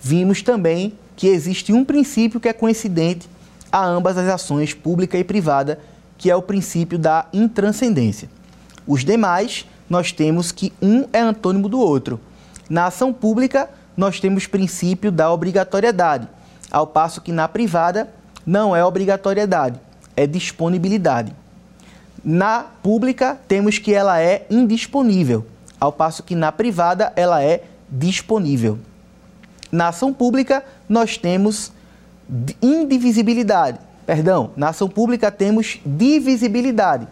vimos 0.00 0.42
também 0.42 0.94
que 1.16 1.28
existe 1.28 1.72
um 1.72 1.84
princípio 1.84 2.40
que 2.40 2.48
é 2.48 2.52
coincidente 2.52 3.28
a 3.70 3.84
ambas 3.84 4.18
as 4.18 4.28
ações 4.28 4.74
pública 4.74 5.18
e 5.18 5.24
privada 5.24 5.78
que 6.18 6.30
é 6.30 6.36
o 6.36 6.42
princípio 6.42 6.98
da 6.98 7.26
intranscendência. 7.32 8.30
Os 8.86 9.04
demais, 9.04 9.66
nós 9.90 10.12
temos 10.12 10.52
que 10.52 10.72
um 10.80 11.04
é 11.12 11.20
antônimo 11.20 11.68
do 11.68 11.80
outro. 11.80 12.20
Na 12.70 12.86
ação 12.86 13.12
pública, 13.12 13.68
nós 13.96 14.20
temos 14.20 14.46
princípio 14.46 15.10
da 15.10 15.32
obrigatoriedade, 15.32 16.28
ao 16.70 16.86
passo 16.86 17.20
que 17.20 17.32
na 17.32 17.48
privada 17.48 18.08
não 18.46 18.74
é 18.74 18.84
obrigatoriedade, 18.84 19.80
é 20.16 20.26
disponibilidade. 20.26 21.34
Na 22.24 22.64
pública, 22.82 23.38
temos 23.48 23.78
que 23.78 23.92
ela 23.92 24.20
é 24.20 24.46
indisponível, 24.48 25.44
ao 25.80 25.92
passo 25.92 26.22
que 26.22 26.34
na 26.34 26.52
privada 26.52 27.12
ela 27.16 27.42
é 27.42 27.64
disponível. 27.90 28.78
Na 29.70 29.88
ação 29.88 30.12
pública, 30.12 30.64
nós 30.88 31.16
temos 31.16 31.72
indivisibilidade, 32.62 33.78
perdão, 34.06 34.50
na 34.56 34.68
ação 34.68 34.88
pública 34.88 35.30
temos 35.30 35.80
divisibilidade. 35.84 37.08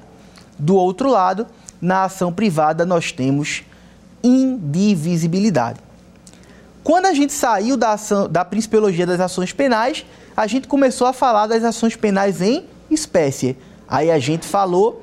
Do 0.59 0.77
outro 0.77 1.11
lado, 1.11 1.47
na 1.81 2.05
ação 2.05 2.33
privada 2.33 2.85
nós 2.85 3.11
temos 3.11 3.65
indivisibilidade. 4.23 5.81
Quando 6.85 7.07
a 7.07 7.15
gente 7.15 7.33
saiu 7.33 7.77
da, 7.77 7.93
ação, 7.93 8.29
da 8.29 8.45
principiologia 8.45 9.07
das 9.07 9.21
ações 9.21 9.53
penais, 9.53 10.05
a 10.37 10.47
gente 10.47 10.69
começou 10.69 11.07
a 11.07 11.13
falar 11.13 11.47
das 11.47 11.65
ações 11.65 11.97
penais 11.97 12.41
em 12.41 12.65
espécie. 12.91 13.57
Aí 13.91 14.11
a 14.11 14.19
gente 14.21 14.47
falou 14.47 15.03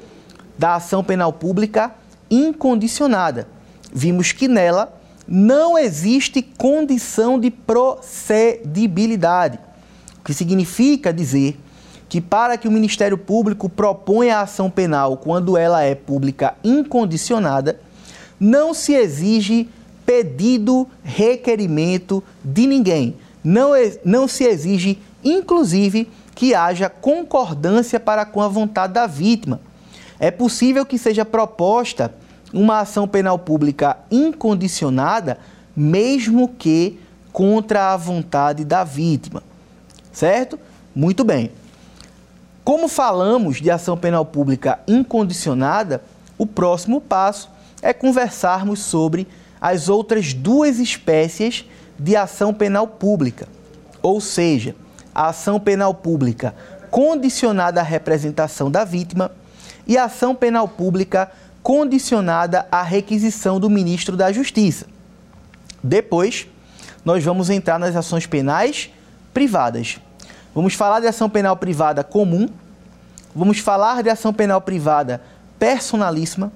da 0.58 0.76
ação 0.76 1.04
penal 1.04 1.34
pública 1.34 1.94
incondicionada. 2.32 3.50
Vimos 3.92 4.32
que 4.32 4.48
nela 4.48 4.98
não 5.28 5.78
existe 5.78 6.42
condição 6.42 7.38
de 7.38 7.52
procedibilidade, 7.52 9.60
o 10.20 10.22
que 10.24 10.34
significa 10.34 11.12
dizer 11.12 11.60
que 12.08 12.22
para 12.22 12.58
que 12.58 12.70
o 12.70 12.72
Ministério 12.72 13.18
Público 13.18 13.68
proponha 13.68 14.38
a 14.38 14.44
ação 14.44 14.70
penal 14.70 15.18
quando 15.18 15.58
ela 15.58 15.84
é 15.84 15.94
pública 15.94 16.56
incondicionada, 16.64 17.82
não 18.40 18.74
se 18.74 18.94
exige 18.94 19.68
pedido, 20.06 20.88
requerimento 21.04 22.24
de 22.44 22.66
ninguém. 22.66 23.18
Não, 23.44 23.72
não 24.06 24.26
se 24.26 24.46
exige, 24.46 24.98
inclusive, 25.22 26.08
que 26.38 26.54
haja 26.54 26.88
concordância 26.88 28.00
para 28.00 28.24
com 28.24 28.44
a 28.44 28.48
vontade 28.48 28.94
da 28.94 29.08
vítima. 29.08 29.60
É 30.20 30.30
possível 30.30 30.86
que 30.86 30.96
seja 30.96 31.26
proposta 31.26 32.14
uma 32.54 32.82
ação 32.82 33.08
penal 33.08 33.40
pública 33.40 33.98
incondicionada, 34.12 35.40
mesmo 35.76 36.48
que 36.48 37.00
contra 37.34 37.92
a 37.92 37.98
vontade 37.98 38.64
da 38.64 38.84
vítima. 38.84 39.42
Certo? 40.12 40.60
Muito 40.94 41.24
bem. 41.24 41.52
Como 42.64 42.88
falamos 42.88 43.60
de 43.60 43.72
ação 43.72 43.98
penal 43.98 44.24
pública 44.24 44.78
incondicionada, 44.88 46.04
o 46.38 46.46
próximo 46.46 47.02
passo 47.02 47.50
é 47.82 47.92
conversarmos 47.94 48.82
sobre 48.82 49.28
as 49.60 49.90
outras 49.90 50.36
duas 50.36 50.78
espécies 50.78 51.66
de 51.98 52.16
ação 52.16 52.54
penal 52.54 52.86
pública, 52.86 53.48
ou 54.04 54.22
seja, 54.22 54.76
a 55.18 55.30
ação 55.30 55.60
penal 55.60 55.96
pública 55.96 56.54
condicionada 56.92 57.82
à 57.82 57.84
representação 57.84 58.70
da 58.70 58.84
vítima 58.84 59.32
e 59.88 59.98
a 59.98 60.04
ação 60.04 60.36
penal 60.36 60.68
pública 60.68 61.32
condicionada 61.64 62.68
à 62.72 62.84
requisição 62.84 63.60
do 63.60 63.68
ministro 63.68 64.16
da 64.16 64.32
Justiça. 64.32 64.86
Depois, 65.84 66.48
nós 67.04 67.24
vamos 67.24 67.50
entrar 67.50 67.80
nas 67.80 67.96
ações 67.96 68.28
penais 68.28 68.92
privadas. 69.34 70.00
Vamos 70.54 70.76
falar 70.76 71.00
de 71.00 71.08
ação 71.08 71.28
penal 71.28 71.58
privada 71.58 72.04
comum, 72.04 72.48
vamos 73.36 73.58
falar 73.58 74.04
de 74.04 74.12
ação 74.12 74.32
penal 74.32 74.62
privada 74.62 75.20
personalíssima, 75.58 76.52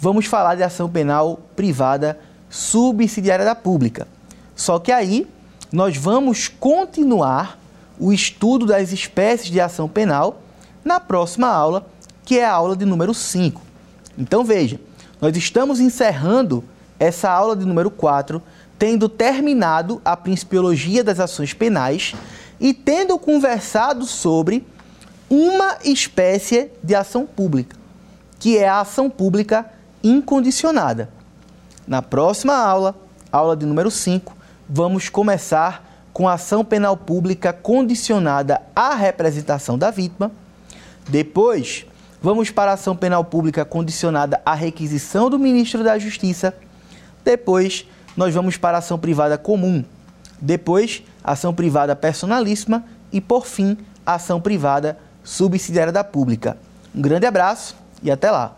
vamos 0.00 0.26
falar 0.26 0.54
de 0.54 0.62
ação 0.62 0.88
penal 0.88 1.40
privada 1.56 2.16
subsidiária 2.48 3.44
da 3.44 3.56
pública. 3.56 4.06
Só 4.54 4.78
que 4.78 4.92
aí 4.92 5.26
nós 5.72 5.96
vamos 5.96 6.46
continuar 6.46 7.58
o 7.98 8.12
estudo 8.12 8.66
das 8.66 8.92
espécies 8.92 9.50
de 9.50 9.60
ação 9.60 9.88
penal 9.88 10.42
na 10.84 11.00
próxima 11.00 11.48
aula, 11.48 11.86
que 12.24 12.38
é 12.38 12.44
a 12.44 12.52
aula 12.52 12.76
de 12.76 12.84
número 12.84 13.12
5. 13.12 13.60
Então 14.16 14.44
veja, 14.44 14.80
nós 15.20 15.36
estamos 15.36 15.80
encerrando 15.80 16.64
essa 16.98 17.30
aula 17.30 17.56
de 17.56 17.64
número 17.64 17.90
4, 17.90 18.42
tendo 18.78 19.08
terminado 19.08 20.00
a 20.04 20.16
principiologia 20.16 21.02
das 21.02 21.20
ações 21.20 21.52
penais 21.52 22.14
e 22.60 22.72
tendo 22.72 23.18
conversado 23.18 24.04
sobre 24.04 24.66
uma 25.28 25.78
espécie 25.84 26.70
de 26.82 26.94
ação 26.94 27.26
pública, 27.26 27.76
que 28.38 28.56
é 28.56 28.68
a 28.68 28.80
ação 28.80 29.10
pública 29.10 29.66
incondicionada. 30.02 31.10
Na 31.86 32.02
próxima 32.02 32.54
aula, 32.54 32.94
aula 33.30 33.56
de 33.56 33.66
número 33.66 33.90
5, 33.90 34.36
vamos 34.68 35.08
começar 35.08 35.87
com 36.12 36.28
ação 36.28 36.64
penal 36.64 36.96
pública 36.96 37.52
condicionada 37.52 38.60
à 38.74 38.94
representação 38.94 39.78
da 39.78 39.90
vítima. 39.90 40.30
Depois, 41.08 41.86
vamos 42.20 42.50
para 42.50 42.72
a 42.72 42.74
ação 42.74 42.96
penal 42.96 43.24
pública 43.24 43.64
condicionada 43.64 44.40
à 44.44 44.54
requisição 44.54 45.30
do 45.30 45.38
ministro 45.38 45.84
da 45.84 45.98
Justiça. 45.98 46.54
Depois, 47.24 47.86
nós 48.16 48.34
vamos 48.34 48.56
para 48.56 48.78
a 48.78 48.80
ação 48.80 48.98
privada 48.98 49.38
comum. 49.38 49.84
Depois, 50.40 51.02
ação 51.22 51.54
privada 51.54 51.94
personalíssima 51.94 52.84
e, 53.12 53.20
por 53.20 53.46
fim, 53.46 53.76
ação 54.04 54.40
privada 54.40 54.98
subsidiária 55.22 55.92
da 55.92 56.02
pública. 56.02 56.56
Um 56.94 57.00
grande 57.00 57.26
abraço 57.26 57.76
e 58.02 58.10
até 58.10 58.30
lá! 58.30 58.57